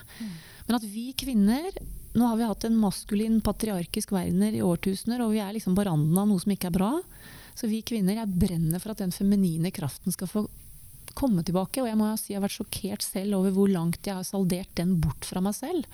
Men 0.66 0.80
at 0.80 0.88
vi 0.90 1.12
kvinner 1.18 1.70
Nå 2.16 2.28
har 2.30 2.38
vi 2.40 2.46
hatt 2.48 2.64
en 2.64 2.78
maskulin, 2.80 3.42
patriarkisk 3.44 4.14
verden 4.16 4.56
i 4.56 4.62
årtusener, 4.64 5.20
og 5.20 5.34
vi 5.34 5.42
er 5.44 5.50
liksom 5.52 5.74
på 5.76 5.84
randen 5.84 6.16
av 6.16 6.30
noe 6.30 6.40
som 6.40 6.54
ikke 6.54 6.70
er 6.70 6.76
bra. 6.78 6.92
Så 7.60 7.68
vi 7.68 7.82
kvinner, 7.84 8.16
jeg 8.16 8.38
brenner 8.40 8.80
for 8.80 8.94
at 8.94 9.02
den 9.04 9.12
feminine 9.12 9.68
kraften 9.76 10.16
skal 10.16 10.30
få 10.32 10.46
komme 11.12 11.44
tilbake. 11.44 11.82
Og 11.84 11.90
jeg 11.90 12.00
må 12.00 12.08
si 12.16 12.32
jeg 12.32 12.40
har 12.40 12.46
vært 12.46 12.56
sjokkert 12.56 13.04
selv 13.04 13.42
over 13.42 13.52
hvor 13.56 13.72
langt 13.72 14.08
jeg 14.08 14.16
har 14.16 14.28
saldert 14.28 14.72
den 14.80 14.96
bort 15.04 15.28
fra 15.28 15.44
meg 15.44 15.58
selv. 15.58 15.90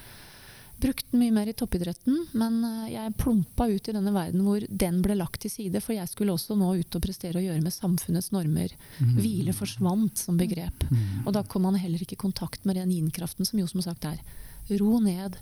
Brukt 0.81 1.05
den 1.11 1.21
mye 1.21 1.33
mer 1.33 1.49
i 1.49 1.53
toppidretten, 1.57 2.15
men 2.37 2.55
eh, 2.65 2.93
jeg 2.95 3.15
plumpa 3.21 3.67
ut 3.69 3.89
i 3.89 3.93
denne 3.93 4.13
verden 4.15 4.41
hvor 4.45 4.63
den 4.65 5.01
ble 5.05 5.17
lagt 5.19 5.43
til 5.43 5.53
side, 5.53 5.81
for 5.81 5.93
jeg 5.93 6.09
skulle 6.09 6.33
også 6.33 6.57
nå 6.57 6.71
ut 6.79 6.97
og 6.97 7.03
prestere 7.03 7.37
og 7.37 7.45
gjøre 7.45 7.61
med 7.61 7.75
samfunnets 7.75 8.31
normer. 8.33 8.73
Hvile 9.17 9.53
forsvant 9.57 10.17
som 10.21 10.37
begrep. 10.41 10.85
Og 11.25 11.33
da 11.37 11.45
kom 11.45 11.65
man 11.65 11.77
heller 11.77 12.01
ikke 12.01 12.17
i 12.17 12.23
kontakt 12.25 12.65
med 12.65 12.77
den 12.81 12.93
yin-kraften 12.93 13.45
som 13.45 13.61
jo 13.61 13.69
som 13.69 13.81
sagt 13.85 14.09
er 14.09 14.21
ro 14.79 14.99
ned. 15.03 15.37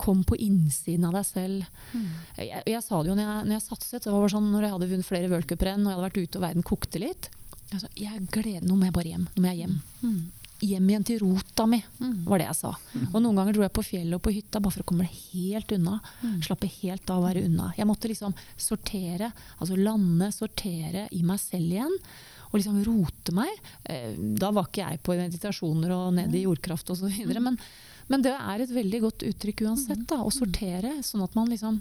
Kom 0.00 0.22
på 0.24 0.36
innsiden 0.40 1.04
av 1.04 1.12
deg 1.18 1.26
selv. 1.28 1.64
Jeg, 2.38 2.62
jeg 2.66 2.82
sa 2.86 3.02
det 3.02 3.10
jo 3.10 3.16
når 3.18 3.26
jeg, 3.26 3.46
når 3.50 3.56
jeg 3.58 3.66
satset, 3.66 4.04
det 4.06 4.12
var 4.14 4.28
sånn 4.32 4.50
når 4.52 4.62
jeg 4.64 4.72
hadde 4.76 4.90
vunnet 4.94 5.06
flere 5.10 5.28
worldcuprenn 5.28 5.82
og 5.84 5.90
jeg 5.90 5.96
hadde 5.98 6.06
vært 6.08 6.20
ute 6.24 6.38
og 6.40 6.44
verden 6.46 6.62
kokte 6.70 7.02
litt. 7.02 7.28
Jeg 7.70 7.80
sa, 7.84 7.88
jeg 8.00 8.26
gleder, 8.32 8.64
Nå 8.66 8.76
må 8.80 8.88
jeg 8.88 8.94
bare 8.96 9.12
hjem. 9.12 9.26
Nå 9.36 9.42
må 9.44 9.50
jeg 9.52 9.60
hjem. 9.66 9.74
Hjem 10.60 10.88
igjen 10.90 11.04
til 11.08 11.20
rota 11.22 11.64
mi, 11.64 11.78
var 12.28 12.38
det 12.42 12.46
jeg 12.50 12.56
sa. 12.58 12.70
Og 13.14 13.20
noen 13.24 13.36
ganger 13.38 13.54
dro 13.56 13.62
jeg 13.64 13.72
på 13.72 13.84
fjellet 13.86 14.16
og 14.18 14.20
på 14.26 14.32
hytta 14.34 14.60
bare 14.60 14.74
for 14.74 14.82
å 14.84 14.88
komme 14.90 15.06
helt 15.08 15.72
unna. 15.72 15.94
Slappe 16.44 16.68
helt 16.82 17.08
av 17.12 17.22
å 17.22 17.24
være 17.28 17.44
unna. 17.48 17.70
Jeg 17.78 17.88
måtte 17.88 18.10
liksom 18.12 18.34
sortere, 18.60 19.30
altså 19.56 19.78
lande, 19.80 20.28
sortere 20.36 21.06
i 21.16 21.22
meg 21.24 21.40
selv 21.40 21.64
igjen. 21.78 21.94
Og 22.50 22.58
liksom 22.58 22.80
rote 22.84 23.32
meg. 23.32 23.48
Eh, 23.88 24.12
Da 24.36 24.50
var 24.52 24.66
ikke 24.68 24.82
jeg 24.84 25.00
på 25.06 25.16
meditasjoner 25.16 25.92
og 25.96 26.12
ned 26.18 26.34
i 26.34 26.42
jordkraft 26.44 26.90
osv. 26.92 27.08
Men, 27.40 27.56
men 28.10 28.24
det 28.26 28.34
er 28.34 28.62
et 28.64 28.74
veldig 28.74 29.00
godt 29.06 29.24
uttrykk 29.28 29.64
uansett. 29.68 30.02
da, 30.10 30.20
Å 30.26 30.30
sortere, 30.34 30.96
sånn 31.06 31.22
at 31.22 31.36
man 31.38 31.50
liksom 31.52 31.80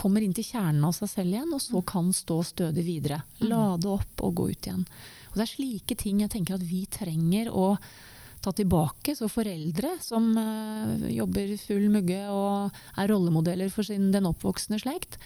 kommer 0.00 0.24
inn 0.24 0.32
til 0.32 0.46
kjernen 0.46 0.86
av 0.88 0.94
seg 0.96 1.10
selv 1.12 1.34
igjen, 1.34 1.50
og 1.52 1.60
så 1.60 1.82
kan 1.84 2.08
stå 2.16 2.38
stødig 2.48 2.84
videre. 2.86 3.20
Lade 3.44 3.90
opp 3.92 4.22
og 4.24 4.38
gå 4.38 4.46
ut 4.54 4.68
igjen. 4.70 4.86
Og 5.30 5.36
Det 5.36 5.44
er 5.44 5.52
slike 5.52 5.96
ting 6.00 6.22
jeg 6.24 6.32
tenker 6.32 6.56
at 6.56 6.64
vi 6.64 6.86
trenger 6.90 7.50
å 7.52 7.74
ta 8.40 8.54
tilbake. 8.56 9.12
Så 9.16 9.28
foreldre 9.28 9.92
som 10.00 10.30
eh, 10.40 11.10
jobber 11.18 11.52
full 11.60 11.90
mugge 11.92 12.22
og 12.32 12.80
er 12.96 13.12
rollemodeller 13.12 13.68
for 13.72 13.86
sin, 13.86 14.08
den 14.14 14.28
oppvoksende 14.30 14.80
slekt. 14.80 15.20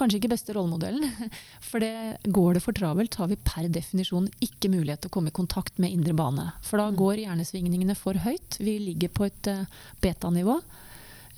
Kanskje 0.00 0.16
ikke 0.16 0.32
beste 0.32 0.54
rollemodellen, 0.56 1.30
for 1.70 1.82
det, 1.84 2.20
går 2.24 2.56
det 2.56 2.64
for 2.64 2.76
travelt, 2.76 3.18
har 3.20 3.28
vi 3.28 3.36
per 3.44 3.68
definisjon 3.68 4.30
ikke 4.40 4.70
mulighet 4.72 5.04
til 5.04 5.12
å 5.12 5.16
komme 5.18 5.32
i 5.32 5.36
kontakt 5.36 5.76
med 5.82 5.92
indre 5.92 6.14
bane. 6.16 6.46
For 6.64 6.80
da 6.80 6.88
går 6.96 7.26
hjernesvingningene 7.26 7.96
for 7.98 8.16
høyt. 8.24 8.56
Vi 8.62 8.78
ligger 8.80 9.12
på 9.12 9.28
et 9.28 9.50
eh, 9.50 9.66
betanivå. 10.00 10.60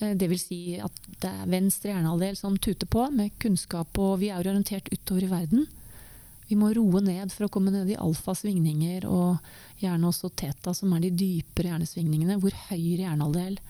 Dvs. 0.02 0.18
det 0.18 0.28
vil 0.30 0.40
si 0.40 0.60
at 0.82 0.96
det 1.22 1.30
er 1.30 1.50
venstre 1.50 1.92
hjernehalvdel 1.92 2.38
som 2.38 2.56
tuter 2.58 2.88
på 2.90 3.08
med 3.14 3.34
kunnskap, 3.42 3.98
og 3.98 4.20
vi 4.22 4.30
er 4.30 4.40
orientert 4.40 4.90
utover 4.94 5.26
i 5.26 5.30
verden. 5.30 5.66
Vi 6.48 6.58
må 6.58 6.72
roe 6.74 7.02
ned 7.02 7.34
for 7.34 7.46
å 7.46 7.50
komme 7.52 7.74
ned 7.74 7.90
i 7.90 7.98
alfasvingninger, 7.98 9.06
og 9.10 9.82
gjerne 9.82 10.10
også 10.10 10.30
teta, 10.38 10.74
som 10.74 10.94
er 10.94 11.04
de 11.04 11.12
dypere 11.18 11.70
hjernesvingningene, 11.72 12.38
hvor 12.42 12.54
høyre 12.68 13.06
hjernehalvdel 13.06 13.60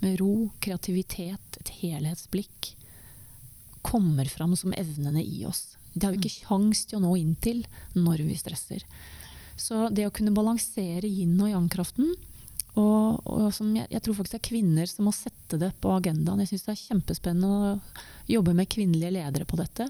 med 0.00 0.20
ro, 0.22 0.50
kreativitet, 0.64 1.58
et 1.60 1.74
helhetsblikk 1.82 2.74
kommer 3.82 4.28
fram 4.30 4.56
som 4.56 4.74
evnene 4.76 5.22
i 5.24 5.44
oss. 5.48 5.76
Det 5.92 6.06
har 6.06 6.14
vi 6.14 6.20
ikke 6.22 6.46
kjangs 6.46 6.84
til 6.86 7.00
å 7.00 7.04
nå 7.04 7.14
inn 7.18 7.34
til 7.42 7.64
når 7.96 8.24
vi 8.28 8.38
stresser. 8.38 8.84
Så 9.60 9.88
det 9.92 10.06
å 10.08 10.14
kunne 10.14 10.34
balansere 10.34 11.08
yin 11.08 11.38
og 11.42 11.50
yang-kraften 11.52 12.14
og, 12.78 13.26
og 13.26 13.48
som 13.54 13.70
jeg, 13.74 13.88
jeg 13.90 14.02
tror 14.04 14.16
faktisk 14.18 14.36
det 14.36 14.38
er 14.38 14.46
kvinner 14.46 14.90
som 14.90 15.08
må 15.08 15.12
sette 15.14 15.58
det 15.58 15.72
på 15.82 15.90
agendaen. 15.90 16.42
Jeg 16.44 16.52
syns 16.52 16.66
det 16.68 16.74
er 16.76 16.82
kjempespennende 16.84 17.50
å 17.50 18.00
jobbe 18.30 18.54
med 18.54 18.70
kvinnelige 18.70 19.14
ledere 19.16 19.46
på 19.48 19.58
dette. 19.58 19.88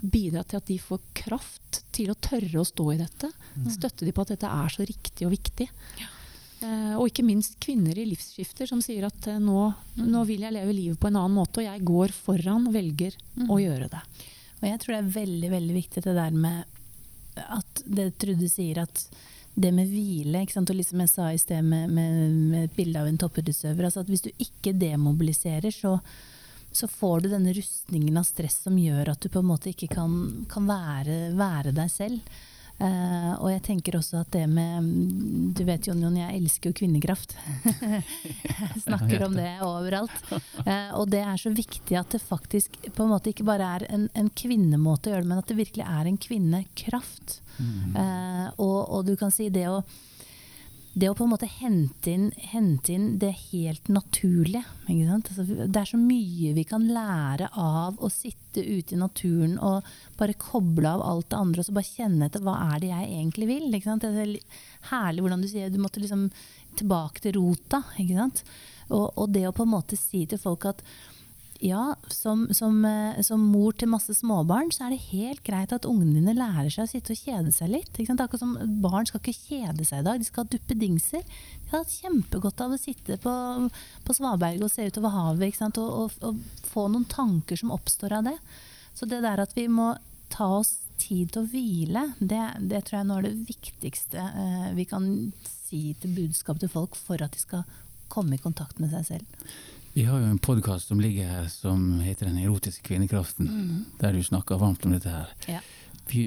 Bidra 0.00 0.44
til 0.48 0.60
at 0.60 0.70
de 0.70 0.78
får 0.80 1.02
kraft 1.20 1.82
til 1.96 2.12
å 2.12 2.16
tørre 2.16 2.62
å 2.62 2.68
stå 2.68 2.88
i 2.94 3.00
dette. 3.02 3.30
Støtte 3.74 4.08
de 4.08 4.14
på 4.16 4.24
at 4.24 4.32
dette 4.32 4.52
er 4.62 4.72
så 4.72 4.86
riktig 4.88 5.28
og 5.28 5.34
viktig. 5.36 5.68
Eh, 6.00 6.15
og 6.96 7.10
ikke 7.10 7.24
minst 7.26 7.58
kvinner 7.60 7.98
i 7.98 8.06
livsskifter 8.08 8.68
som 8.70 8.80
sier 8.84 9.04
at 9.08 9.28
eh, 9.28 9.42
nå, 9.42 9.66
nå 10.00 10.24
vil 10.28 10.46
jeg 10.46 10.56
leve 10.56 10.72
livet 10.72 11.00
på 11.00 11.10
en 11.10 11.20
annen 11.20 11.36
måte, 11.36 11.60
og 11.60 11.68
jeg 11.68 11.84
går 11.86 12.14
foran, 12.16 12.68
og 12.70 12.76
velger 12.76 13.16
å 13.52 13.60
gjøre 13.60 13.90
det. 13.92 14.02
Og 14.62 14.68
jeg 14.70 14.80
tror 14.82 14.94
det 14.94 15.00
er 15.02 15.14
veldig, 15.18 15.50
veldig 15.52 15.76
viktig 15.76 16.04
det 16.06 16.16
der 16.16 16.38
med 16.46 16.74
at 17.36 17.82
det 17.84 18.14
Trude 18.16 18.48
sier 18.48 18.80
at 18.86 19.02
det 19.56 19.72
med 19.72 19.88
hvile, 19.88 20.42
og 20.44 20.72
liksom 20.76 21.02
jeg 21.04 21.12
sa 21.12 21.28
i 21.32 21.40
sted 21.40 21.64
med, 21.64 21.92
med, 21.92 22.16
med 22.52 22.64
et 22.66 22.74
bilde 22.76 23.00
av 23.00 23.08
en 23.08 23.20
toppidrettsøver 23.20 23.88
altså 23.88 24.02
at 24.02 24.10
hvis 24.12 24.26
du 24.26 24.30
ikke 24.32 24.74
demobiliserer, 24.76 25.72
så, 25.72 25.94
så 26.72 26.88
får 26.88 27.24
du 27.24 27.30
denne 27.32 27.54
rustningen 27.56 28.20
av 28.20 28.26
stress 28.28 28.58
som 28.66 28.76
gjør 28.80 29.12
at 29.12 29.24
du 29.24 29.32
på 29.32 29.40
en 29.40 29.48
måte 29.48 29.72
ikke 29.72 29.88
kan, 29.92 30.12
kan 30.52 30.68
være, 30.68 31.18
være 31.36 31.72
deg 31.76 31.92
selv. 31.92 32.36
Eh, 32.76 33.32
og 33.40 33.48
jeg 33.48 33.62
tenker 33.64 33.96
også 33.96 34.18
at 34.20 34.34
det 34.34 34.42
med 34.52 34.88
Du 35.56 35.62
vet 35.64 35.86
Jon 35.88 36.02
Jon, 36.02 36.18
jeg 36.18 36.40
elsker 36.42 36.70
jo 36.70 36.76
kvinnekraft. 36.76 37.32
jeg 37.64 38.82
snakker 38.86 39.24
om 39.24 39.36
det 39.38 39.48
overalt. 39.64 40.16
Uh, 40.60 40.92
og 40.98 41.08
det 41.12 41.22
er 41.24 41.40
så 41.40 41.52
viktig 41.56 41.96
at 41.96 42.12
det 42.12 42.20
faktisk 42.20 42.76
på 42.92 43.06
en 43.06 43.14
måte 43.14 43.32
ikke 43.32 43.46
bare 43.48 43.70
er 43.78 43.86
en, 43.94 44.08
en 44.12 44.28
kvinnemåte 44.28 45.08
å 45.08 45.14
gjøre 45.14 45.24
det, 45.24 45.30
men 45.32 45.40
at 45.40 45.48
det 45.48 45.60
virkelig 45.62 45.86
er 45.86 46.10
en 46.10 46.20
kvinnekraft. 46.20 47.38
Uh, 47.56 48.52
og, 48.60 48.78
og 48.92 49.08
du 49.08 49.14
kan 49.16 49.32
si 49.32 49.48
det 49.52 49.64
å 49.72 49.80
det 50.96 51.10
å 51.10 51.14
på 51.16 51.26
en 51.26 51.32
måte 51.34 51.48
hente 51.58 52.08
inn, 52.08 52.30
hente 52.48 52.94
inn 52.94 53.08
det 53.20 53.34
helt 53.50 53.90
naturlige. 53.92 54.62
Altså, 54.88 55.44
det 55.44 55.80
er 55.82 55.90
så 55.90 55.98
mye 56.00 56.54
vi 56.56 56.64
kan 56.64 56.86
lære 56.88 57.50
av 57.52 57.98
å 58.00 58.08
sitte 58.12 58.64
ute 58.64 58.96
i 58.96 59.00
naturen 59.00 59.58
og 59.60 59.84
bare 60.16 60.38
koble 60.40 60.88
av 60.88 61.04
alt 61.04 61.28
det 61.34 61.40
andre 61.42 61.60
og 61.60 61.68
så 61.68 61.74
bare 61.76 61.90
kjenne 61.90 62.30
etter 62.30 62.46
hva 62.46 62.54
er 62.70 62.80
det 62.80 62.94
jeg 62.94 63.10
egentlig 63.10 63.50
vil. 63.50 63.68
Det 63.76 64.08
er 64.08 64.32
herlig 64.88 65.26
hvordan 65.26 65.44
du 65.44 65.50
sier 65.52 65.74
du 65.74 65.76
måtte 65.84 66.00
liksom 66.00 66.30
tilbake 66.80 67.26
til 67.26 67.36
rota. 67.42 67.82
Og, 68.88 69.06
og, 69.10 69.28
det 69.36 69.44
å 69.50 69.52
på 69.52 69.66
en 69.66 69.74
måte 69.74 70.00
si 70.00 70.24
til 70.30 70.40
folk 70.40 70.64
at 70.72 70.80
ja, 71.64 71.94
som, 72.12 72.46
som, 72.54 72.78
som, 73.24 73.42
mor 73.52 73.74
til 73.78 73.90
masse 73.92 74.14
småbarn, 74.18 74.70
så 74.74 74.86
er 74.86 74.94
det 74.94 75.08
helt 75.12 75.42
greit 75.46 75.72
at 75.74 75.86
ungene 75.88 76.18
dine 76.18 76.34
lærer 76.36 76.70
seg 76.72 76.86
å 76.86 76.90
sitte 76.90 77.14
og 77.14 77.20
kjede 77.20 77.52
seg 77.54 77.70
litt. 77.72 77.92
Ikke 77.94 78.10
sant? 78.10 78.22
Akkurat 78.24 78.42
som 78.42 78.56
Barn 78.82 79.08
skal 79.08 79.22
ikke 79.22 79.36
kjede 79.36 79.86
seg 79.86 80.02
i 80.02 80.06
dag, 80.06 80.20
de 80.20 80.28
skal 80.28 80.44
ha 80.44 80.52
duppedingser. 80.52 81.22
De 81.26 81.72
har 81.72 81.84
hatt 81.84 81.94
kjempegodt 82.02 82.64
av 82.64 82.74
å 82.74 82.80
sitte 82.80 83.18
på, 83.22 83.34
på 84.06 84.16
svaberget 84.18 84.66
og 84.66 84.72
se 84.72 84.88
utover 84.90 85.14
havet 85.14 85.50
ikke 85.50 85.62
sant? 85.62 85.80
Og, 85.82 86.06
og, 86.06 86.18
og, 86.30 86.64
få 86.66 86.88
noen 86.92 87.06
tanker 87.08 87.56
som 87.56 87.72
oppstår 87.72 88.18
av 88.18 88.26
det. 88.28 88.36
Så 88.96 89.08
det 89.08 89.22
der 89.24 89.40
at 89.40 89.54
vi 89.56 89.68
må 89.72 89.94
ta 90.32 90.48
oss 90.58 90.74
tid 91.00 91.32
til 91.32 91.44
å 91.44 91.48
hvile, 91.50 92.02
det, 92.18 92.42
det 92.68 92.82
tror 92.86 93.00
jeg 93.00 93.08
er 93.16 93.26
det 93.26 93.48
viktigste 93.48 94.22
eh, 94.26 94.68
vi 94.76 94.86
kan 94.88 95.08
si 95.66 95.90
til 96.00 96.14
budskap 96.16 96.60
til 96.60 96.72
folk 96.72 96.96
for 96.98 97.20
at 97.24 97.36
de 97.36 97.42
skal 97.42 97.64
komme 98.12 98.36
i 98.36 98.42
kontakt 98.42 98.80
med 98.82 98.92
seg 98.92 99.08
selv. 99.08 99.46
Vi 99.96 100.04
har 100.04 100.18
jo 100.20 100.26
en 100.28 100.38
podkast 100.38 100.88
som 100.88 100.98
ligger 101.00 101.24
her 101.24 101.46
som 101.48 102.00
heter 102.04 102.26
Den 102.26 102.36
erotiske 102.38 102.82
kvinnekraften, 102.84 103.46
mm. 103.48 103.84
der 103.96 104.12
du 104.12 104.22
snakker 104.22 104.58
varmt 104.60 104.84
om 104.84 104.92
dette 104.92 105.08
her. 105.08 105.30
Ja. 105.48 105.60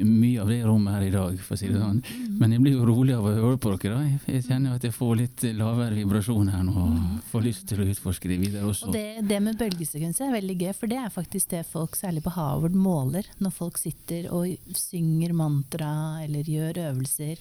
Mye 0.02 0.42
av 0.42 0.50
det 0.50 0.64
rommet 0.66 0.96
her 0.96 1.04
i 1.06 1.12
dag, 1.14 1.36
for 1.46 1.54
å 1.54 1.60
si 1.62 1.70
det 1.70 1.78
sånn. 1.78 2.00
Mm. 2.02 2.32
Men 2.40 2.56
jeg 2.56 2.64
blir 2.66 2.80
jo 2.80 2.88
rolig 2.90 3.14
av 3.14 3.28
å 3.30 3.36
høre 3.36 3.60
på 3.62 3.76
dere. 3.76 4.00
da. 4.00 4.32
Jeg 4.34 4.48
kjenner 4.48 4.80
at 4.80 4.88
jeg 4.90 4.96
får 4.96 5.12
litt 5.20 5.46
lavere 5.60 6.00
vibrasjon 6.00 6.50
her 6.50 6.64
nå, 6.66 6.74
og 6.82 7.30
får 7.30 7.46
lyst 7.46 7.68
til 7.70 7.84
å 7.84 7.88
utforske 7.94 8.32
det 8.32 8.40
videre 8.42 8.72
også. 8.72 8.90
Og 8.90 8.98
det, 8.98 9.06
det 9.30 9.40
med 9.46 9.62
bølgesekvenser 9.62 10.32
er 10.32 10.38
veldig 10.40 10.58
gøy, 10.64 10.74
for 10.80 10.90
det 10.90 10.98
er 11.04 11.14
faktisk 11.14 11.54
det 11.54 11.62
folk, 11.70 12.02
særlig 12.02 12.26
på 12.26 12.34
Harvard, 12.40 12.74
måler 12.90 13.30
når 13.38 13.54
folk 13.54 13.78
sitter 13.78 14.32
og 14.34 14.74
synger 14.82 15.38
mantra 15.38 15.94
eller 16.26 16.50
gjør 16.58 16.82
øvelser. 16.88 17.38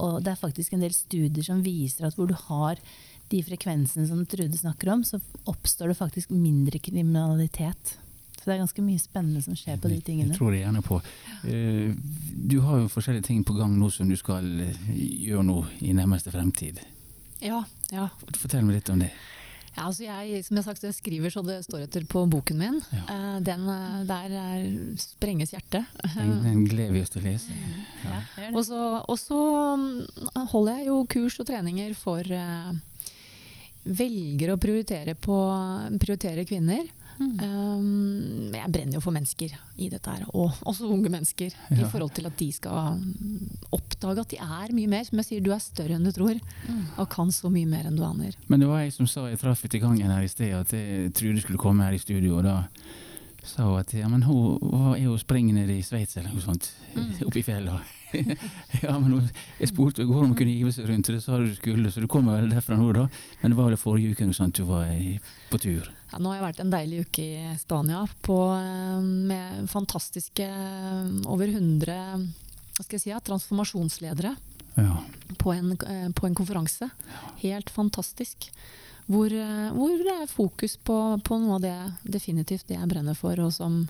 Og 0.00 0.22
det 0.24 0.32
er 0.32 0.40
faktisk 0.40 0.72
en 0.72 0.88
del 0.88 0.96
studier 0.96 1.44
som 1.44 1.60
viser 1.60 2.08
at 2.08 2.16
hvor 2.16 2.32
du 2.32 2.36
har 2.48 2.80
de 3.28 3.42
frekvensene 3.44 4.06
som 4.08 4.26
Trude 4.26 4.58
snakker 4.58 4.92
om, 4.92 5.04
så 5.04 5.20
oppstår 5.48 5.92
det 5.92 5.98
faktisk 5.98 6.30
mindre 6.34 6.80
kriminalitet. 6.82 7.98
Så 8.38 8.46
det 8.46 8.54
er 8.54 8.62
ganske 8.62 8.82
mye 8.86 9.00
spennende 9.02 9.42
som 9.44 9.56
skjer 9.58 9.80
på 9.82 9.90
de 9.90 9.98
tingene. 10.04 10.32
Jeg 10.32 10.38
tror 10.38 10.54
det 10.54 10.62
gjerne 10.62 10.82
på. 10.86 11.00
Uh, 11.42 11.90
du 12.48 12.60
har 12.64 12.84
jo 12.84 12.92
forskjellige 12.92 13.26
ting 13.32 13.42
på 13.46 13.56
gang 13.58 13.74
nå 13.76 13.90
som 13.92 14.08
du 14.08 14.16
skal 14.18 14.46
uh, 14.46 14.92
gjøre 14.94 15.46
nå 15.48 15.58
i 15.84 15.94
nærmeste 15.96 16.32
fremtid. 16.34 16.78
Ja, 17.42 17.64
ja. 17.92 18.08
Fortell 18.38 18.64
meg 18.66 18.78
litt 18.78 18.92
om 18.94 19.02
det. 19.02 19.10
Ja, 19.74 19.84
altså 19.84 20.06
jeg, 20.06 20.40
som 20.46 20.56
jeg 20.56 20.64
har 20.64 20.72
sagt, 20.72 20.86
jeg 20.88 20.96
skriver 20.96 21.30
så 21.30 21.42
det 21.46 21.60
står 21.66 21.84
etter 21.84 22.06
på 22.08 22.24
boken 22.30 22.58
min. 22.62 22.80
Ja. 22.94 23.04
Uh, 23.10 23.36
den, 23.44 23.68
der 24.08 24.38
er, 24.40 24.64
sprenges 25.02 25.52
hjertet. 25.54 25.90
Den, 26.16 26.38
den 26.46 26.64
gleder 26.70 26.94
vi 26.94 27.02
oss 27.02 27.12
til 27.14 27.24
å 27.24 27.28
lese. 27.28 27.58
Ja. 28.06 28.22
Ja, 28.38 28.52
og, 28.54 28.62
så, 28.66 28.84
og 29.02 29.18
så 29.18 29.42
mm, 29.82 30.46
holder 30.54 30.78
jeg 30.78 30.92
jo 30.92 31.02
kurs 31.10 31.42
og 31.42 31.50
treninger 31.50 31.92
for 31.98 32.38
velger 33.84 34.52
å 34.52 34.60
prioritere, 34.60 35.14
på, 35.14 35.36
prioritere 36.00 36.46
kvinner. 36.48 36.86
Mm. 37.18 37.38
Um, 37.42 38.54
jeg 38.54 38.70
brenner 38.70 38.98
jo 38.98 39.02
for 39.02 39.14
mennesker 39.14 39.54
i 39.82 39.88
dette 39.90 40.12
her, 40.12 40.26
og 40.30 40.54
også 40.68 40.86
unge 40.86 41.10
mennesker. 41.10 41.54
Ja. 41.72 41.80
I 41.80 41.88
forhold 41.90 42.12
til 42.14 42.28
at 42.30 42.36
de 42.38 42.48
skal 42.54 43.00
oppdage 43.74 44.22
at 44.22 44.34
de 44.34 44.38
er 44.38 44.74
mye 44.76 44.92
mer. 44.92 45.06
Som 45.08 45.22
jeg 45.22 45.30
sier, 45.30 45.44
du 45.44 45.50
er 45.54 45.62
større 45.62 45.98
enn 45.98 46.06
du 46.06 46.12
tror, 46.14 46.38
mm. 46.38 46.84
og 46.96 47.10
kan 47.12 47.32
så 47.34 47.50
mye 47.52 47.68
mer 47.68 47.90
enn 47.90 47.98
du 47.98 48.04
aner. 48.06 48.38
Men 48.46 48.62
det 48.62 48.70
var 48.70 48.84
jeg 48.84 48.94
som 48.96 49.10
sa, 49.10 49.26
jeg 49.30 49.42
traff 49.42 49.66
i 49.66 49.82
gangen 49.82 50.14
her 50.14 50.24
i 50.24 50.30
sted, 50.30 50.54
at 50.54 50.74
jeg 50.74 51.12
trodde 51.18 51.44
skulle 51.44 51.60
komme 51.60 51.88
her 51.88 51.96
i 51.96 52.02
studio. 52.02 52.38
og 52.38 52.46
da 52.46 52.62
sa 53.48 53.64
hun 53.64 53.80
at 53.80 53.94
ja, 53.96 54.08
men 54.10 54.26
hun 54.28 54.94
er 54.94 55.06
jo 55.06 55.18
springende 55.18 55.64
i 55.72 55.82
Sveits 55.82 56.18
eller 56.18 56.34
noe 56.34 56.44
sånt, 56.44 56.70
mm. 56.94 57.14
oppe 57.26 57.40
i 57.40 57.46
fjellet. 57.46 57.97
ja, 58.82 58.94
men 58.98 59.28
jeg 59.58 59.70
spurte 59.70 60.02
i 60.02 60.08
går 60.08 60.22
om 60.22 60.32
hun 60.32 60.38
kunne 60.38 60.54
hive 60.54 60.72
seg 60.74 60.88
rundt, 60.88 61.10
og 61.10 61.18
det 61.18 61.24
sa 61.24 61.38
du 61.42 61.52
skulle, 61.56 61.92
så 61.92 62.02
du 62.02 62.08
kommer 62.10 62.40
vel 62.40 62.52
derfra 62.52 62.78
nå, 62.78 62.88
da? 62.96 63.06
Men 63.42 63.52
det 63.52 63.58
var 63.58 63.70
vel 63.70 63.80
forrige 63.80 64.16
uke 64.16 64.32
sånn 64.36 64.54
du 64.56 64.64
var 64.68 64.90
på 65.52 65.60
tur? 65.62 65.88
Ja, 66.08 66.20
nå 66.20 66.30
har 66.30 66.38
jeg 66.38 66.46
vært 66.46 66.60
en 66.62 66.72
deilig 66.72 67.00
uke 67.04 67.24
i 67.24 67.54
Spania 67.60 68.00
på, 68.24 68.36
eh, 68.56 69.00
med 69.28 69.68
fantastiske 69.68 70.44
eh, 70.44 71.08
over 71.28 71.50
100 71.52 71.96
hva 72.78 72.84
skal 72.84 72.94
jeg 72.94 73.02
si, 73.02 73.14
transformasjonsledere 73.26 74.30
ja. 74.78 74.92
på, 75.36 75.52
en, 75.52 75.72
eh, 75.74 76.06
på, 76.14 76.28
en, 76.28 76.36
konferanse. 76.38 76.88
Helt 77.42 77.72
fantastisk. 77.74 78.48
Hvor, 79.08 79.32
hvor, 79.72 79.92
det 80.04 80.14
er 80.14 80.30
fokus 80.30 80.76
på, 80.84 80.96
på, 81.24 81.38
noe 81.40 81.56
av 81.56 81.62
det 81.64 81.76
definitivt 82.12 82.68
det 82.68 82.76
jeg 82.76 82.90
brenner 82.90 83.16
for, 83.16 83.40
og 83.40 83.54
som 83.56 83.86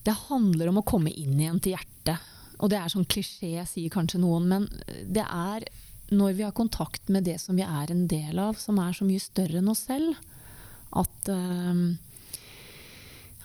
Det 0.00 0.14
handler 0.30 0.70
om 0.70 0.80
å 0.80 0.86
komme 0.88 1.12
inn 1.12 1.36
igjen 1.36 1.60
til 1.60 1.76
hjertet. 1.76 2.30
Og 2.60 2.70
det 2.72 2.78
er 2.80 2.92
sånn 2.92 3.08
klisjé, 3.08 3.64
sier 3.68 3.92
kanskje 3.92 4.20
noen, 4.22 4.48
men 4.50 4.68
det 5.08 5.24
er 5.24 5.64
når 6.10 6.34
vi 6.36 6.44
har 6.44 6.54
kontakt 6.56 7.08
med 7.08 7.24
det 7.24 7.38
som 7.40 7.56
vi 7.56 7.64
er 7.64 7.92
en 7.92 8.06
del 8.10 8.38
av, 8.42 8.58
som 8.58 8.78
er 8.82 8.94
så 8.96 9.06
mye 9.06 9.22
større 9.22 9.60
enn 9.60 9.70
oss 9.70 9.84
selv, 9.86 10.18
at, 10.98 11.30
uh, 11.30 11.94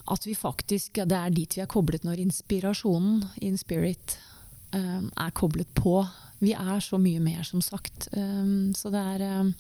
at 0.10 0.26
vi 0.26 0.34
faktisk 0.34 0.98
Det 1.06 1.18
er 1.18 1.30
dit 1.30 1.58
vi 1.58 1.62
er 1.62 1.70
koblet 1.70 2.04
når 2.08 2.24
inspirasjonen, 2.24 3.22
in 3.46 3.58
spirit, 3.62 4.18
uh, 4.74 5.06
er 5.06 5.36
koblet 5.38 5.70
på. 5.78 6.00
Vi 6.42 6.56
er 6.58 6.82
så 6.82 6.98
mye 6.98 7.22
mer, 7.22 7.44
som 7.46 7.62
sagt. 7.62 8.10
Um, 8.18 8.74
så 8.74 8.90
det 8.90 9.04
er 9.14 9.54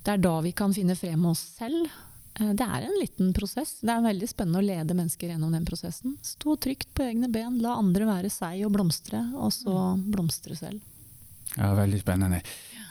det 0.00 0.14
er 0.14 0.22
da 0.22 0.38
vi 0.40 0.52
kan 0.56 0.72
finne 0.72 0.96
frem 0.96 1.26
oss 1.28 1.42
selv. 1.58 1.90
Eh, 2.38 2.52
det 2.54 2.66
er 2.66 2.86
en 2.86 2.96
liten 3.00 3.32
prosess. 3.36 3.78
Det 3.82 3.92
er 3.92 4.04
veldig 4.04 4.28
spennende 4.30 4.60
å 4.62 4.66
lede 4.66 4.96
mennesker 4.96 5.32
gjennom 5.32 5.52
den 5.54 5.66
prosessen. 5.68 6.16
Stå 6.22 6.56
trygt 6.56 6.92
på 6.94 7.06
egne 7.08 7.30
ben, 7.32 7.58
la 7.62 7.76
andre 7.80 8.08
være 8.08 8.32
seg 8.32 8.64
og 8.66 8.74
blomstre, 8.76 9.22
og 9.36 9.52
så 9.54 9.76
blomstre 9.98 10.56
selv. 10.58 10.80
Ja, 11.56 11.72
Veldig 11.74 12.00
spennende. 12.00 12.42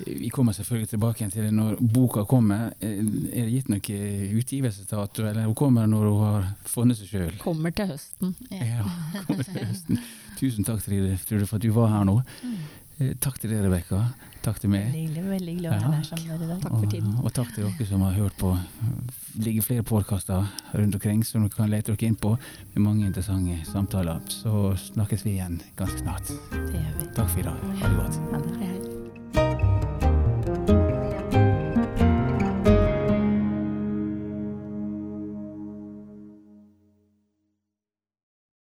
Vi 0.06 0.30
kommer 0.32 0.56
selvfølgelig 0.56 0.90
tilbake 0.94 1.26
til 1.32 1.44
det 1.44 1.52
når 1.52 1.80
boka 1.80 2.24
kommer. 2.28 2.70
Eh, 2.80 3.00
er 3.00 3.48
det 3.48 3.56
gitt 3.56 3.72
noe 3.72 4.00
utgivelsesdato, 4.40 5.26
eller 5.28 5.48
hun 5.48 5.56
kommer 5.60 5.88
når 5.92 6.06
hun 6.08 6.22
har 6.24 6.50
funnet 6.68 7.00
seg 7.00 7.12
sjøl? 7.12 7.34
Kommer 7.42 7.76
til 7.76 7.92
høsten. 7.92 8.36
Ja. 8.52 8.64
ja, 8.64 9.24
kommer 9.28 9.44
til 9.48 9.66
høsten. 9.66 10.00
Tusen 10.40 10.68
takk 10.68 10.84
Trine, 10.86 11.18
for 11.20 11.58
at 11.60 11.66
du 11.66 11.72
var 11.76 11.92
her 11.92 12.08
nå. 12.08 12.22
Eh, 13.00 13.14
takk 13.24 13.40
til 13.40 13.54
deg, 13.54 13.64
Rebekka. 13.64 14.02
Takk 14.44 14.60
til 14.60 14.72
meg. 14.72 14.92
Veldig 14.92 15.24
veldig 15.28 15.56
glad 15.60 15.86
å 15.86 15.92
være 15.94 16.04
sammen 16.08 16.28
med 16.28 16.44
deg. 16.44 16.62
Takk 16.66 16.76
for 16.76 16.92
tiden. 16.92 17.14
Og, 17.14 17.26
og, 17.26 17.34
takk 17.38 17.54
til 17.56 17.68
dere 17.68 17.88
som 17.88 18.04
har 18.04 18.18
hørt 18.18 18.38
på. 18.40 18.52
Det 19.36 19.48
ligger 19.48 19.68
flere 19.70 19.88
podkaster 19.88 20.52
rundt 20.76 21.00
omkring 21.00 21.24
som 21.28 21.48
dere 21.48 21.56
kan 21.56 21.72
lete 21.72 21.96
dere 21.96 22.12
inn 22.12 22.20
på, 22.20 22.36
med 22.76 22.86
mange 22.86 23.08
interessante 23.08 23.60
samtaler. 23.72 24.24
Så 24.32 24.76
snakkes 24.90 25.28
vi 25.28 25.38
igjen 25.38 25.60
ganske 25.80 26.04
snart. 26.04 26.32
Takk 27.16 27.28
for 27.28 27.44
i 27.44 27.50
dag. 27.50 27.68
Ha 27.84 27.92
det 27.92 28.00
godt. 28.00 28.99